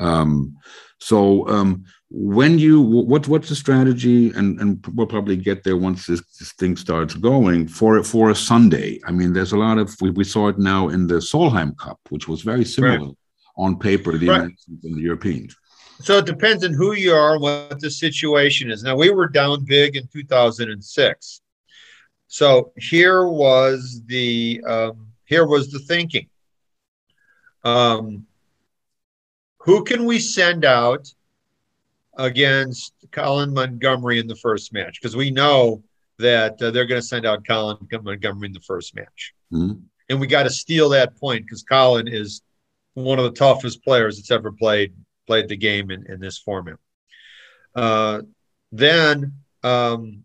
Um, 0.00 0.56
so 0.98 1.48
um, 1.48 1.84
when 2.10 2.58
you 2.58 2.80
what 2.80 3.28
what's 3.28 3.48
the 3.48 3.54
strategy 3.54 4.30
and 4.30 4.60
and 4.60 4.84
we'll 4.94 5.06
probably 5.06 5.36
get 5.36 5.62
there 5.62 5.76
once 5.76 6.06
this, 6.06 6.22
this 6.38 6.52
thing 6.52 6.76
starts 6.76 7.14
going 7.14 7.68
for 7.68 8.02
for 8.02 8.30
a 8.30 8.34
Sunday. 8.34 9.00
I 9.06 9.12
mean, 9.12 9.32
there's 9.32 9.52
a 9.52 9.56
lot 9.56 9.78
of 9.78 9.94
we, 10.00 10.10
we 10.10 10.24
saw 10.24 10.48
it 10.48 10.58
now 10.58 10.88
in 10.88 11.06
the 11.06 11.20
Solheim 11.20 11.76
Cup, 11.78 12.00
which 12.08 12.26
was 12.26 12.42
very 12.42 12.64
similar 12.64 13.12
on 13.56 13.78
paper 13.78 14.12
to 14.12 14.18
the 14.18 14.28
Right. 14.28 14.36
Americans 14.36 14.84
and 14.84 14.96
the 14.96 15.00
Europeans. 15.00 15.56
So 16.02 16.18
it 16.18 16.26
depends 16.26 16.64
on 16.64 16.72
who 16.72 16.94
you 16.94 17.12
are, 17.12 17.38
what 17.38 17.78
the 17.78 17.90
situation 17.90 18.70
is. 18.70 18.82
Now 18.82 18.96
we 18.96 19.10
were 19.10 19.28
down 19.28 19.64
big 19.64 19.96
in 19.96 20.08
2006. 20.08 21.40
So 22.26 22.72
here 22.76 23.26
was 23.26 24.02
the 24.06 24.62
um, 24.66 25.08
here 25.26 25.46
was 25.46 25.70
the 25.70 25.78
thinking. 25.78 26.28
Um, 27.64 28.26
who 29.60 29.84
can 29.84 30.04
we 30.04 30.18
send 30.18 30.64
out 30.64 31.12
against 32.14 32.92
Colin 33.12 33.52
Montgomerie 33.54 34.18
in 34.18 34.26
the 34.26 34.36
first 34.36 34.72
match? 34.72 34.98
Because 35.00 35.16
we 35.16 35.30
know 35.30 35.82
that 36.18 36.60
uh, 36.60 36.70
they're 36.70 36.86
going 36.86 37.00
to 37.00 37.06
send 37.06 37.24
out 37.26 37.46
Colin 37.46 37.78
Montgomerie 38.02 38.46
in 38.48 38.52
the 38.52 38.60
first 38.60 38.94
match, 38.94 39.34
Mhm. 39.52 39.82
and 40.08 40.20
we 40.20 40.26
got 40.26 40.42
to 40.44 40.50
steal 40.50 40.88
that 40.90 41.16
point 41.16 41.44
because 41.46 41.62
Colin 41.62 42.08
is 42.08 42.42
one 42.94 43.18
of 43.18 43.24
the 43.24 43.30
toughest 43.38 43.82
players 43.84 44.16
that's 44.16 44.30
ever 44.30 44.52
played 44.52 44.92
played 45.26 45.48
the 45.48 45.56
game 45.56 45.90
in, 45.92 46.04
in 46.10 46.18
this 46.20 46.38
format. 46.38 46.76
Uh, 47.74 48.22
then 48.72 49.32
um, 49.62 50.24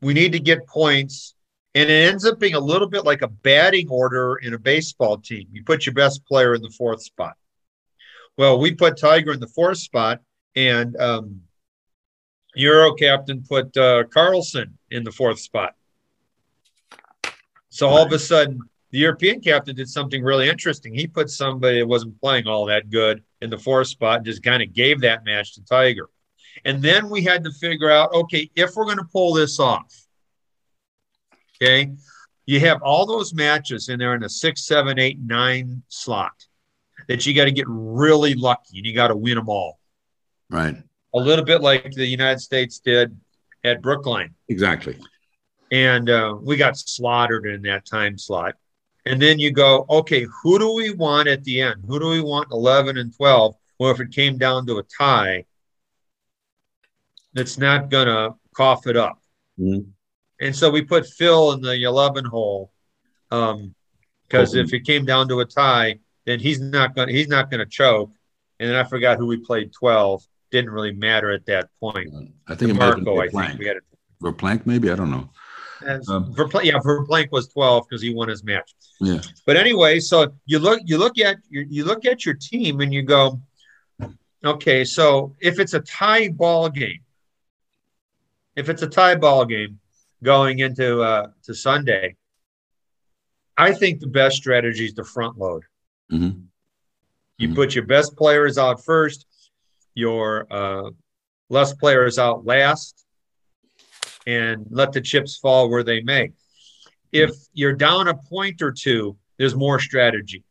we 0.00 0.12
need 0.12 0.32
to 0.32 0.40
get 0.40 0.66
points, 0.66 1.34
and 1.74 1.88
it 1.88 2.08
ends 2.10 2.24
up 2.26 2.40
being 2.40 2.54
a 2.54 2.60
little 2.60 2.88
bit 2.88 3.04
like 3.04 3.22
a 3.22 3.28
batting 3.28 3.88
order 3.88 4.36
in 4.36 4.52
a 4.54 4.58
baseball 4.58 5.18
team. 5.18 5.46
You 5.52 5.62
put 5.62 5.86
your 5.86 5.94
best 5.94 6.24
player 6.26 6.54
in 6.54 6.62
the 6.62 6.70
fourth 6.70 7.02
spot. 7.02 7.34
Well, 8.36 8.58
we 8.58 8.74
put 8.74 8.96
Tiger 8.96 9.32
in 9.32 9.40
the 9.40 9.46
fourth 9.46 9.78
spot, 9.78 10.20
and 10.56 10.96
um, 10.96 11.42
Euro 12.56 12.94
captain 12.94 13.44
put 13.48 13.76
uh, 13.76 14.04
Karlsson 14.04 14.72
in 14.90 15.04
the 15.04 15.12
fourth 15.12 15.38
spot. 15.38 15.74
So 17.68 17.88
all 17.88 18.04
of 18.04 18.12
a 18.12 18.18
sudden, 18.18 18.60
the 18.90 18.98
European 18.98 19.40
captain 19.40 19.74
did 19.74 19.88
something 19.88 20.22
really 20.22 20.48
interesting. 20.48 20.94
He 20.94 21.08
put 21.08 21.28
somebody 21.28 21.80
that 21.80 21.86
wasn't 21.86 22.20
playing 22.20 22.46
all 22.46 22.66
that 22.66 22.90
good 22.90 23.22
in 23.40 23.50
the 23.50 23.58
fourth 23.58 23.88
spot 23.88 24.18
and 24.18 24.26
just 24.26 24.42
kind 24.42 24.62
of 24.62 24.72
gave 24.72 25.00
that 25.00 25.24
match 25.24 25.54
to 25.54 25.64
Tiger. 25.64 26.08
And 26.64 26.80
then 26.80 27.10
we 27.10 27.22
had 27.22 27.42
to 27.44 27.50
figure 27.50 27.90
out 27.90 28.12
okay, 28.12 28.48
if 28.54 28.76
we're 28.76 28.84
going 28.84 28.98
to 28.98 29.08
pull 29.12 29.34
this 29.34 29.58
off, 29.58 29.92
okay, 31.56 31.90
you 32.46 32.60
have 32.60 32.82
all 32.82 33.06
those 33.06 33.34
matches 33.34 33.88
in 33.88 33.98
there 33.98 34.14
in 34.14 34.22
a 34.22 34.28
six, 34.28 34.64
seven, 34.66 35.00
eight, 35.00 35.18
nine 35.20 35.82
slot 35.88 36.46
that 37.08 37.26
you 37.26 37.34
got 37.34 37.44
to 37.44 37.52
get 37.52 37.66
really 37.68 38.34
lucky 38.34 38.78
and 38.78 38.86
you 38.86 38.94
got 38.94 39.08
to 39.08 39.16
win 39.16 39.36
them 39.36 39.48
all. 39.48 39.78
Right. 40.50 40.76
A 41.14 41.18
little 41.18 41.44
bit 41.44 41.60
like 41.60 41.92
the 41.92 42.06
United 42.06 42.40
States 42.40 42.78
did 42.80 43.16
at 43.62 43.80
Brookline 43.82 44.34
Exactly. 44.48 44.98
and 45.70 46.10
uh, 46.10 46.36
we 46.40 46.56
got 46.56 46.76
slaughtered 46.76 47.46
in 47.46 47.62
that 47.62 47.86
time 47.86 48.18
slot. 48.18 48.54
And 49.06 49.20
then 49.20 49.38
you 49.38 49.50
go, 49.50 49.84
okay, 49.90 50.26
who 50.42 50.58
do 50.58 50.74
we 50.74 50.92
want 50.94 51.28
at 51.28 51.44
the 51.44 51.60
end? 51.60 51.84
Who 51.86 51.98
do 52.00 52.08
we 52.08 52.20
want 52.22 52.48
11 52.50 52.96
and 52.96 53.14
12? 53.14 53.54
Well, 53.78 53.90
if 53.90 54.00
it 54.00 54.10
came 54.12 54.38
down 54.38 54.66
to 54.66 54.78
a 54.78 54.82
tie, 54.82 55.44
that's 57.34 57.58
not 57.58 57.90
going 57.90 58.06
to 58.06 58.34
cough 58.54 58.86
it 58.86 58.96
up. 58.96 59.18
Mhm. 59.58 59.86
And 60.40 60.54
so 60.56 60.70
we 60.70 60.82
put 60.82 61.06
Phil 61.06 61.52
in 61.52 61.60
the 61.60 61.82
11 61.82 62.24
hole 62.24 62.72
because 63.30 63.58
Hoping- 64.32 64.60
if 64.64 64.72
it 64.72 64.84
came 64.84 65.04
down 65.04 65.28
to 65.28 65.40
a 65.40 65.44
tie, 65.44 65.98
then 66.26 66.40
he's 66.40 66.60
not 66.60 66.94
going 66.94 67.08
to 67.08 67.14
he's 67.14 67.28
not 67.28 67.50
going 67.50 67.60
to 67.60 67.66
choke. 67.66 68.10
And 68.60 68.70
then 68.70 68.76
I 68.76 68.84
forgot 68.84 69.18
who 69.18 69.26
we 69.26 69.36
played 69.36 69.72
12. 69.72 70.24
didn't 70.50 70.70
really 70.70 70.92
matter 70.92 71.30
at 71.30 71.44
that 71.46 71.68
point. 71.80 72.12
I 72.46 72.54
think 72.54 72.76
Marco, 72.76 73.18
I 73.18 73.28
think 73.28 73.58
we 73.58 73.66
had 73.66 73.78
it. 73.78 73.84
Verplank, 74.22 74.64
maybe 74.64 74.90
I 74.90 74.94
don't 74.94 75.10
know. 75.10 75.28
Um, 76.08 76.32
Verplank, 76.32 76.64
yeah, 76.64 76.78
Verplank 76.78 77.30
was 77.30 77.48
twelve 77.48 77.86
because 77.88 78.00
he 78.00 78.14
won 78.14 78.28
his 78.28 78.42
match. 78.42 78.74
Yeah. 79.00 79.20
But 79.44 79.56
anyway, 79.56 80.00
so 80.00 80.32
you 80.46 80.58
look, 80.58 80.80
you 80.84 80.98
look 80.98 81.18
at 81.18 81.36
you, 81.50 81.66
you 81.68 81.84
look 81.84 82.06
at 82.06 82.24
your 82.24 82.34
team 82.34 82.80
and 82.80 82.94
you 82.94 83.02
go, 83.02 83.40
okay, 84.44 84.84
so 84.84 85.34
if 85.40 85.58
it's 85.58 85.74
a 85.74 85.80
tie 85.80 86.28
ball 86.28 86.70
game, 86.70 87.00
if 88.56 88.68
it's 88.68 88.82
a 88.82 88.88
tie 88.88 89.16
ball 89.16 89.44
game 89.44 89.78
going 90.22 90.60
into 90.60 91.02
uh, 91.02 91.28
to 91.42 91.54
Sunday, 91.54 92.16
I 93.56 93.72
think 93.72 94.00
the 94.00 94.06
best 94.06 94.36
strategy 94.36 94.86
is 94.86 94.94
to 94.94 95.04
front 95.04 95.38
load. 95.38 95.64
Mm-hmm. 96.12 96.40
You 97.38 97.48
mm-hmm. 97.48 97.54
put 97.54 97.74
your 97.74 97.84
best 97.84 98.16
players 98.16 98.58
out 98.58 98.84
first, 98.84 99.26
your 99.94 100.46
uh, 100.50 100.90
less 101.48 101.72
players 101.72 102.18
out 102.18 102.44
last, 102.44 103.04
and 104.26 104.66
let 104.70 104.92
the 104.92 105.00
chips 105.00 105.36
fall 105.36 105.70
where 105.70 105.82
they 105.82 106.02
may. 106.02 106.32
If 107.12 107.32
you're 107.52 107.74
down 107.74 108.08
a 108.08 108.14
point 108.14 108.62
or 108.62 108.72
two, 108.72 109.16
there's 109.38 109.54
more 109.54 109.78
strategy. 109.78 110.44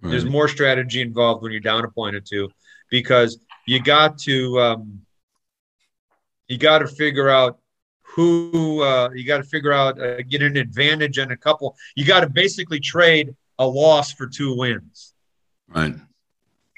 Right. 0.00 0.10
There's 0.10 0.24
more 0.24 0.48
strategy 0.48 1.00
involved 1.00 1.42
when 1.42 1.52
you're 1.52 1.60
down 1.60 1.84
a 1.84 1.90
point 1.90 2.16
or 2.16 2.20
two 2.20 2.50
because 2.90 3.38
you 3.66 3.82
got 3.82 4.18
to 4.18 4.60
um, 4.60 5.00
you 6.48 6.58
got 6.58 6.78
to 6.78 6.86
figure 6.86 7.28
out 7.28 7.58
who 8.02 8.82
uh, 8.82 9.10
you 9.14 9.26
got 9.26 9.38
to 9.38 9.44
figure 9.44 9.72
out 9.72 10.00
uh, 10.00 10.22
get 10.22 10.42
an 10.42 10.56
advantage 10.56 11.18
and 11.18 11.32
a 11.32 11.36
couple. 11.36 11.76
You 11.94 12.04
got 12.04 12.20
to 12.20 12.28
basically 12.28 12.80
trade 12.80 13.34
a 13.58 13.66
loss 13.66 14.12
for 14.12 14.26
two 14.26 14.56
wins. 14.56 15.14
Right. 15.68 15.94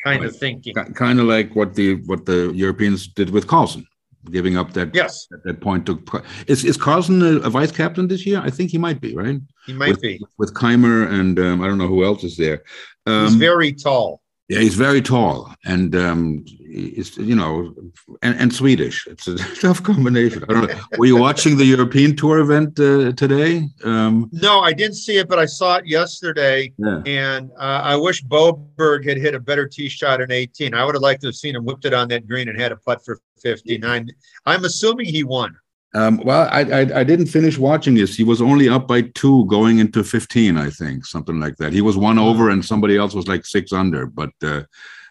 Kind 0.05 0.20
right. 0.22 0.24
of 0.24 0.37
thinking. 0.37 0.74
Kind 0.74 1.20
of 1.20 1.26
like 1.26 1.55
what 1.57 1.74
the 1.74 1.97
what 2.07 2.24
the 2.26 2.53
Europeans 2.55 3.09
did 3.09 3.31
with 3.31 3.47
Karlsson, 3.47 3.85
giving 4.31 4.57
up 4.57 4.72
that 4.74 4.95
yes 4.95 5.26
at 5.33 5.43
that 5.45 5.61
point 5.61 5.87
to 5.87 6.03
is 6.47 6.64
is 6.64 6.79
Karlsson 6.79 7.22
a, 7.22 7.47
a, 7.47 7.51
vice 7.51 7.72
captain 7.72 8.07
this 8.07 8.24
year? 8.24 8.41
I 8.41 8.51
think 8.51 8.70
he 8.70 8.79
might 8.79 9.01
be 9.01 9.14
right. 9.14 9.41
He 9.66 9.72
might 9.72 9.91
with, 9.91 10.01
be 10.01 10.24
with 10.39 10.55
Kaymer 10.55 11.11
and 11.12 11.39
um, 11.41 11.62
I 11.62 11.66
don't 11.66 11.79
know 11.79 11.89
who 11.89 12.05
else 12.05 12.22
is 12.22 12.37
there. 12.37 12.62
Um, 13.07 13.26
He's 13.26 13.35
very 13.35 13.72
tall. 13.72 14.22
Yeah, 14.49 14.61
he's 14.61 14.76
very 14.76 15.03
tall 15.03 15.53
and 15.66 15.95
um, 15.95 16.45
he's 16.71 17.16
you 17.16 17.35
know 17.35 17.75
and, 18.23 18.39
and, 18.39 18.53
Swedish. 18.53 19.07
It's 19.07 19.27
a 19.27 19.37
tough 19.61 19.83
combination. 19.83 20.45
I 20.49 20.53
don't 20.53 20.69
know. 20.69 20.81
Were 20.99 21.07
you 21.07 21.16
watching 21.16 21.57
the 21.57 21.64
European 21.64 22.16
Tour 22.16 22.39
event 22.39 22.79
uh, 22.79 23.12
today? 23.12 23.69
Um, 23.85 24.29
no, 24.33 24.61
I 24.61 24.73
didn't 24.73 24.97
see 24.97 25.19
it, 25.19 25.29
but 25.29 25.39
I 25.39 25.47
saw 25.47 25.77
it 25.77 25.87
yesterday. 25.87 26.73
Yeah. 26.79 27.03
And 27.07 27.51
uh, 27.59 27.81
I 27.85 27.97
wish 27.97 28.25
Boberg 28.25 29.09
had 29.09 29.19
hit 29.19 29.35
a 29.35 29.41
better 29.41 29.66
tee 29.66 29.89
shot 29.89 30.21
in 30.21 30.31
18. 30.31 30.75
I 30.75 30.85
would 30.85 30.95
have 30.95 31.03
liked 31.03 31.23
to 31.23 31.29
have 31.29 31.37
seen 31.37 31.57
him 31.57 31.64
whipped 31.64 31.85
it 31.85 31.95
on 31.95 32.09
that 32.09 32.27
green 32.27 32.49
and 32.49 32.61
had 32.61 32.73
a 32.73 32.77
putt 32.77 33.05
for 33.05 33.21
59. 33.43 34.11
I'm 34.47 34.64
assuming 34.64 35.07
he 35.07 35.25
won. 35.25 35.57
Um, 35.95 36.19
well, 36.19 36.49
I, 36.53 36.61
I, 36.61 37.01
I 37.01 37.05
didn't 37.05 37.27
finish 37.27 37.57
watching 37.57 37.95
this. 37.95 38.14
He 38.14 38.25
was 38.25 38.43
only 38.43 38.69
up 38.69 38.87
by 38.87 39.03
two 39.03 39.47
going 39.47 39.79
into 39.79 40.05
fifteen, 40.05 40.59
I 40.59 40.69
think, 40.69 41.07
something 41.07 41.41
like 41.41 41.57
that. 41.57 41.73
He 41.73 41.81
was 41.81 41.97
one 41.97 42.19
over, 42.19 42.51
and 42.51 42.62
somebody 42.62 42.99
else 42.99 43.14
was 43.14 43.27
like 43.27 43.47
six 43.47 43.73
under. 43.73 44.05
But 44.05 44.31
uh, 44.43 44.64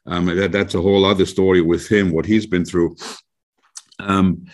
um, 0.08 0.26
that, 0.26 0.52
that's 0.52 0.74
a 0.74 0.82
whole 0.82 1.06
other 1.06 1.26
story 1.26 1.62
with 1.62 1.88
him, 1.88 2.12
what 2.12 2.26
he's 2.26 2.46
been 2.46 2.66
through. 2.66 2.96
Um, 4.00 4.46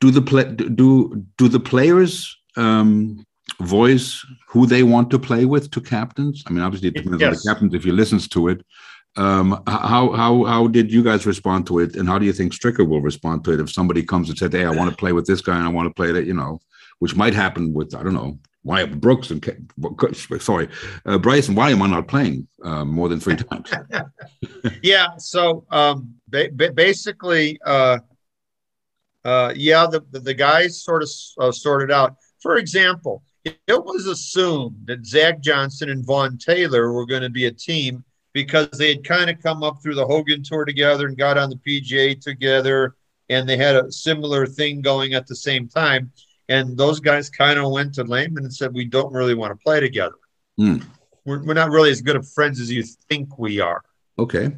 do 0.00 0.10
the 0.10 0.22
play, 0.22 0.44
do 0.44 1.24
do 1.36 1.48
the 1.48 1.60
players 1.60 2.36
um, 2.56 3.24
voice 3.60 4.24
who 4.48 4.66
they 4.66 4.82
want 4.82 5.10
to 5.10 5.18
play 5.18 5.44
with 5.44 5.70
to 5.72 5.80
captains? 5.80 6.44
I 6.46 6.50
mean, 6.50 6.62
obviously 6.62 6.88
it 6.88 6.94
depends 6.94 7.20
yes. 7.20 7.28
on 7.28 7.34
the 7.34 7.54
captains 7.54 7.74
if 7.74 7.84
he 7.84 7.90
listens 7.90 8.28
to 8.28 8.48
it. 8.48 8.64
Um, 9.16 9.62
how 9.66 10.12
how 10.12 10.44
how 10.44 10.68
did 10.68 10.92
you 10.92 11.02
guys 11.02 11.26
respond 11.26 11.66
to 11.68 11.80
it, 11.80 11.96
and 11.96 12.08
how 12.08 12.18
do 12.18 12.26
you 12.26 12.32
think 12.32 12.52
Stricker 12.52 12.86
will 12.86 13.00
respond 13.00 13.44
to 13.44 13.52
it 13.52 13.60
if 13.60 13.72
somebody 13.72 14.02
comes 14.02 14.28
and 14.28 14.38
said, 14.38 14.52
"Hey, 14.52 14.64
I 14.64 14.70
want 14.70 14.90
to 14.90 14.96
play 14.96 15.12
with 15.12 15.26
this 15.26 15.40
guy, 15.40 15.56
and 15.56 15.66
I 15.66 15.70
want 15.70 15.88
to 15.88 15.94
play 15.94 16.12
that," 16.12 16.26
you 16.26 16.34
know, 16.34 16.60
which 16.98 17.16
might 17.16 17.34
happen 17.34 17.72
with 17.72 17.94
I 17.94 18.02
don't 18.02 18.14
know 18.14 18.38
Wyatt 18.64 19.00
Brooks 19.00 19.30
and 19.30 19.42
sorry, 20.40 20.68
uh, 21.06 21.18
Bryson. 21.18 21.54
Why 21.54 21.70
am 21.70 21.82
I 21.82 21.86
not 21.86 22.08
playing 22.08 22.46
uh, 22.62 22.84
more 22.84 23.08
than 23.08 23.20
three 23.20 23.36
times? 23.50 23.70
yeah. 24.82 25.16
So 25.18 25.64
um, 25.70 26.14
ba- 26.28 26.50
basically, 26.50 27.58
uh, 27.64 27.98
uh, 29.24 29.52
yeah, 29.56 29.86
the, 29.86 30.04
the, 30.10 30.20
the 30.20 30.34
guys 30.34 30.82
sort 30.82 31.02
of 31.02 31.08
uh, 31.38 31.52
sorted 31.52 31.90
out. 31.90 32.16
For 32.40 32.56
example, 32.56 33.22
it 33.44 33.84
was 33.84 34.06
assumed 34.06 34.76
that 34.86 35.06
Zach 35.06 35.40
Johnson 35.40 35.90
and 35.90 36.04
Vaughn 36.04 36.38
Taylor 36.38 36.92
were 36.92 37.06
going 37.06 37.22
to 37.22 37.30
be 37.30 37.46
a 37.46 37.52
team 37.52 38.04
because 38.32 38.68
they 38.70 38.88
had 38.88 39.04
kind 39.04 39.30
of 39.30 39.42
come 39.42 39.62
up 39.62 39.82
through 39.82 39.94
the 39.94 40.06
Hogan 40.06 40.42
Tour 40.42 40.64
together 40.64 41.06
and 41.06 41.16
got 41.16 41.38
on 41.38 41.50
the 41.50 41.56
PGA 41.56 42.20
together, 42.20 42.94
and 43.28 43.48
they 43.48 43.56
had 43.56 43.76
a 43.76 43.90
similar 43.90 44.46
thing 44.46 44.80
going 44.80 45.14
at 45.14 45.26
the 45.26 45.36
same 45.36 45.68
time. 45.68 46.12
And 46.48 46.76
those 46.76 47.00
guys 47.00 47.28
kind 47.28 47.58
of 47.58 47.70
went 47.70 47.94
to 47.94 48.04
Lehman 48.04 48.44
and 48.44 48.54
said, 48.54 48.72
"We 48.72 48.84
don't 48.84 49.12
really 49.12 49.34
want 49.34 49.52
to 49.52 49.62
play 49.62 49.80
together. 49.80 50.16
Mm. 50.58 50.84
We're, 51.24 51.44
we're 51.44 51.54
not 51.54 51.70
really 51.70 51.90
as 51.90 52.00
good 52.00 52.16
of 52.16 52.28
friends 52.28 52.60
as 52.60 52.70
you 52.70 52.82
think 52.82 53.38
we 53.38 53.60
are." 53.60 53.82
Okay. 54.18 54.54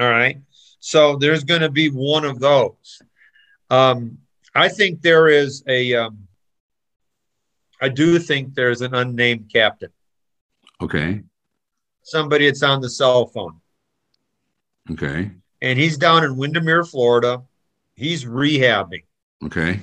All 0.00 0.10
right. 0.10 0.38
So 0.80 1.16
there's 1.16 1.44
going 1.44 1.60
to 1.60 1.70
be 1.70 1.88
one 1.88 2.24
of 2.24 2.40
those. 2.40 3.02
Um, 3.70 4.18
I 4.54 4.68
think 4.68 5.02
there 5.02 5.28
is 5.28 5.64
a. 5.66 5.94
Um, 5.94 6.28
I 7.80 7.88
do 7.88 8.18
think 8.18 8.54
there's 8.54 8.80
an 8.80 8.94
unnamed 8.94 9.50
captain. 9.52 9.90
Okay 10.80 11.22
somebody 12.02 12.46
that's 12.46 12.62
on 12.62 12.80
the 12.80 12.90
cell 12.90 13.26
phone. 13.26 13.60
Okay. 14.90 15.30
And 15.60 15.78
he's 15.78 15.96
down 15.96 16.24
in 16.24 16.36
Windermere, 16.36 16.84
Florida. 16.84 17.42
He's 17.94 18.24
rehabbing. 18.24 19.04
Okay. 19.44 19.80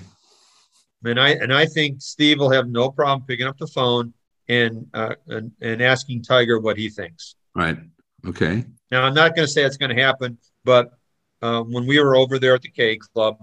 And 1.05 1.19
I 1.19 1.29
and 1.29 1.53
I 1.53 1.65
think 1.65 2.01
Steve 2.01 2.39
will 2.39 2.51
have 2.51 2.67
no 2.67 2.89
problem 2.89 3.25
picking 3.25 3.47
up 3.47 3.57
the 3.57 3.67
phone 3.67 4.13
and 4.47 4.87
uh, 4.93 5.15
and, 5.27 5.51
and 5.61 5.81
asking 5.81 6.23
Tiger 6.23 6.59
what 6.59 6.77
he 6.77 6.89
thinks. 6.89 7.35
Right. 7.55 7.77
Okay. 8.27 8.65
Now 8.91 9.03
I'm 9.03 9.13
not 9.13 9.35
going 9.35 9.47
to 9.47 9.51
say 9.51 9.63
it's 9.63 9.77
going 9.77 9.95
to 9.95 10.01
happen, 10.01 10.37
but 10.65 10.91
uh, 11.41 11.61
when 11.61 11.87
we 11.87 11.99
were 11.99 12.15
over 12.15 12.37
there 12.37 12.55
at 12.55 12.61
the 12.61 12.69
K 12.69 12.97
Club, 12.97 13.37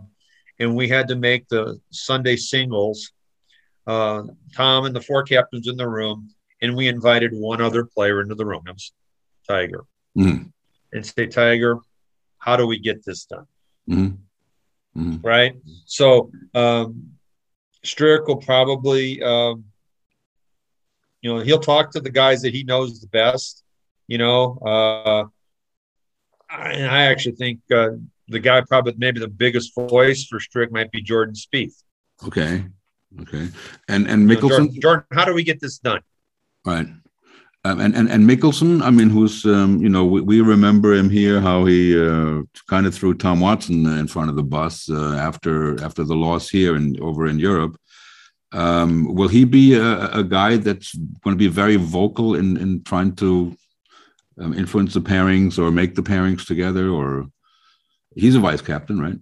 and 0.59 0.75
we 0.75 0.89
had 0.89 1.09
to 1.09 1.17
make 1.17 1.49
the 1.49 1.81
Sunday 1.91 2.37
singles, 2.37 3.13
uh, 3.87 4.23
Tom 4.55 4.85
and 4.85 4.95
the 4.95 5.01
four 5.01 5.23
captains 5.23 5.69
in 5.69 5.77
the 5.77 5.89
room, 5.89 6.31
and 6.61 6.77
we 6.77 6.89
invited 6.89 7.33
one 7.33 7.61
other 7.61 7.85
player 7.85 8.21
into 8.21 8.35
the 8.35 8.45
room. 8.45 8.63
It 8.67 8.73
was 8.73 8.93
Tiger. 9.49 9.85
Mm-hmm. 10.17 10.49
And 10.93 11.07
say, 11.07 11.27
Tiger, 11.27 11.79
how 12.39 12.57
do 12.57 12.67
we 12.67 12.79
get 12.79 13.05
this 13.05 13.27
done? 13.27 13.47
Mm-hmm. 13.89 15.01
Mm-hmm. 15.01 15.27
Right. 15.27 15.57
So 15.85 16.31
um, 16.55 17.16
Strick 17.87 18.27
will 18.27 18.37
probably, 18.37 19.23
um, 19.23 19.65
you 21.21 21.33
know, 21.33 21.41
he'll 21.41 21.61
talk 21.61 21.93
to 21.93 22.01
the 22.01 22.11
guys 22.11 22.43
that 22.43 22.53
he 22.53 22.65
knows 22.65 23.01
the 23.01 23.07
best. 23.09 23.63
You 24.07 24.19
know, 24.19 24.59
uh, 24.65 25.25
I, 26.49 26.83
I 26.83 27.03
actually 27.07 27.37
think 27.37 27.61
uh, 27.75 27.91
the 28.29 28.39
guy 28.39 28.61
probably 28.61 28.95
maybe 28.97 29.21
the 29.21 29.29
biggest 29.29 29.75
voice 29.75 30.25
for 30.25 30.41
Strick 30.41 30.71
might 30.71 30.91
be 30.91 31.03
Jordan 31.03 31.35
Spieth. 31.35 31.83
Okay. 32.25 32.65
Okay. 33.23 33.49
And 33.89 34.09
and 34.09 34.29
Mickelson. 34.29 34.49
Jordan, 34.49 34.81
Jordan, 34.81 35.05
how 35.13 35.25
do 35.25 35.35
we 35.35 35.45
get 35.45 35.61
this 35.61 35.79
done? 35.79 36.01
Right. 36.65 36.87
Um, 37.67 37.81
and, 37.81 37.97
and 37.97 38.09
and 38.09 38.29
Mickelson, 38.29 38.81
I 38.81 38.91
mean, 38.91 39.11
who's 39.11 39.45
um, 39.45 39.81
you 39.83 39.89
know 39.89 40.05
we, 40.05 40.21
we, 40.21 40.41
remember 40.41 40.95
him 40.95 41.11
here 41.11 41.41
how 41.41 41.65
he 41.65 41.99
uh, 41.99 42.43
kind 42.69 42.87
of 42.87 42.95
threw 42.95 43.13
Tom 43.13 43.41
Watson 43.41 43.87
in 43.87 44.07
front 44.07 44.31
of 44.31 44.37
the 44.37 44.45
bus 44.45 44.89
uh, 44.89 45.15
after 45.15 45.83
after 45.83 46.05
the 46.05 46.15
loss 46.15 46.49
here 46.49 46.77
and 46.77 47.01
over 47.01 47.27
in 47.27 47.41
Europe. 47.41 47.77
Um, 48.53 49.13
will 49.13 49.27
he 49.27 49.45
be 49.45 49.75
a, 49.75 50.11
a, 50.13 50.23
guy 50.23 50.59
that's 50.59 50.95
going 50.95 51.35
to 51.35 51.45
be 51.47 51.49
very 51.49 51.75
vocal 51.75 52.37
in 52.37 52.57
in 52.57 52.85
trying 52.85 53.17
to 53.17 53.57
um, 54.39 54.53
influence 54.55 54.95
the 54.95 55.01
pairings 55.01 55.59
or 55.59 55.73
make 55.73 55.97
the 55.97 56.03
pairings 56.03 56.47
together? 56.47 56.89
Or 56.89 57.27
he's 58.15 58.37
a 58.37 58.41
vice 58.41 58.63
captain, 58.63 59.01
right? 59.01 59.19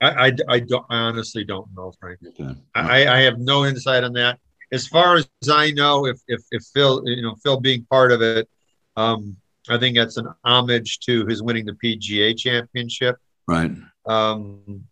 I 0.00 0.26
I, 0.26 0.32
I 0.48 0.60
don't 0.60 0.86
I 0.90 0.98
honestly 1.08 1.44
don't 1.44 1.68
know, 1.74 1.92
Frank. 1.98 2.20
Okay. 2.24 2.54
I, 2.76 3.06
I 3.08 3.20
have 3.22 3.40
no 3.40 3.64
insight 3.64 4.04
on 4.04 4.12
that 4.12 4.38
as 4.72 4.86
far 4.88 5.16
as 5.16 5.28
I 5.50 5.70
know, 5.72 6.06
if 6.06 6.18
if 6.26 6.40
if 6.50 6.64
Phil, 6.74 7.02
you 7.06 7.22
know, 7.22 7.36
Phil 7.42 7.60
being 7.60 7.84
part 7.84 8.10
of 8.10 8.22
it, 8.22 8.48
um, 8.96 9.36
I 9.68 9.78
think 9.78 9.96
that's 9.96 10.16
an 10.16 10.28
homage 10.44 10.98
to 11.00 11.26
his 11.26 11.42
winning 11.42 11.66
the 11.66 11.76
PGA 11.84 12.36
Championship. 12.36 13.16
Right. 13.46 13.70
Um, 14.06 14.84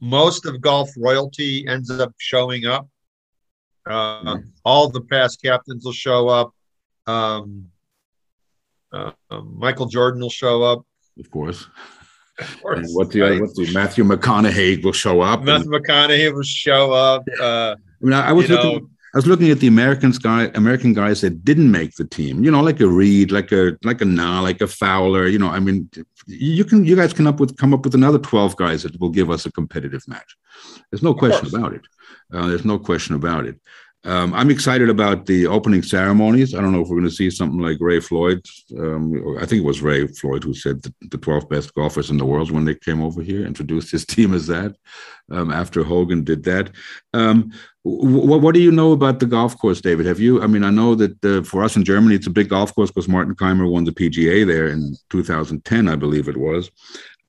most 0.00 0.46
of 0.46 0.60
golf 0.60 0.90
royalty 0.96 1.66
ends 1.66 1.90
up 1.90 2.12
showing 2.18 2.66
up. 2.66 2.88
Uh. 3.86 4.38
All 4.64 4.88
the 4.88 5.02
past 5.02 5.42
captains 5.42 5.84
will 5.84 5.92
show 5.92 6.28
up. 6.28 6.54
Um, 7.06 7.66
uh, 8.92 9.10
Michael 9.42 9.86
Jordan 9.86 10.20
will 10.20 10.30
show 10.30 10.62
up. 10.62 10.86
Of 11.18 11.30
course. 11.30 11.66
Of 12.38 12.62
course. 12.62 12.78
And 12.78 12.88
what's 12.94 13.12
the 13.12 13.20
right. 13.20 13.40
what's 13.40 13.56
the 13.56 13.72
Matthew 13.72 14.04
McConaughey 14.04 14.82
will 14.82 14.92
show 14.92 15.20
up. 15.20 15.42
Matthew 15.42 15.74
and, 15.74 15.84
McConaughey 15.84 16.34
will 16.34 16.42
show 16.42 16.92
up. 16.92 17.24
Uh, 17.40 17.76
I 18.04 18.06
mean, 18.06 18.12
I, 18.12 18.28
I 18.28 18.32
was 18.32 18.50
looking. 18.50 18.78
Know, 18.78 18.88
I 19.14 19.18
was 19.18 19.28
looking 19.28 19.50
at 19.50 19.60
the 19.60 19.68
Americans 19.68 20.18
guy, 20.18 20.50
American 20.56 20.92
guys 20.92 21.20
that 21.20 21.44
didn't 21.44 21.70
make 21.70 21.94
the 21.94 22.04
team. 22.04 22.42
You 22.42 22.50
know, 22.50 22.60
like 22.60 22.80
a 22.80 22.86
Reed, 22.88 23.30
like 23.30 23.52
a 23.52 23.78
like 23.84 24.00
a 24.00 24.04
Na, 24.04 24.40
like 24.40 24.60
a 24.60 24.66
Fowler. 24.66 25.26
You 25.28 25.38
know, 25.38 25.48
I 25.48 25.60
mean, 25.60 25.88
you 26.26 26.64
can 26.64 26.84
you 26.84 26.96
guys 26.96 27.12
can 27.12 27.26
up 27.26 27.40
with 27.40 27.56
come 27.56 27.72
up 27.72 27.84
with 27.84 27.94
another 27.94 28.18
twelve 28.18 28.56
guys 28.56 28.82
that 28.82 29.00
will 29.00 29.10
give 29.10 29.30
us 29.30 29.46
a 29.46 29.52
competitive 29.52 30.06
match. 30.08 30.36
There's 30.90 31.02
no 31.02 31.14
question 31.14 31.46
about 31.54 31.72
it. 31.74 31.82
Uh, 32.32 32.48
there's 32.48 32.64
no 32.64 32.78
question 32.78 33.14
about 33.14 33.46
it. 33.46 33.56
Um, 34.04 34.34
I'm 34.34 34.50
excited 34.50 34.90
about 34.90 35.24
the 35.24 35.46
opening 35.46 35.82
ceremonies. 35.82 36.54
I 36.54 36.60
don't 36.60 36.72
know 36.72 36.82
if 36.82 36.88
we're 36.88 36.98
going 36.98 37.08
to 37.08 37.14
see 37.14 37.30
something 37.30 37.58
like 37.58 37.78
Ray 37.80 38.00
Floyd. 38.00 38.44
Um, 38.78 39.38
I 39.40 39.46
think 39.46 39.62
it 39.62 39.66
was 39.66 39.80
Ray 39.80 40.06
Floyd 40.06 40.44
who 40.44 40.52
said 40.52 40.82
the, 40.82 40.92
the 41.10 41.16
12 41.16 41.48
best 41.48 41.74
golfers 41.74 42.10
in 42.10 42.18
the 42.18 42.26
world 42.26 42.50
when 42.50 42.66
they 42.66 42.74
came 42.74 43.02
over 43.02 43.22
here, 43.22 43.46
introduced 43.46 43.90
his 43.90 44.04
team 44.06 44.34
as 44.34 44.46
that 44.48 44.76
um, 45.30 45.50
after 45.50 45.82
Hogan 45.82 46.22
did 46.22 46.44
that. 46.44 46.70
Um, 47.14 47.52
w- 47.84 48.38
what 48.38 48.54
do 48.54 48.60
you 48.60 48.70
know 48.70 48.92
about 48.92 49.20
the 49.20 49.26
golf 49.26 49.56
course, 49.58 49.80
David? 49.80 50.04
Have 50.04 50.20
you? 50.20 50.42
I 50.42 50.46
mean, 50.48 50.64
I 50.64 50.70
know 50.70 50.94
that 50.96 51.24
uh, 51.24 51.42
for 51.42 51.64
us 51.64 51.76
in 51.76 51.84
Germany, 51.84 52.14
it's 52.14 52.26
a 52.26 52.30
big 52.30 52.50
golf 52.50 52.74
course 52.74 52.90
because 52.90 53.08
Martin 53.08 53.34
Kaymer 53.34 53.70
won 53.70 53.84
the 53.84 53.92
PGA 53.92 54.46
there 54.46 54.68
in 54.68 54.94
2010, 55.10 55.88
I 55.88 55.96
believe 55.96 56.28
it 56.28 56.36
was. 56.36 56.70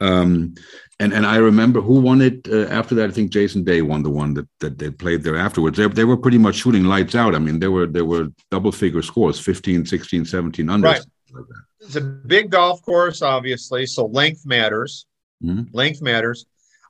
Um, 0.02 0.56
and 1.00 1.14
and 1.14 1.26
I 1.26 1.38
remember 1.38 1.82
who 1.82 2.00
won 2.00 2.22
it 2.22 2.48
uh, 2.50 2.68
after 2.68 2.96
that. 2.96 3.10
I 3.10 3.12
think 3.12 3.32
Jason 3.32 3.64
Day 3.64 3.82
won 3.82 4.04
the 4.04 4.10
one 4.10 4.34
that, 4.36 4.48
that 4.60 4.78
they 4.78 4.90
played 4.90 5.24
there 5.24 5.38
afterwards. 5.38 5.78
They, 5.78 5.88
they 5.88 6.06
were 6.06 6.18
pretty 6.18 6.38
much 6.38 6.56
shooting 6.56 6.86
lights 6.86 7.16
out. 7.16 7.36
I 7.36 7.40
mean, 7.40 7.60
there 7.60 7.72
were 7.72 7.88
there 7.88 8.06
were 8.06 8.30
double 8.50 8.72
figure 8.72 9.02
scores, 9.02 9.40
15, 9.40 9.86
16, 9.86 10.26
17 10.26 10.70
under. 10.70 10.88
Right. 10.88 11.06
Like 11.32 11.44
it's 11.82 11.96
a 11.96 12.02
big 12.02 12.50
golf 12.50 12.82
course, 12.82 13.22
obviously, 13.22 13.86
so 13.86 14.06
length 14.06 14.46
matters. 14.46 15.06
Mm-hmm. 15.44 15.76
Length 15.76 16.02
matters. 16.02 16.46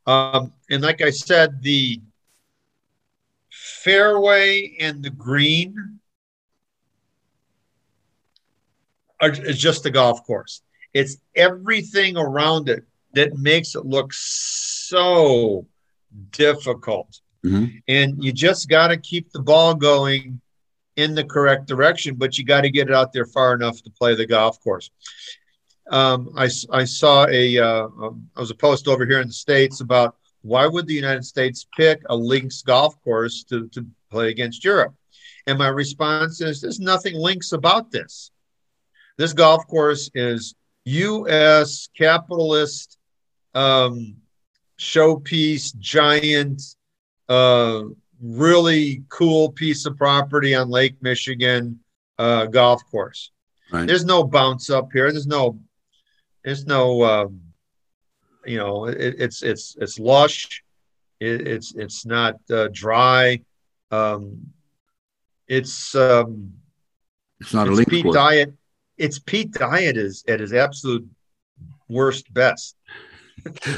Um, 0.05 0.53
and 0.69 0.83
like 0.83 1.01
I 1.01 1.09
said, 1.09 1.61
the 1.61 1.99
fairway 3.49 4.75
and 4.79 5.03
the 5.03 5.09
green 5.09 5.99
are, 9.19 9.31
is 9.31 9.57
just 9.57 9.83
the 9.83 9.91
golf 9.91 10.23
course. 10.25 10.61
It's 10.93 11.17
everything 11.35 12.17
around 12.17 12.69
it 12.69 12.85
that 13.15 13.37
makes 13.37 13.75
it 13.75 13.85
look 13.85 14.13
so 14.13 15.65
difficult. 16.31 17.19
Mm-hmm. 17.45 17.77
And 17.87 18.23
you 18.23 18.31
just 18.31 18.69
got 18.69 18.87
to 18.87 18.97
keep 18.97 19.31
the 19.31 19.41
ball 19.41 19.75
going 19.75 20.41
in 20.95 21.15
the 21.15 21.23
correct 21.23 21.67
direction, 21.67 22.15
but 22.15 22.37
you 22.37 22.45
got 22.45 22.61
to 22.61 22.69
get 22.69 22.89
it 22.89 22.95
out 22.95 23.11
there 23.13 23.25
far 23.25 23.53
enough 23.53 23.81
to 23.83 23.89
play 23.89 24.15
the 24.15 24.25
golf 24.25 24.61
course. 24.63 24.89
Um, 25.91 26.33
I, 26.35 26.49
I 26.71 26.83
saw 26.83 27.27
a 27.29 27.57
uh, 27.59 27.85
um, 27.85 28.29
I 28.35 28.39
was 28.39 28.49
a 28.49 28.55
post 28.55 28.87
over 28.87 29.05
here 29.05 29.21
in 29.21 29.27
the 29.27 29.33
states 29.33 29.81
about 29.81 30.15
why 30.41 30.65
would 30.65 30.87
the 30.87 30.93
United 30.93 31.25
States 31.25 31.67
pick 31.75 32.01
a 32.09 32.15
links 32.15 32.61
golf 32.61 33.01
course 33.03 33.43
to, 33.45 33.67
to 33.69 33.85
play 34.09 34.29
against 34.29 34.63
Europe? 34.63 34.95
And 35.47 35.59
my 35.59 35.67
response 35.67 36.41
is 36.41 36.61
there's 36.61 36.79
nothing 36.79 37.15
links 37.15 37.51
about 37.51 37.91
this. 37.91 38.31
This 39.17 39.33
golf 39.33 39.67
course 39.67 40.09
is 40.15 40.55
U.S. 40.85 41.89
capitalist 41.95 42.97
um, 43.55 44.17
showpiece, 44.77 45.75
giant, 45.79 46.61
uh, 47.29 47.83
really 48.21 49.03
cool 49.09 49.51
piece 49.51 49.85
of 49.85 49.97
property 49.97 50.53
on 50.53 50.69
Lake 50.69 50.95
Michigan 51.01 51.79
uh, 52.19 52.45
golf 52.45 52.85
course. 52.91 53.31
Right. 53.71 53.87
There's 53.87 54.05
no 54.05 54.23
bounce 54.23 54.69
up 54.69 54.89
here. 54.93 55.11
There's 55.11 55.27
no, 55.27 55.59
there's 56.43 56.65
no, 56.65 57.03
um, 57.03 57.41
you 58.45 58.57
know, 58.57 58.85
it, 58.85 59.15
it's 59.17 59.41
it's 59.41 59.75
it's 59.79 59.97
lush. 59.97 60.63
It, 61.19 61.47
it's 61.47 61.73
it's 61.73 62.05
not 62.05 62.35
uh, 62.51 62.67
dry. 62.71 63.41
Um, 63.89 64.53
it's 65.47 65.95
um, 65.95 66.53
it's 67.39 67.53
not 67.53 67.67
it's 67.67 67.79
a 67.79 67.85
Pete 67.85 68.13
Dye. 68.13 68.45
It's 68.97 69.17
Pete 69.17 69.51
Dye 69.51 69.81
is 69.81 70.23
at 70.27 70.39
his 70.39 70.53
absolute 70.53 71.07
worst 71.89 72.31
best 72.33 72.75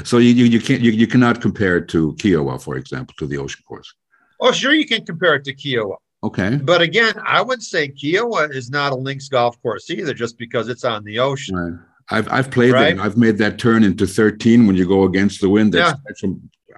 so 0.04 0.18
you, 0.18 0.30
you, 0.30 0.44
you 0.44 0.60
can't 0.60 0.80
you, 0.80 0.90
you 0.90 1.06
cannot 1.06 1.40
compare 1.40 1.76
it 1.78 1.88
to 1.88 2.12
Kiawah, 2.14 2.62
for 2.62 2.76
example, 2.76 3.14
to 3.18 3.26
the 3.26 3.38
ocean 3.38 3.62
course. 3.66 3.92
Oh, 4.40 4.52
sure, 4.52 4.72
you 4.72 4.86
can 4.86 5.04
compare 5.04 5.34
it 5.34 5.44
to 5.44 5.54
Kiawah. 5.54 5.96
Okay. 6.24 6.56
But 6.56 6.80
again, 6.80 7.14
I 7.24 7.40
would 7.40 7.62
say 7.62 7.88
Kiawah 7.88 8.52
is 8.52 8.70
not 8.70 8.92
a 8.92 8.96
links 8.96 9.28
golf 9.28 9.60
course 9.62 9.88
either, 9.90 10.14
just 10.14 10.36
because 10.38 10.68
it's 10.68 10.84
on 10.84 11.04
the 11.04 11.18
ocean. 11.18 11.56
Right. 11.56 11.78
I've 12.10 12.32
I've 12.32 12.50
played 12.50 12.72
right? 12.72 12.98
I've 12.98 13.16
made 13.16 13.38
that 13.38 13.58
turn 13.58 13.84
into 13.84 14.06
13 14.06 14.66
when 14.66 14.76
you 14.76 14.86
go 14.86 15.04
against 15.04 15.40
the 15.40 15.48
wind. 15.48 15.74
That's, 15.74 15.98
yeah. 16.22 16.30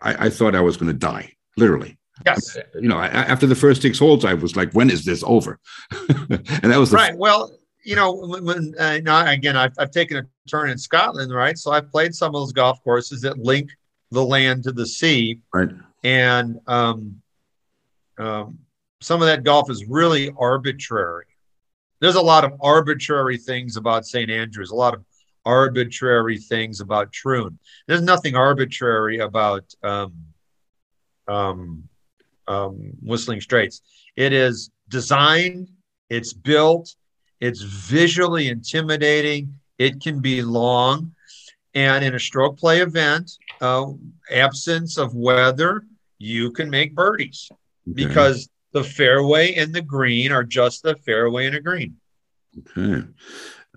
I, 0.02 0.26
I 0.26 0.30
thought 0.30 0.54
I 0.54 0.60
was 0.60 0.76
going 0.76 0.92
to 0.92 0.98
die, 0.98 1.32
literally. 1.56 1.96
Yes. 2.26 2.58
You 2.74 2.88
know, 2.88 2.98
I, 2.98 3.06
after 3.06 3.46
the 3.46 3.54
first 3.54 3.82
six 3.82 3.98
holes, 3.98 4.24
I 4.24 4.34
was 4.34 4.56
like, 4.56 4.72
when 4.72 4.90
is 4.90 5.04
this 5.04 5.22
over? 5.26 5.58
and 6.08 6.72
that 6.72 6.78
was 6.78 6.92
right. 6.92 7.16
well, 7.16 7.50
you 7.90 7.96
know, 7.96 8.12
when, 8.12 8.72
uh, 8.78 9.00
now, 9.02 9.28
again, 9.28 9.56
I've, 9.56 9.72
I've 9.76 9.90
taken 9.90 10.18
a 10.18 10.24
turn 10.48 10.70
in 10.70 10.78
Scotland, 10.78 11.34
right? 11.34 11.58
So 11.58 11.72
I've 11.72 11.90
played 11.90 12.14
some 12.14 12.28
of 12.28 12.34
those 12.34 12.52
golf 12.52 12.80
courses 12.84 13.20
that 13.22 13.36
link 13.36 13.68
the 14.12 14.24
land 14.24 14.62
to 14.62 14.72
the 14.72 14.86
sea. 14.86 15.40
Right. 15.52 15.70
And 16.04 16.60
um, 16.68 17.20
um, 18.16 18.60
some 19.00 19.20
of 19.22 19.26
that 19.26 19.42
golf 19.42 19.72
is 19.72 19.86
really 19.86 20.32
arbitrary. 20.38 21.24
There's 21.98 22.14
a 22.14 22.22
lot 22.22 22.44
of 22.44 22.52
arbitrary 22.60 23.38
things 23.38 23.76
about 23.76 24.06
St. 24.06 24.30
Andrews, 24.30 24.70
a 24.70 24.76
lot 24.76 24.94
of 24.94 25.04
arbitrary 25.44 26.38
things 26.38 26.78
about 26.78 27.10
Troon. 27.10 27.58
There's 27.88 28.02
nothing 28.02 28.36
arbitrary 28.36 29.18
about 29.18 29.64
um, 29.82 30.14
um, 31.26 31.88
um, 32.46 32.92
Whistling 33.02 33.40
Straits. 33.40 33.82
It 34.14 34.32
is 34.32 34.70
designed, 34.88 35.70
it's 36.08 36.32
built, 36.32 36.94
it's 37.40 37.62
visually 37.62 38.48
intimidating. 38.48 39.58
It 39.78 40.00
can 40.00 40.20
be 40.20 40.42
long. 40.42 41.14
And 41.74 42.04
in 42.04 42.14
a 42.14 42.20
stroke 42.20 42.58
play 42.58 42.80
event, 42.80 43.30
uh, 43.60 43.86
absence 44.30 44.98
of 44.98 45.14
weather, 45.14 45.84
you 46.18 46.50
can 46.50 46.68
make 46.68 46.94
birdies 46.94 47.48
okay. 47.50 47.94
because 47.94 48.48
the 48.72 48.84
fairway 48.84 49.54
and 49.54 49.72
the 49.72 49.82
green 49.82 50.32
are 50.32 50.44
just 50.44 50.82
the 50.82 50.96
fairway 50.96 51.46
and 51.46 51.56
a 51.56 51.60
green. 51.60 51.96
Okay. 52.58 53.06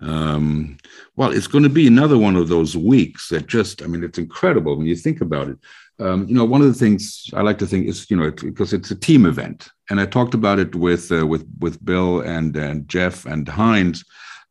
Um, 0.00 0.76
well, 1.16 1.32
it's 1.32 1.46
going 1.46 1.64
to 1.64 1.70
be 1.70 1.86
another 1.86 2.18
one 2.18 2.36
of 2.36 2.48
those 2.48 2.76
weeks 2.76 3.28
that 3.28 3.46
just, 3.46 3.82
I 3.82 3.86
mean, 3.86 4.02
it's 4.02 4.18
incredible 4.18 4.76
when 4.76 4.86
you 4.86 4.96
think 4.96 5.20
about 5.20 5.48
it. 5.48 5.58
Um, 6.00 6.26
you 6.26 6.34
know, 6.34 6.44
one 6.44 6.60
of 6.60 6.66
the 6.66 6.74
things 6.74 7.30
I 7.32 7.42
like 7.42 7.58
to 7.58 7.66
think 7.66 7.86
is, 7.86 8.10
you 8.10 8.16
know, 8.16 8.30
because 8.30 8.72
it's 8.72 8.90
a 8.90 8.96
team 8.96 9.26
event, 9.26 9.68
and 9.90 10.00
I 10.00 10.06
talked 10.06 10.34
about 10.34 10.58
it 10.58 10.74
with 10.74 11.12
uh, 11.12 11.26
with 11.26 11.46
with 11.58 11.84
Bill 11.84 12.20
and 12.20 12.56
and 12.56 12.88
Jeff 12.88 13.26
and 13.26 13.48
Hines 13.48 14.04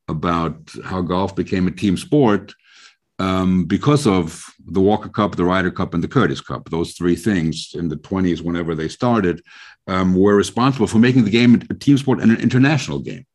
about 0.07 0.71
how 0.83 1.01
golf 1.01 1.35
became 1.35 1.67
a 1.67 1.71
team 1.71 1.97
sport 1.97 2.53
um, 3.19 3.65
because 3.65 4.05
of 4.05 4.45
the 4.65 4.81
Walker 4.81 5.09
Cup, 5.09 5.35
the 5.35 5.45
Ryder 5.45 5.71
Cup, 5.71 5.93
and 5.93 6.03
the 6.03 6.07
Curtis 6.07 6.41
Cup. 6.41 6.69
Those 6.69 6.93
three 6.93 7.15
things 7.15 7.71
in 7.73 7.87
the 7.87 7.95
20s, 7.95 8.41
whenever 8.41 8.75
they 8.75 8.87
started, 8.87 9.41
um, 9.87 10.13
were 10.15 10.35
responsible 10.35 10.87
for 10.87 10.97
making 10.97 11.23
the 11.23 11.29
game 11.29 11.61
a 11.69 11.73
team 11.73 11.97
sport 11.97 12.19
and 12.19 12.31
an 12.31 12.41
international 12.41 12.99
game. 12.99 13.25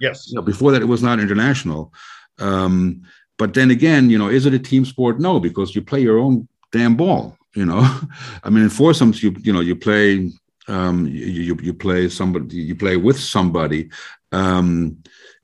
Yes. 0.00 0.28
You 0.28 0.36
know, 0.36 0.42
before 0.42 0.72
that, 0.72 0.82
it 0.82 0.86
was 0.86 1.02
not 1.02 1.20
international. 1.20 1.92
Um, 2.38 3.02
but 3.36 3.54
then 3.54 3.70
again, 3.70 4.10
you 4.10 4.18
know, 4.18 4.28
is 4.28 4.46
it 4.46 4.54
a 4.54 4.58
team 4.58 4.84
sport? 4.84 5.20
No, 5.20 5.40
because 5.40 5.74
you 5.74 5.82
play 5.82 6.00
your 6.00 6.18
own 6.18 6.48
damn 6.72 6.96
ball. 6.96 7.36
You 7.54 7.64
know, 7.64 7.80
I 8.44 8.50
mean, 8.50 8.64
in 8.64 8.70
foursomes, 8.70 9.22
you 9.22 9.34
you 9.40 9.52
know, 9.52 9.60
you 9.60 9.74
play 9.74 10.30
um, 10.68 11.06
you, 11.06 11.56
you 11.60 11.74
play 11.74 12.08
somebody 12.08 12.56
you 12.56 12.74
play 12.74 12.96
with 12.96 13.18
somebody. 13.18 13.90
Um, 14.32 14.98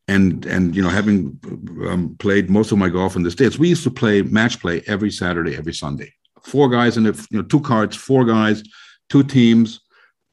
and 0.06 0.44
and 0.44 0.76
you 0.76 0.82
know 0.82 0.90
having 0.90 1.38
um, 1.88 2.14
played 2.18 2.50
most 2.50 2.72
of 2.72 2.76
my 2.76 2.90
golf 2.90 3.16
in 3.16 3.22
the 3.22 3.30
states 3.30 3.58
we 3.58 3.70
used 3.70 3.82
to 3.82 3.90
play 3.90 4.20
match 4.20 4.60
play 4.60 4.82
every 4.86 5.10
saturday 5.10 5.56
every 5.56 5.72
sunday 5.72 6.12
four 6.42 6.68
guys 6.68 6.98
in 6.98 7.06
it 7.06 7.16
you 7.30 7.38
know 7.38 7.42
two 7.42 7.60
cards 7.60 7.96
four 7.96 8.22
guys 8.26 8.62
two 9.08 9.22
teams 9.22 9.80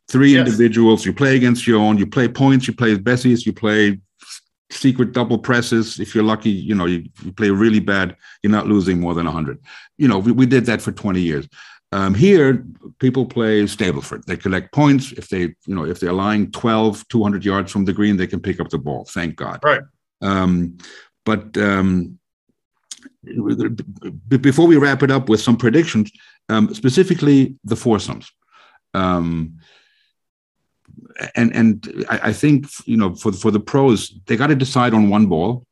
three 0.09 0.33
yes. 0.33 0.45
individuals 0.45 1.05
you 1.05 1.13
play 1.13 1.37
against 1.37 1.65
your 1.65 1.79
own 1.79 1.97
you 1.97 2.05
play 2.05 2.27
points 2.27 2.67
you 2.67 2.73
play 2.73 2.97
bessies 2.97 3.45
you 3.45 3.53
play 3.53 3.97
secret 4.73 5.11
double 5.11 5.37
presses. 5.37 5.99
If 5.99 6.15
you're 6.15 6.23
lucky, 6.23 6.49
you 6.49 6.75
know, 6.75 6.85
you, 6.85 7.03
you 7.23 7.31
play 7.31 7.49
really 7.49 7.79
bad, 7.79 8.15
you're 8.41 8.51
not 8.51 8.67
losing 8.67 8.99
more 8.99 9.13
than 9.13 9.25
100. 9.25 9.59
You 9.97 10.07
know, 10.07 10.19
we, 10.19 10.31
we 10.31 10.45
did 10.45 10.65
that 10.65 10.81
for 10.81 10.91
20 10.91 11.21
years. 11.21 11.47
Um, 11.93 12.13
here, 12.13 12.65
people 12.99 13.25
play 13.25 13.63
Stableford. 13.63 14.23
They 14.25 14.37
collect 14.37 14.71
points. 14.71 15.11
If 15.11 15.27
they, 15.27 15.41
you 15.41 15.75
know, 15.75 15.85
if 15.85 15.99
they're 15.99 16.13
lying 16.13 16.51
12, 16.51 17.07
200 17.09 17.43
yards 17.43 17.71
from 17.71 17.85
the 17.85 17.93
green, 17.93 18.15
they 18.15 18.27
can 18.27 18.39
pick 18.39 18.59
up 18.59 18.69
the 18.69 18.77
ball. 18.77 19.05
Thank 19.05 19.35
God. 19.35 19.59
Right. 19.63 19.81
Um, 20.21 20.77
but 21.25 21.57
um, 21.57 22.17
before 24.27 24.67
we 24.67 24.77
wrap 24.77 25.03
it 25.03 25.11
up 25.11 25.29
with 25.29 25.41
some 25.41 25.57
predictions, 25.57 26.11
um, 26.49 26.73
specifically 26.73 27.55
the 27.63 27.75
foursomes. 27.75 28.31
Um, 28.93 29.59
and 31.35 31.55
and 31.55 32.05
I, 32.09 32.19
I, 32.29 32.33
think 32.33 32.67
you 32.85 32.97
know 32.97 33.15
for 33.15 33.31
for 33.31 33.51
the 33.51 33.59
pros 33.59 34.13
they 34.25 34.35
got 34.35 34.47
to 34.47 34.55
decide 34.55 34.93
on 34.93 35.09
one 35.09 35.27
ball, 35.27 35.65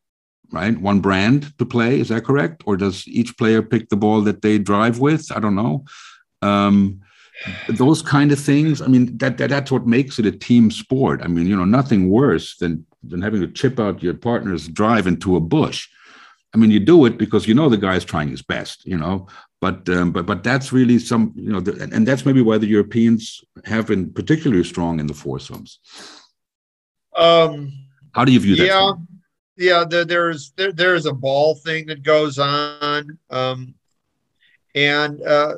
right? 0.51 0.77
One 0.79 1.01
brand 1.01 1.57
to 1.57 1.65
play. 1.65 1.99
Is 1.99 2.09
that 2.09 2.23
correct? 2.23 2.63
Or 2.65 2.77
does 2.77 3.07
each 3.07 3.37
player 3.37 3.61
pick 3.61 3.89
the 3.89 3.97
ball 3.97 4.21
that 4.21 4.41
they 4.41 4.57
drive 4.57 4.99
with? 4.99 5.31
I 5.35 5.39
don't 5.39 5.55
know. 5.55 5.85
Um, 6.41 7.01
those 7.69 8.01
kind 8.01 8.31
of 8.31 8.39
things. 8.39 8.81
I 8.81 8.87
mean, 8.87 9.17
that, 9.17 9.37
that 9.37 9.49
that's 9.49 9.71
what 9.71 9.87
makes 9.87 10.19
it 10.19 10.25
a 10.25 10.31
team 10.31 10.71
sport. 10.71 11.21
I 11.23 11.27
mean, 11.27 11.47
you 11.47 11.55
know, 11.55 11.65
nothing 11.65 12.09
worse 12.09 12.57
than 12.57 12.85
than 13.03 13.21
having 13.21 13.41
to 13.41 13.47
chip 13.47 13.79
out 13.79 14.03
your 14.03 14.13
partner's 14.13 14.67
drive 14.67 15.07
into 15.07 15.35
a 15.35 15.39
bush. 15.39 15.87
I 16.53 16.57
mean, 16.57 16.71
you 16.71 16.79
do 16.79 17.05
it 17.05 17.17
because 17.17 17.47
you 17.47 17.53
know 17.53 17.69
the 17.69 17.77
guy's 17.77 18.03
trying 18.03 18.29
his 18.29 18.41
best, 18.41 18.85
you 18.85 18.97
know. 18.97 19.27
But 19.61 19.87
um, 19.89 20.11
but 20.11 20.25
but 20.25 20.43
that's 20.43 20.71
really 20.71 20.99
some, 20.99 21.33
you 21.35 21.51
know, 21.51 21.59
the, 21.59 21.89
and 21.93 22.07
that's 22.07 22.25
maybe 22.25 22.41
why 22.41 22.57
the 22.57 22.67
Europeans 22.67 23.41
have 23.65 23.87
been 23.87 24.11
particularly 24.11 24.63
strong 24.63 24.99
in 24.99 25.07
the 25.07 25.13
foursomes. 25.13 25.79
Um, 27.15 27.71
How 28.13 28.25
do 28.25 28.31
you 28.31 28.39
view 28.39 28.55
that? 28.55 28.65
Yeah, 28.65 28.91
yeah. 29.57 29.83
The, 29.87 30.05
there's 30.05 30.51
there, 30.55 30.71
there's 30.71 31.05
a 31.05 31.13
ball 31.13 31.55
thing 31.55 31.87
that 31.87 32.03
goes 32.03 32.39
on, 32.39 33.17
um, 33.29 33.75
and 34.79 35.21
uh, 35.23 35.55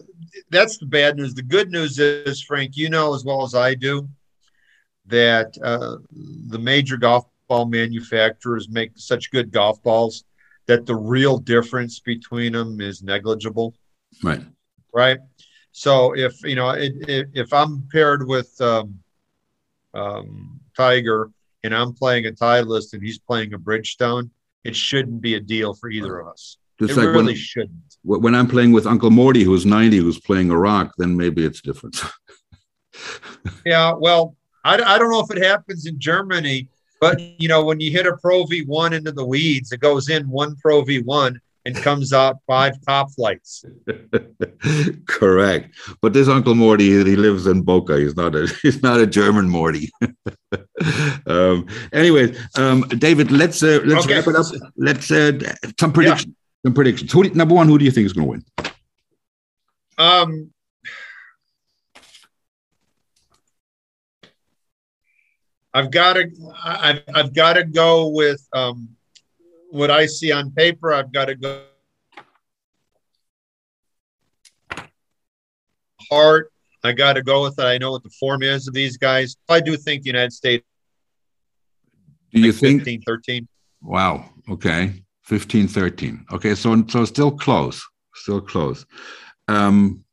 that's 0.49 0.80
the 0.80 0.88
bad 0.88 1.15
news. 1.15 1.36
The 1.36 1.43
good 1.43 1.72
news 1.72 1.99
is, 1.99 2.41
Frank, 2.41 2.76
you 2.76 2.89
know 2.89 3.13
as 3.13 3.24
well 3.24 3.43
as 3.43 3.53
I 3.53 3.76
do 3.76 4.09
that 5.05 5.55
uh, 5.63 5.97
the 6.47 6.57
major 6.57 6.97
golf 6.97 7.26
ball 7.47 7.65
manufacturers 7.65 8.67
make 8.67 8.91
such 8.95 9.30
good 9.30 9.51
golf 9.51 9.82
balls 9.84 10.24
that 10.65 10.88
the 10.88 10.95
real 10.95 11.38
difference 11.38 11.99
between 11.99 12.53
them 12.53 12.82
is 12.82 13.03
negligible. 13.03 13.76
Right. 14.24 14.41
Right. 14.91 15.19
So 15.72 16.15
if 16.15 16.41
you 16.43 16.55
know 16.55 16.72
it, 16.72 16.93
it, 17.07 17.30
if 17.34 17.53
I'm 17.53 17.88
paired 17.91 18.28
with 18.28 18.59
um, 18.59 18.99
um, 19.93 20.59
Tiger 20.76 21.30
and 21.63 21.76
I'm 21.76 21.93
playing 21.93 22.26
a 22.26 22.32
Titleist 22.32 22.93
and 22.93 23.03
he's 23.03 23.19
playing 23.19 23.53
a 23.53 23.59
Bridgestone, 23.59 24.32
it 24.63 24.76
shouldn't 24.76 25.22
be 25.22 25.36
a 25.36 25.39
deal 25.39 25.76
for 25.76 25.89
either 25.89 26.19
of 26.19 26.28
us. 26.28 26.57
Just 26.82 26.98
it 26.98 27.02
like 27.02 27.10
really 27.10 27.26
when, 27.26 27.36
shouldn't. 27.36 27.98
When 28.04 28.34
I'm 28.34 28.48
playing 28.48 28.72
with 28.72 28.88
Uncle 28.88 29.12
Morty, 29.12 29.44
who's 29.44 29.68
90, 29.68 29.98
who's 29.98 30.20
playing 30.20 30.50
a 30.50 30.58
rock, 30.58 30.94
then 30.98 31.16
maybe 31.16 31.46
it's 31.46 31.62
different. 31.62 32.02
yeah, 33.66 33.94
well, 33.94 34.36
I, 34.64 34.74
I 34.74 34.98
don't 34.98 35.12
know 35.12 35.20
if 35.20 35.30
it 35.30 35.44
happens 35.44 35.86
in 35.86 36.00
Germany, 36.00 36.70
but 37.00 37.20
you 37.40 37.48
know, 37.48 37.64
when 37.64 37.80
you 37.80 37.92
hit 37.92 38.08
a 38.08 38.18
Pro 38.18 38.46
V1 38.46 38.94
into 38.94 39.12
the 39.12 39.24
weeds, 39.24 39.72
it 39.72 39.80
goes 39.80 40.10
in 40.10 40.28
one 40.28 40.56
Pro 40.56 40.82
V1 40.82 41.38
and 41.66 41.76
comes 41.76 42.14
out 42.14 42.38
five 42.48 42.74
Top-Flites. 42.88 43.64
Correct. 45.08 45.76
But 46.02 46.14
this 46.14 46.28
Uncle 46.28 46.56
Morty, 46.56 46.90
he 46.90 47.16
lives 47.16 47.46
in 47.46 47.62
Boca. 47.62 48.00
He's 48.00 48.16
not 48.16 48.34
a 48.34 48.48
he's 48.64 48.82
not 48.82 49.00
a 49.00 49.06
German 49.06 49.48
Morty. 49.48 49.92
um, 51.28 51.68
anyway, 51.94 52.36
um, 52.58 52.82
David, 52.98 53.30
let's 53.32 53.62
uh, 53.62 53.82
let's 53.86 54.06
okay. 54.06 54.16
wrap 54.16 54.28
it 54.28 54.36
up. 54.36 54.48
Let's 54.76 55.12
uh, 55.12 55.38
some 55.80 55.94
predictions. 55.94 56.34
Some 56.66 56.74
predictions. 56.74 57.12
Who, 57.12 57.24
number 57.30 57.55
one, 57.55 57.68
who 57.68 57.80
do 57.80 57.86
you 57.86 57.91
think 57.91 58.05
is 58.05 58.14
going 58.14 58.26
to 58.26 58.32
win? 58.32 58.45
Um, 59.97 60.51
I've 65.74 65.91
got 65.91 66.14
to 66.14 66.30
I've, 66.64 67.01
I've 67.14 67.34
got 67.34 67.53
to 67.53 67.64
go 67.64 68.09
with 68.09 68.45
um, 68.53 68.89
what 69.70 69.89
I 69.89 70.05
see 70.05 70.32
on 70.32 70.51
paper. 70.51 70.93
I've 70.93 71.12
got 71.12 71.26
to 71.26 71.36
go 71.36 71.64
heart. 76.09 76.51
I 76.84 76.93
got 76.93 77.14
to 77.14 77.22
go 77.22 77.43
with 77.43 77.59
it. 77.59 77.64
I 77.64 77.78
know 77.78 77.91
what 77.91 78.03
the 78.03 78.09
form 78.09 78.43
is 78.43 78.68
of 78.68 78.74
these 78.74 78.97
guys. 78.97 79.38
I 79.47 79.62
do 79.62 79.78
think 79.78 80.03
the 80.03 80.09
United 80.09 80.34
States. 80.34 80.66
Do 82.32 82.41
you 82.41 82.51
think 82.51 82.80
15, 82.80 83.01
13? 83.01 83.47
Wow. 83.82 84.26
Okay. 84.49 85.03
15, 85.24 85.67
13. 85.67 86.26
Okay. 86.34 86.55
So, 86.55 86.84
so 86.88 87.05
still 87.05 87.32
close. 87.32 87.82
Still 88.15 88.41
close. 88.41 88.86
Um, 89.47 90.03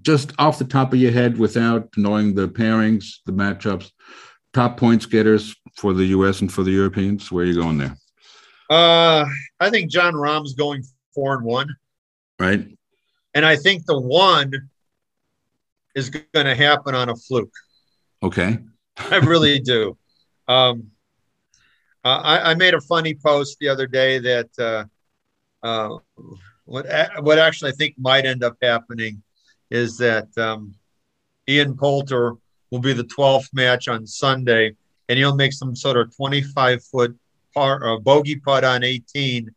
just 0.00 0.32
off 0.38 0.58
the 0.58 0.64
top 0.64 0.92
of 0.92 0.98
your 0.98 1.12
head, 1.12 1.38
without 1.38 1.88
knowing 1.96 2.34
the 2.34 2.48
pairings, 2.48 3.16
the 3.26 3.32
matchups, 3.32 3.90
top 4.52 4.76
points 4.76 5.06
getters 5.06 5.54
for 5.76 5.92
the 5.92 6.06
U.S. 6.06 6.40
and 6.40 6.52
for 6.52 6.62
the 6.62 6.70
Europeans? 6.70 7.30
Where 7.30 7.44
are 7.44 7.46
you 7.46 7.54
going 7.54 7.78
there? 7.78 7.96
Uh, 8.70 9.26
I 9.60 9.70
think 9.70 9.90
jon 9.90 10.14
Rahm's 10.14 10.54
going 10.54 10.82
four 11.14 11.34
and 11.34 11.44
one. 11.44 11.76
Right. 12.38 12.66
And 13.34 13.44
I 13.44 13.56
think 13.56 13.86
the 13.86 13.98
one 13.98 14.52
is 15.94 16.10
going 16.10 16.46
to 16.46 16.54
happen 16.54 16.94
on 16.94 17.08
a 17.08 17.16
fluke. 17.16 17.52
Okay. 18.22 18.58
I 18.96 19.16
really 19.16 19.58
do. 19.74 19.96
Um, 20.48 20.90
uh, 22.04 22.20
I, 22.22 22.50
I, 22.50 22.54
made 22.54 22.74
a 22.74 22.80
funny 22.80 23.14
post 23.14 23.58
the 23.60 23.68
other 23.68 23.86
day 23.86 24.18
that 24.18 24.48
uh, 24.58 24.84
uh, 25.66 25.98
what 26.64 26.86
what 27.20 27.38
actually 27.38 27.70
I 27.70 27.74
think 27.74 27.94
might 27.98 28.26
end 28.26 28.42
up 28.42 28.56
happening 28.62 29.22
is 29.70 29.98
that 29.98 30.26
um, 30.36 30.74
Ian 31.48 31.76
Poulter 31.76 32.34
will 32.70 32.80
be 32.80 32.92
the 32.92 33.04
12th 33.04 33.48
match 33.52 33.88
on 33.88 34.06
Sunday, 34.06 34.74
and 35.08 35.18
he'll 35.18 35.34
make 35.34 35.52
some 35.52 35.76
sort 35.76 35.96
of 35.96 36.14
25 36.16 36.84
foot 36.84 37.16
par, 37.54 37.86
uh, 37.86 37.98
bogey 37.98 38.36
putt 38.36 38.64
on 38.64 38.82
18 38.82 39.50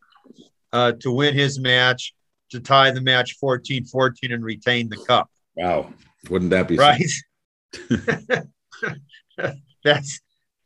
uh, 0.74 0.92
to 1.00 1.12
win 1.12 1.34
his 1.34 1.60
match, 1.60 2.14
to 2.52 2.60
tie 2.60 2.92
the 2.92 3.02
match 3.02 3.38
14 3.40 3.86
14 3.86 4.32
and 4.32 4.44
retain 4.44 4.90
the 4.90 4.98
cup. 4.98 5.30
Wow. 5.56 5.94
Wouldn't 6.30 6.52
that 6.52 6.68
be 6.68 6.78
right? 6.78 7.02
That's 9.84 10.20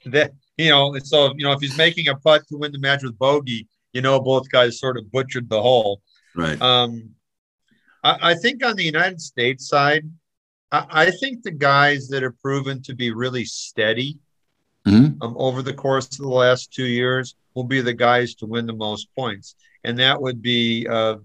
that, 0.05 0.31
you 0.59 0.69
know, 0.69 0.93
and 0.93 1.07
so, 1.07 1.33
you 1.37 1.45
know, 1.45 1.53
if 1.53 1.61
he's 1.61 1.77
making 1.77 2.09
a 2.09 2.15
putt 2.15 2.45
to 2.49 2.57
win 2.57 2.73
the 2.73 2.79
match 2.79 3.01
with 3.01 3.17
bogey, 3.17 3.65
you 3.93 4.01
know, 4.01 4.19
both 4.19 4.49
guys 4.49 4.77
sort 4.77 4.97
of 4.97 5.09
butchered 5.09 5.49
the 5.49 5.61
hole. 5.61 6.01
Right. 6.35 6.61
Um, 6.61 7.11
I, 8.03 8.31
I 8.31 8.35
think 8.35 8.63
on 8.65 8.75
the 8.75 8.83
United 8.83 9.21
States 9.21 9.69
side, 9.69 10.03
I, 10.71 11.11
think 11.11 11.41
the 11.41 11.51
guys 11.51 12.09
that 12.09 12.21
have 12.23 12.39
proven 12.41 12.83
to 12.83 12.93
be 12.93 13.09
really 13.11 13.45
steady 13.45 14.19
mm-hmm. 14.85 15.19
um, 15.23 15.35
over 15.37 15.61
the 15.61 15.73
course 15.73 16.07
of 16.11 16.17
the 16.17 16.27
last 16.27 16.73
two 16.73 16.85
years 16.85 17.35
will 17.55 17.63
be 17.63 17.81
the 17.81 17.93
guys 17.93 18.35
to 18.35 18.45
win 18.45 18.67
the 18.67 18.73
most 18.73 19.07
points, 19.15 19.55
and 19.83 19.97
that 19.97 20.21
would 20.21 20.43
be 20.43 20.85
uh, 20.87 21.15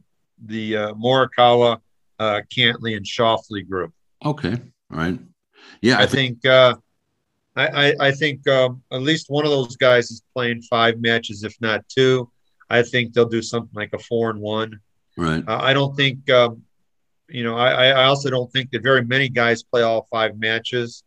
the 0.47 0.77
uh, 0.77 0.95
Morikawa, 0.95 1.79
uh, 2.21 2.41
Cantlay, 2.57 2.97
and 2.97 3.05
Schauffele 3.05 3.69
group. 3.69 3.93
Okay, 4.25 4.55
all 4.91 4.97
right. 4.97 5.19
Yeah, 5.83 5.99
I, 5.99 6.05
I 6.05 6.07
think. 6.07 6.47
Uh, 6.47 6.77
I, 7.57 7.67
I, 7.67 7.95
I, 8.01 8.11
think 8.11 8.49
um, 8.49 8.83
at 8.93 9.03
least 9.03 9.31
one 9.31 9.45
of 9.45 9.51
those 9.53 9.77
guys 9.77 10.11
is 10.11 10.23
playing 10.35 10.63
five 10.63 11.01
matches, 11.01 11.45
if 11.45 11.55
not 11.61 11.89
two. 11.89 12.31
I 12.69 12.83
think 12.83 13.13
they'll 13.13 13.29
do 13.29 13.43
something 13.43 13.75
like 13.75 13.93
a 13.93 13.99
four 13.99 14.31
and 14.31 14.41
one. 14.41 14.81
Right. 15.17 15.45
Uh, 15.47 15.59
I 15.61 15.73
don't 15.73 15.97
think 15.97 16.29
um, 16.31 16.63
you 17.29 17.43
know, 17.43 17.57
I, 17.57 17.89
I 17.89 18.05
also 18.05 18.31
don't 18.31 18.51
think 18.53 18.71
that 18.71 18.83
very 18.83 19.05
many 19.05 19.29
guys 19.29 19.63
play 19.63 19.83
all 19.83 20.07
five 20.11 20.39
matches. 20.39 21.03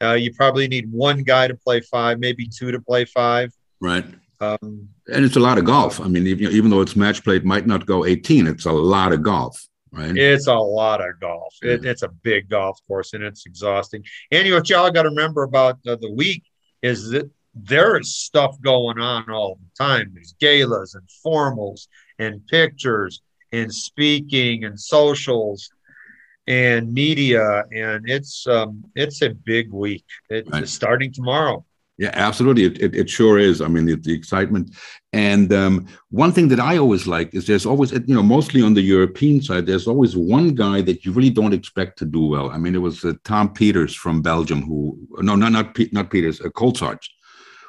Uh, 0.00 0.12
you 0.12 0.32
probably 0.32 0.68
need 0.68 0.90
one 0.92 1.22
guy 1.22 1.48
to 1.48 1.54
play 1.54 1.80
five, 1.80 2.20
maybe 2.20 2.48
two 2.48 2.70
to 2.70 2.80
play 2.80 3.04
five. 3.04 3.52
Right. 3.80 4.04
Um, 4.40 4.88
and 5.12 5.24
it's 5.24 5.36
a 5.36 5.40
lot 5.40 5.58
of 5.58 5.64
golf. 5.64 6.00
I 6.00 6.06
mean, 6.06 6.26
even, 6.26 6.52
even 6.52 6.70
though 6.70 6.80
it's 6.80 6.94
match 6.94 7.24
play, 7.24 7.36
it 7.36 7.44
might 7.44 7.66
not 7.66 7.86
go 7.86 8.04
18. 8.04 8.46
It's 8.46 8.66
a 8.66 8.72
lot 8.72 9.12
of 9.12 9.22
golf, 9.22 9.66
right? 9.92 10.16
It's 10.16 10.46
a 10.46 10.54
lot 10.54 11.00
of 11.00 11.20
golf. 11.20 11.54
Yeah. 11.62 11.72
It, 11.72 11.84
it's 11.84 12.02
a 12.02 12.08
big 12.08 12.48
golf 12.48 12.78
course 12.86 13.12
and 13.12 13.22
it's 13.22 13.46
exhausting. 13.46 14.04
And 14.30 14.50
what 14.52 14.68
y'all 14.68 14.90
got 14.90 15.02
to 15.02 15.10
remember 15.10 15.42
about 15.42 15.82
the, 15.84 15.96
the 15.96 16.10
week 16.10 16.44
is 16.82 17.10
that 17.10 17.30
there 17.54 17.98
is 17.98 18.16
stuff 18.16 18.60
going 18.60 18.98
on 18.98 19.30
all 19.30 19.58
the 19.60 19.84
time. 19.84 20.12
There's 20.14 20.34
galas 20.40 20.94
and 20.94 21.08
formals 21.24 21.88
and 22.18 22.46
pictures 22.46 23.22
and 23.52 23.72
speaking 23.72 24.64
and 24.64 24.78
socials 24.78 25.70
and 26.46 26.92
media 26.92 27.64
and 27.72 28.08
it's 28.08 28.46
um 28.46 28.82
it's 28.94 29.20
a 29.20 29.28
big 29.28 29.70
week 29.70 30.04
it's 30.30 30.48
right. 30.50 30.66
starting 30.66 31.12
tomorrow 31.12 31.62
yeah 31.98 32.10
absolutely. 32.14 32.64
It, 32.64 32.80
it, 32.80 32.94
it 32.94 33.10
sure 33.10 33.38
is. 33.38 33.60
I 33.60 33.68
mean 33.68 33.84
the, 33.86 33.96
the 33.96 34.14
excitement. 34.14 34.74
And 35.12 35.52
um, 35.52 35.86
one 36.10 36.32
thing 36.32 36.48
that 36.48 36.60
i 36.60 36.76
always 36.76 37.06
like 37.06 37.34
is 37.34 37.46
there's 37.46 37.66
always 37.66 37.92
you 37.92 38.14
know 38.14 38.22
mostly 38.22 38.62
on 38.62 38.74
the 38.74 38.82
european 38.82 39.40
side 39.42 39.66
there's 39.66 39.88
always 39.88 40.16
one 40.16 40.54
guy 40.54 40.82
that 40.82 41.04
you 41.04 41.12
really 41.12 41.30
don't 41.30 41.52
expect 41.52 41.98
to 41.98 42.04
do 42.04 42.24
well. 42.26 42.50
I 42.50 42.58
mean 42.58 42.74
it 42.74 42.82
was 42.88 43.04
uh, 43.04 43.12
tom 43.24 43.48
Pieters 43.54 43.94
from 43.96 44.22
belgium 44.22 44.62
who 44.62 44.98
no 45.18 45.34
not 45.34 45.52
not, 45.52 45.76
not 45.92 46.10
pieters 46.10 46.44
uh, 46.44 46.50
Colsaerts, 46.50 47.08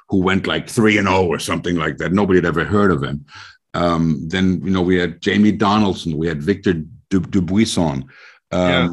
who 0.09 0.21
went 0.21 0.47
like 0.47 0.69
3 0.69 0.97
and 0.97 1.07
0 1.07 1.25
or 1.25 1.39
something 1.39 1.75
like 1.75 1.97
that. 1.97 2.13
Nobody 2.13 2.37
had 2.37 2.45
ever 2.45 2.63
heard 2.63 2.91
of 2.91 3.03
him. 3.03 3.25
Um, 3.73 4.27
then 4.27 4.61
you 4.63 4.71
know 4.71 4.81
we 4.81 4.97
had 4.97 5.21
Jamie 5.21 5.51
Donaldson, 5.51 6.17
we 6.17 6.27
had 6.27 6.41
Victor 6.41 6.83
Dubuisson, 7.09 8.03
um, 8.51 8.69
yeah. 8.69 8.89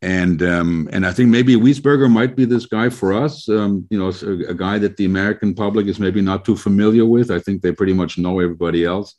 And 0.00 0.42
um, 0.42 0.88
and 0.92 1.04
I 1.04 1.12
think 1.12 1.28
maybe 1.28 1.56
Wiesberger 1.56 2.10
might 2.10 2.36
be 2.36 2.44
this 2.44 2.66
guy 2.66 2.88
for 2.88 3.12
us. 3.12 3.48
Um, 3.48 3.86
you 3.90 3.98
know, 3.98 4.08
a, 4.10 4.50
a, 4.50 4.54
guy 4.54 4.78
that 4.78 4.96
the 4.96 5.04
American 5.04 5.54
public 5.54 5.86
is 5.86 5.98
maybe 5.98 6.20
not 6.20 6.44
too 6.44 6.56
familiar 6.56 7.04
with. 7.04 7.32
I 7.32 7.40
think 7.40 7.62
they 7.62 7.72
pretty 7.72 7.94
much 7.94 8.16
know 8.16 8.38
everybody 8.38 8.84
else. 8.84 9.16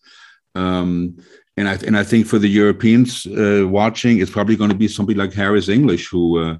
Um, 0.55 1.17
and 1.57 1.67
I 1.67 1.73
and 1.85 1.97
I 1.97 2.03
think 2.03 2.27
for 2.27 2.39
the 2.39 2.47
Europeans 2.47 3.25
uh, 3.27 3.67
watching, 3.67 4.19
it's 4.19 4.31
probably 4.31 4.55
going 4.55 4.69
to 4.69 4.75
be 4.75 4.87
somebody 4.87 5.17
like 5.17 5.33
Harris 5.33 5.67
English, 5.67 6.07
who, 6.07 6.39
uh, 6.39 6.57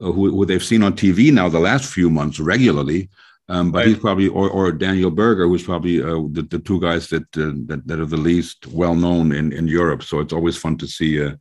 who 0.00 0.30
who 0.30 0.44
they've 0.44 0.62
seen 0.62 0.82
on 0.82 0.92
TV 0.92 1.32
now 1.32 1.48
the 1.48 1.58
last 1.58 1.90
few 1.90 2.10
months 2.10 2.38
regularly. 2.38 3.08
Um, 3.48 3.72
but 3.72 3.78
right. 3.78 3.88
he's 3.88 3.98
probably 3.98 4.28
or, 4.28 4.50
or 4.50 4.70
Daniel 4.70 5.10
Berger, 5.10 5.48
who's 5.48 5.64
probably 5.64 6.02
uh, 6.02 6.22
the, 6.30 6.46
the 6.48 6.58
two 6.58 6.80
guys 6.80 7.08
that, 7.08 7.24
uh, 7.36 7.52
that 7.66 7.82
that 7.86 8.00
are 8.00 8.06
the 8.06 8.16
least 8.16 8.66
well 8.66 8.94
known 8.94 9.32
in, 9.32 9.52
in 9.52 9.66
Europe. 9.66 10.02
So 10.02 10.20
it's 10.20 10.32
always 10.32 10.58
fun 10.58 10.76
to 10.78 10.86
see 10.86 11.24
uh, 11.24 11.32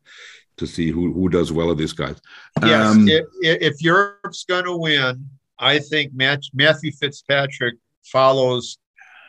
to 0.61 0.67
see 0.67 0.89
who 0.89 1.11
who 1.11 1.27
does 1.27 1.51
well 1.51 1.69
of 1.69 1.77
these 1.77 1.93
guys. 1.93 2.21
Yes, 2.63 2.95
um, 2.95 3.07
if, 3.07 3.25
if 3.41 3.81
Europe's 3.81 4.45
going 4.45 4.65
to 4.65 4.77
win, 4.77 5.29
I 5.59 5.79
think 5.79 6.13
Matthew 6.13 6.91
Fitzpatrick 6.91 7.75
follows 8.03 8.77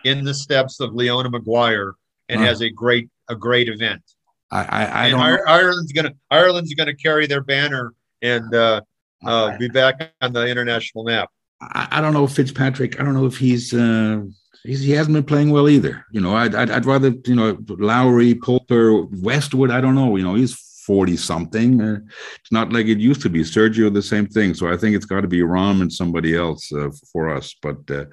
in 0.05 0.25
the 0.25 0.35
steps 0.35 0.81
of 0.81 0.95
Leona 0.95 1.31
Maguire 1.31 1.95
and 2.29 2.41
uh, 2.41 2.45
has 2.45 2.61
a 2.61 2.71
great 2.71 3.09
a 3.29 3.35
great 3.35 3.69
event. 3.69 4.03
I 4.51 4.63
I, 4.63 5.07
I 5.07 5.11
don't. 5.11 5.49
Ireland's 5.49 5.93
gonna 5.93 6.15
Ireland's 6.31 6.75
gonna 6.75 6.95
carry 6.95 7.27
their 7.27 7.43
banner 7.43 7.95
and 8.21 8.55
uh, 8.55 8.83
uh, 9.25 9.57
be 9.59 9.69
back 9.69 10.13
on 10.21 10.33
the 10.33 10.47
international 10.47 11.05
map. 11.05 11.31
I, 11.61 11.89
I, 11.93 12.01
don't 12.01 12.13
know 12.13 12.25
if 12.25 12.33
Fitzpatrick. 12.33 13.01
I 13.01 13.05
don't 13.05 13.15
know 13.15 13.27
if 13.27 13.37
he's. 13.37 13.73
Uh, 13.73 14.23
he's 14.65 14.81
he 14.81 14.93
hasn't 14.93 15.15
been 15.15 15.25
playing 15.25 15.51
well 15.51 15.69
either. 15.69 16.05
You 16.11 16.21
know, 16.21 16.35
I'd, 16.35 16.55
I'd, 16.55 16.71
I'd 16.71 16.87
rather 16.87 17.13
you 17.27 17.35
know 17.35 17.59
Lowry, 17.69 18.35
Poulter, 18.35 19.05
Westwood. 19.05 19.71
I 19.71 19.81
don't 19.81 19.95
know. 19.95 20.17
You 20.17 20.25
know, 20.25 20.35
he's 20.35 20.55
40 20.93 21.17
something. 21.17 21.81
Uh, 21.81 22.01
it's 22.39 22.53
not 22.53 22.71
like 22.71 22.85
it 22.87 22.99
used 22.99 23.23
to 23.23 23.31
be. 23.31 23.41
Sergio, 23.41 23.91
the 23.91 24.03
same 24.03 24.27
thing. 24.27 24.53
So 24.53 24.71
I 24.71 24.77
think 24.77 24.95
it's 24.95 25.07
got 25.07 25.23
to 25.23 25.27
be 25.27 25.41
Rahm 25.41 25.81
and 25.81 25.91
somebody 25.91 26.37
else 26.37 26.71
uh, 26.71 26.91
for 27.11 27.35
us. 27.35 27.55
But 27.63 27.79
uh, 27.91 28.05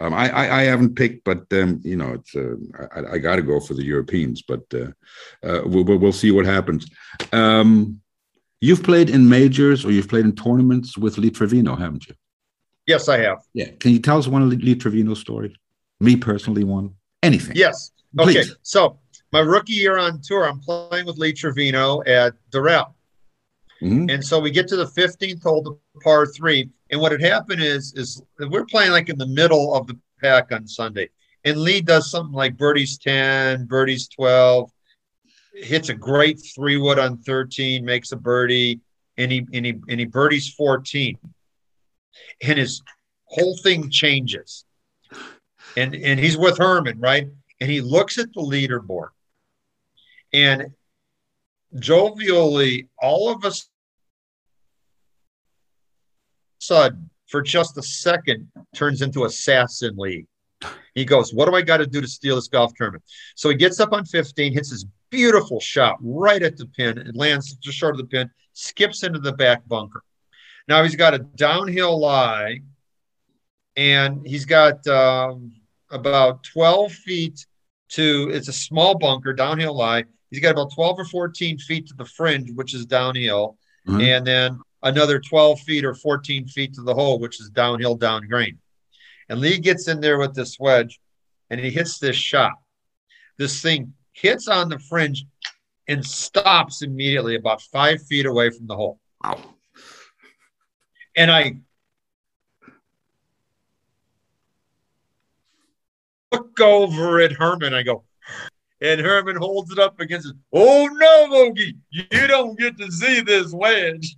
um, 0.00 0.12
I, 0.12 0.28
I, 0.30 0.58
I, 0.58 0.62
haven't 0.62 0.96
picked, 0.96 1.22
but 1.22 1.42
um, 1.52 1.80
you 1.84 1.94
know, 1.94 2.14
it's 2.14 2.34
uh, 2.34 2.56
I, 2.96 3.12
I 3.12 3.18
got 3.18 3.36
to 3.36 3.42
go 3.42 3.60
for 3.60 3.74
the 3.74 3.84
Europeans. 3.84 4.42
But 4.42 4.64
uh, 4.74 4.90
uh, 5.46 5.60
we'll, 5.64 5.84
we'll 5.84 6.10
see 6.10 6.32
what 6.32 6.44
happens. 6.44 6.90
Um, 7.32 8.00
you've 8.60 8.82
played 8.82 9.10
in 9.10 9.28
majors 9.28 9.84
or 9.84 9.92
you've 9.92 10.08
played 10.08 10.24
in 10.24 10.34
tournaments 10.34 10.98
with 10.98 11.18
Lee 11.18 11.30
Trevino, 11.30 11.76
haven't 11.76 12.08
you? 12.08 12.16
Yes, 12.88 13.08
I 13.08 13.18
have. 13.18 13.38
Yeah. 13.52 13.70
Can 13.78 13.92
you 13.92 14.00
tell 14.00 14.18
us 14.18 14.26
one 14.26 14.42
of 14.42 14.48
Lee 14.48 14.74
Trevino 14.74 15.14
stories? 15.14 15.54
Me 16.00 16.16
personally, 16.16 16.64
one. 16.64 16.96
Anything. 17.22 17.54
Yes. 17.54 17.92
Please. 18.16 18.50
Okay. 18.50 18.58
So 18.62 18.98
my 19.34 19.40
rookie 19.40 19.72
year 19.72 19.98
on 19.98 20.20
tour, 20.22 20.48
I'm 20.48 20.60
playing 20.60 21.06
with 21.06 21.18
Lee 21.18 21.32
Trevino 21.32 22.04
at 22.06 22.34
Doral. 22.52 22.94
Mm-hmm. 23.82 24.08
And 24.08 24.24
so 24.24 24.38
we 24.38 24.52
get 24.52 24.68
to 24.68 24.76
the 24.76 24.86
15th 24.86 25.42
hole, 25.42 25.60
the 25.60 25.76
par 26.04 26.26
three. 26.26 26.70
And 26.92 27.00
what 27.00 27.10
had 27.10 27.20
happened 27.20 27.60
is, 27.60 27.92
is 27.96 28.22
we're 28.38 28.64
playing 28.64 28.92
like 28.92 29.08
in 29.08 29.18
the 29.18 29.26
middle 29.26 29.74
of 29.74 29.88
the 29.88 29.98
pack 30.22 30.52
on 30.52 30.68
Sunday. 30.68 31.10
And 31.42 31.58
Lee 31.58 31.80
does 31.80 32.12
something 32.12 32.32
like 32.32 32.56
birdies 32.56 32.96
10, 32.98 33.66
birdies 33.66 34.06
12, 34.06 34.70
hits 35.54 35.88
a 35.88 35.94
great 35.94 36.40
three 36.54 36.76
wood 36.76 37.00
on 37.00 37.18
13, 37.18 37.84
makes 37.84 38.12
a 38.12 38.16
birdie, 38.16 38.78
and 39.16 39.32
he 39.32 39.48
and 39.52 39.66
he 39.66 39.74
and 39.88 39.98
he 39.98 40.06
birdies 40.06 40.54
14. 40.54 41.18
And 42.40 42.56
his 42.56 42.82
whole 43.24 43.56
thing 43.64 43.90
changes. 43.90 44.64
And 45.76 45.92
and 45.92 46.20
he's 46.20 46.36
with 46.36 46.56
Herman, 46.58 47.00
right? 47.00 47.26
And 47.60 47.68
he 47.68 47.80
looks 47.80 48.16
at 48.16 48.32
the 48.32 48.40
leaderboard 48.40 49.08
and 50.34 50.72
jovially, 51.76 52.88
all 53.00 53.30
of 53.30 53.44
a 53.44 53.52
sudden, 56.58 57.08
for 57.28 57.40
just 57.40 57.78
a 57.78 57.82
second, 57.82 58.48
turns 58.74 59.00
into 59.00 59.24
assassin 59.24 59.96
league. 59.96 60.26
He 60.94 61.04
goes, 61.04 61.32
What 61.32 61.48
do 61.48 61.54
I 61.54 61.62
got 61.62 61.76
to 61.78 61.86
do 61.86 62.00
to 62.00 62.08
steal 62.08 62.34
this 62.34 62.48
golf 62.48 62.74
tournament? 62.74 63.04
So 63.36 63.48
he 63.48 63.54
gets 63.54 63.78
up 63.78 63.92
on 63.92 64.04
15, 64.04 64.52
hits 64.52 64.70
his 64.70 64.84
beautiful 65.10 65.60
shot 65.60 65.98
right 66.00 66.42
at 66.42 66.56
the 66.56 66.66
pin, 66.66 66.98
and 66.98 67.16
lands 67.16 67.54
just 67.54 67.78
short 67.78 67.94
of 67.94 67.98
the 67.98 68.06
pin, 68.06 68.28
skips 68.54 69.04
into 69.04 69.20
the 69.20 69.32
back 69.32 69.66
bunker. 69.68 70.02
Now 70.66 70.82
he's 70.82 70.96
got 70.96 71.14
a 71.14 71.18
downhill 71.18 72.00
lie, 72.00 72.60
and 73.76 74.26
he's 74.26 74.46
got 74.46 74.84
um, 74.88 75.52
about 75.90 76.42
12 76.42 76.92
feet 76.92 77.46
to 77.90 78.30
it's 78.32 78.48
a 78.48 78.52
small 78.52 78.98
bunker, 78.98 79.32
downhill 79.32 79.76
lie. 79.76 80.04
He's 80.34 80.42
got 80.42 80.50
about 80.50 80.74
12 80.74 80.98
or 80.98 81.04
14 81.04 81.58
feet 81.58 81.86
to 81.86 81.94
the 81.94 82.04
fringe, 82.04 82.50
which 82.50 82.74
is 82.74 82.86
downhill, 82.86 83.56
mm-hmm. 83.86 84.00
and 84.00 84.26
then 84.26 84.60
another 84.82 85.20
12 85.20 85.60
feet 85.60 85.84
or 85.84 85.94
14 85.94 86.48
feet 86.48 86.74
to 86.74 86.82
the 86.82 86.92
hole, 86.92 87.20
which 87.20 87.40
is 87.40 87.50
downhill, 87.50 87.94
down 87.94 88.26
green. 88.26 88.58
And 89.28 89.38
Lee 89.38 89.58
gets 89.58 89.86
in 89.86 90.00
there 90.00 90.18
with 90.18 90.34
this 90.34 90.58
wedge 90.58 90.98
and 91.50 91.60
he 91.60 91.70
hits 91.70 92.00
this 92.00 92.16
shot. 92.16 92.54
This 93.38 93.62
thing 93.62 93.94
hits 94.12 94.48
on 94.48 94.68
the 94.68 94.80
fringe 94.80 95.24
and 95.86 96.04
stops 96.04 96.82
immediately 96.82 97.36
about 97.36 97.62
five 97.62 98.02
feet 98.02 98.26
away 98.26 98.50
from 98.50 98.66
the 98.66 98.74
hole. 98.74 98.98
Wow. 99.22 99.38
And 101.16 101.30
I 101.30 101.58
look 106.32 106.60
over 106.60 107.20
at 107.20 107.30
Herman. 107.30 107.72
I 107.72 107.84
go, 107.84 108.02
and 108.84 109.00
Herman 109.00 109.36
holds 109.36 109.72
it 109.72 109.78
up 109.78 109.98
against 109.98 110.28
it. 110.28 110.36
Oh 110.52 110.88
no, 110.92 111.28
Bogey, 111.28 111.76
you 111.90 112.26
don't 112.26 112.58
get 112.58 112.76
to 112.78 112.92
see 112.92 113.22
this 113.22 113.52
wedge. 113.52 114.16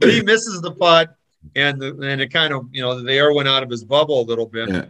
he 0.00 0.22
misses 0.22 0.60
the 0.62 0.74
putt, 0.78 1.16
and 1.56 1.80
the, 1.80 1.98
and 2.00 2.20
it 2.20 2.32
kind 2.32 2.54
of 2.54 2.68
you 2.70 2.80
know 2.80 3.02
the 3.02 3.12
air 3.12 3.32
went 3.32 3.48
out 3.48 3.64
of 3.64 3.70
his 3.70 3.84
bubble 3.84 4.20
a 4.20 4.26
little 4.26 4.46
bit. 4.46 4.68
Yeah. 4.68 4.84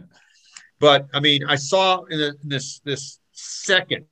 But 0.79 1.07
I 1.13 1.19
mean, 1.19 1.43
I 1.45 1.55
saw 1.55 2.03
in, 2.03 2.21
in 2.21 2.35
this 2.43 2.79
this 2.85 3.19
second 3.31 4.05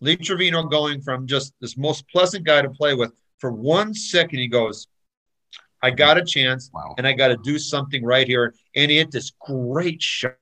Lee 0.00 0.16
Trevino 0.16 0.64
going 0.64 1.00
from 1.00 1.26
just 1.26 1.54
this 1.60 1.78
most 1.78 2.06
pleasant 2.08 2.44
guy 2.44 2.60
to 2.60 2.68
play 2.68 2.92
with 2.94 3.12
for 3.38 3.50
one 3.50 3.94
second. 3.94 4.38
He 4.38 4.48
goes, 4.48 4.88
I 5.82 5.90
got 5.90 6.18
a 6.18 6.24
chance, 6.24 6.70
wow. 6.74 6.94
and 6.98 7.06
I 7.06 7.14
got 7.14 7.28
to 7.28 7.38
do 7.38 7.58
something 7.58 8.04
right 8.04 8.26
here. 8.26 8.54
And 8.76 8.90
he 8.90 8.98
hit 8.98 9.10
this 9.10 9.32
great 9.40 10.02
shot 10.02 10.34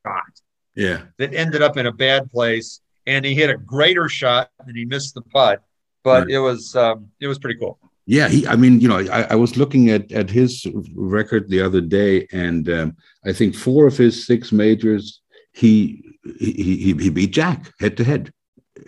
yeah. 0.75 1.03
That 1.19 1.35
ended 1.35 1.63
up 1.63 1.77
in 1.77 1.87
a 1.87 1.93
bad 1.93 2.31
place, 2.31 2.81
and 3.07 3.25
he 3.25 3.35
hit 3.35 3.51
a 3.51 3.57
greater 3.57 4.09
shot 4.09 4.51
and 4.67 4.77
he 4.77 4.85
missed 4.85 5.15
the 5.15 5.23
putt. 5.23 5.63
But 6.05 6.25
right. 6.25 6.31
it 6.31 6.39
was 6.39 6.75
um, 6.75 7.11
it 7.21 7.29
was 7.29 7.39
pretty 7.39 7.59
cool. 7.59 7.79
Yeah, 8.07 8.29
he. 8.29 8.47
I 8.47 8.57
mean, 8.57 8.81
you 8.81 8.89
know, 8.89 8.99
I, 8.99 9.23
I 9.31 9.35
was 9.37 9.57
looking 9.57 9.91
at 9.91 10.11
at 10.11 10.29
his 10.29 10.67
record 10.95 11.49
the 11.49 11.61
other 11.61 11.81
day, 11.81 12.27
and 12.33 12.69
um, 12.69 12.97
I 13.25 13.33
think 13.33 13.55
four 13.55 13.87
of 13.87 13.97
his 13.97 14.27
six 14.27 14.51
majors, 14.51 15.21
he 15.53 16.03
he 16.39 16.53
he, 16.53 16.93
he 16.95 17.11
beat 17.11 17.33
Jack 17.33 17.73
head 17.79 17.97
to 17.99 18.05
head. 18.05 18.33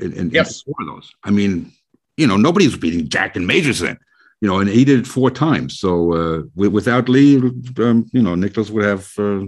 And, 0.00 0.32
yes, 0.32 0.62
four 0.62 0.74
of 0.80 0.88
those. 0.88 1.12
I 1.22 1.30
mean, 1.30 1.70
you 2.16 2.26
know, 2.26 2.36
nobody's 2.36 2.76
beating 2.76 3.08
Jack 3.08 3.36
in 3.36 3.46
majors 3.46 3.78
then. 3.78 3.98
You 4.40 4.48
know, 4.48 4.58
and 4.58 4.68
he 4.68 4.84
did 4.84 4.98
it 4.98 5.06
four 5.06 5.30
times. 5.30 5.78
So 5.78 6.12
uh, 6.12 6.42
without 6.56 7.08
Lee, 7.08 7.36
um, 7.78 8.10
you 8.12 8.22
know, 8.22 8.34
Nicklaus 8.34 8.70
would 8.70 8.84
have. 8.84 9.08
Uh, 9.16 9.46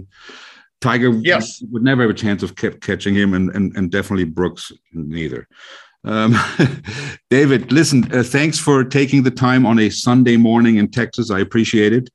Tiger 0.81 1.09
yes. 1.09 1.61
would 1.71 1.83
never 1.83 2.03
have 2.03 2.11
a 2.11 2.13
chance 2.13 2.43
of 2.43 2.55
catching 2.55 3.15
him, 3.15 3.33
and, 3.33 3.49
and, 3.55 3.75
and 3.75 3.91
definitely 3.91 4.25
Brooks 4.25 4.71
neither. 4.93 5.47
Um, 6.03 6.35
David, 7.29 7.71
listen, 7.71 8.09
uh, 8.13 8.23
thanks 8.23 8.59
for 8.59 8.83
taking 8.83 9.23
the 9.23 9.31
time 9.31 9.65
on 9.65 9.79
a 9.79 9.89
Sunday 9.89 10.37
morning 10.37 10.77
in 10.77 10.89
Texas. 10.89 11.31
I 11.31 11.39
appreciate 11.39 11.93
it. 11.93 12.09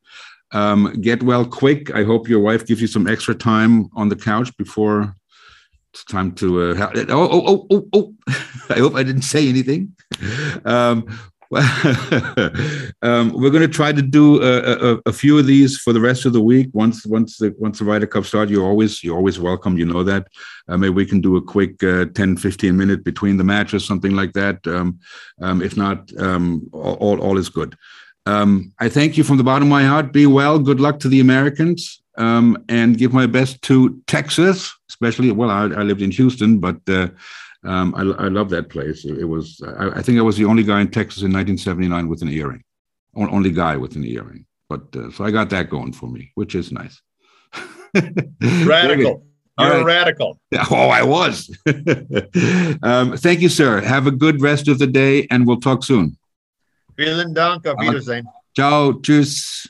Um, 0.52 1.00
get 1.00 1.22
well 1.22 1.44
quick. 1.44 1.94
I 1.94 2.04
hope 2.04 2.28
your 2.28 2.40
wife 2.40 2.66
gives 2.66 2.80
you 2.80 2.86
some 2.86 3.06
extra 3.06 3.34
time 3.34 3.88
on 3.94 4.08
the 4.08 4.16
couch 4.16 4.54
before 4.56 5.14
it's 5.92 6.04
time 6.04 6.32
to. 6.32 6.70
Uh, 6.70 6.90
oh, 7.08 7.28
oh, 7.30 7.42
oh, 7.46 7.66
oh, 7.70 7.88
oh. 7.92 8.14
I 8.70 8.78
hope 8.78 8.94
I 8.94 9.02
didn't 9.02 9.22
say 9.22 9.48
anything. 9.48 9.94
Um, 10.64 11.06
um, 13.02 13.30
we're 13.34 13.50
going 13.50 13.60
to 13.60 13.68
try 13.68 13.92
to 13.92 14.00
do 14.00 14.42
a, 14.42 14.94
a, 14.94 15.00
a, 15.04 15.12
few 15.12 15.38
of 15.38 15.46
these 15.46 15.76
for 15.76 15.92
the 15.92 16.00
rest 16.00 16.24
of 16.24 16.32
the 16.32 16.40
week. 16.40 16.70
Once 16.72 17.04
once 17.04 17.36
the 17.36 17.54
once 17.58 17.78
the 17.78 17.84
Ryder 17.84 18.06
Cup 18.06 18.24
starts, 18.24 18.50
you're 18.50 18.64
always 18.64 19.04
you're 19.04 19.16
always 19.16 19.38
welcome. 19.38 19.76
You 19.76 19.84
know 19.84 20.02
that. 20.02 20.28
Uh, 20.66 20.78
maybe 20.78 20.94
we 20.94 21.04
can 21.04 21.20
do 21.20 21.36
a 21.36 21.42
quick 21.42 21.82
uh, 21.82 22.06
10, 22.14 22.38
15 22.38 22.74
minute 22.74 23.04
between 23.04 23.36
the 23.36 23.44
matches, 23.44 23.84
something 23.84 24.16
like 24.16 24.32
that. 24.32 24.66
Um, 24.66 24.98
um, 25.42 25.60
if 25.60 25.76
not, 25.76 26.10
um, 26.18 26.66
all, 26.72 27.20
all 27.20 27.36
is 27.36 27.50
good. 27.50 27.76
Um, 28.24 28.72
I 28.78 28.88
thank 28.88 29.18
you 29.18 29.24
from 29.24 29.36
the 29.36 29.44
bottom 29.44 29.68
of 29.68 29.70
my 29.70 29.84
heart. 29.84 30.10
Be 30.10 30.24
well. 30.24 30.58
Good 30.58 30.80
luck 30.80 31.00
to 31.00 31.08
the 31.08 31.20
Americans. 31.20 32.00
Um, 32.16 32.62
and 32.68 32.96
give 32.96 33.12
my 33.12 33.26
best 33.26 33.60
to 33.62 34.00
Texas, 34.06 34.72
especially. 34.88 35.32
Well, 35.32 35.50
I, 35.50 35.64
I 35.64 35.82
lived 35.82 36.02
in 36.02 36.10
Houston, 36.12 36.60
but 36.60 36.76
uh, 36.88 37.08
um, 37.64 37.94
I, 37.94 38.24
I 38.24 38.28
love 38.28 38.50
that 38.50 38.68
place. 38.68 39.04
It, 39.04 39.18
it 39.18 39.24
was, 39.24 39.62
I, 39.78 39.98
I, 39.98 40.02
think 40.02 40.18
I 40.18 40.22
was 40.22 40.36
the 40.36 40.44
only 40.44 40.64
guy 40.64 40.80
in 40.80 40.90
Texas 40.90 41.22
in 41.22 41.32
1979 41.32 42.08
with 42.08 42.22
an 42.22 42.28
earring, 42.28 42.64
only 43.16 43.50
guy 43.50 43.76
with 43.76 43.94
an 43.96 44.04
earring. 44.04 44.46
But 44.68 44.94
uh, 44.96 45.10
so 45.10 45.24
I 45.24 45.30
got 45.30 45.50
that 45.50 45.70
going 45.70 45.92
for 45.92 46.08
me, 46.08 46.32
which 46.34 46.54
is 46.54 46.72
nice. 46.72 47.00
radical. 48.64 49.26
You're 49.58 49.70
right. 49.70 49.84
radical. 49.84 50.40
Oh, 50.70 50.88
I 50.88 51.02
was. 51.02 51.54
um, 52.82 53.16
thank 53.18 53.40
you, 53.40 53.50
sir. 53.50 53.80
Have 53.82 54.06
a 54.06 54.10
good 54.10 54.40
rest 54.40 54.66
of 54.66 54.78
the 54.78 54.86
day, 54.86 55.26
and 55.30 55.46
we'll 55.46 55.60
talk 55.60 55.84
soon. 55.84 56.16
Vielen 56.96 57.34
Dank. 57.34 57.66
Auf 57.66 57.78
Wiedersehen. 57.78 58.26
Ciao. 58.56 58.92
Tschüss. 58.92 59.68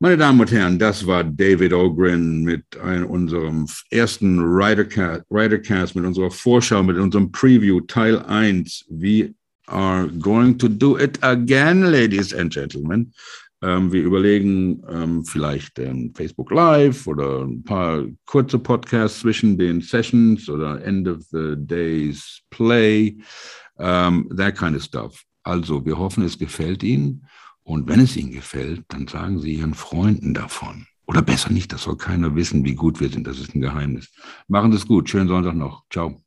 Meine 0.00 0.16
Damen 0.16 0.38
und 0.38 0.52
Herren, 0.52 0.78
das 0.78 1.04
war 1.08 1.24
David 1.24 1.72
Ogren 1.72 2.44
mit 2.44 2.62
unserem 2.76 3.66
ersten 3.90 4.38
Ridercast, 4.38 5.96
mit 5.96 6.04
unserer 6.04 6.30
Vorschau, 6.30 6.84
mit 6.84 6.96
unserem 6.96 7.32
Preview, 7.32 7.80
Teil 7.80 8.20
1. 8.20 8.84
We 8.90 9.34
are 9.66 10.06
going 10.06 10.56
to 10.56 10.68
do 10.68 10.96
it 10.96 11.20
again, 11.24 11.82
ladies 11.82 12.32
and 12.32 12.52
gentlemen. 12.52 13.12
Ähm, 13.60 13.90
wir 13.90 14.04
überlegen 14.04 14.84
ähm, 14.88 15.24
vielleicht 15.24 15.80
ein 15.80 16.12
Facebook 16.14 16.52
Live 16.52 17.08
oder 17.08 17.42
ein 17.42 17.64
paar 17.64 18.04
kurze 18.24 18.60
Podcasts 18.60 19.18
zwischen 19.18 19.58
den 19.58 19.80
Sessions 19.80 20.48
oder 20.48 20.80
End 20.84 21.08
of 21.08 21.24
the 21.32 21.56
Day's 21.56 22.40
Play, 22.50 23.16
ähm, 23.80 24.30
that 24.36 24.56
kind 24.56 24.76
of 24.76 24.82
stuff. 24.84 25.24
Also, 25.42 25.84
wir 25.84 25.98
hoffen, 25.98 26.22
es 26.22 26.38
gefällt 26.38 26.84
Ihnen. 26.84 27.26
Und 27.68 27.86
wenn 27.86 28.00
es 28.00 28.16
Ihnen 28.16 28.32
gefällt, 28.32 28.86
dann 28.88 29.06
sagen 29.08 29.40
Sie 29.40 29.52
Ihren 29.52 29.74
Freunden 29.74 30.32
davon. 30.32 30.86
Oder 31.06 31.20
besser 31.20 31.52
nicht, 31.52 31.70
das 31.70 31.82
soll 31.82 31.98
keiner 31.98 32.34
wissen, 32.34 32.64
wie 32.64 32.74
gut 32.74 32.98
wir 32.98 33.10
sind. 33.10 33.26
Das 33.26 33.38
ist 33.38 33.54
ein 33.54 33.60
Geheimnis. 33.60 34.10
Machen 34.46 34.72
Sie 34.72 34.78
es 34.78 34.86
gut. 34.86 35.10
Schönen 35.10 35.28
Sonntag 35.28 35.54
noch. 35.54 35.84
Ciao. 35.90 36.18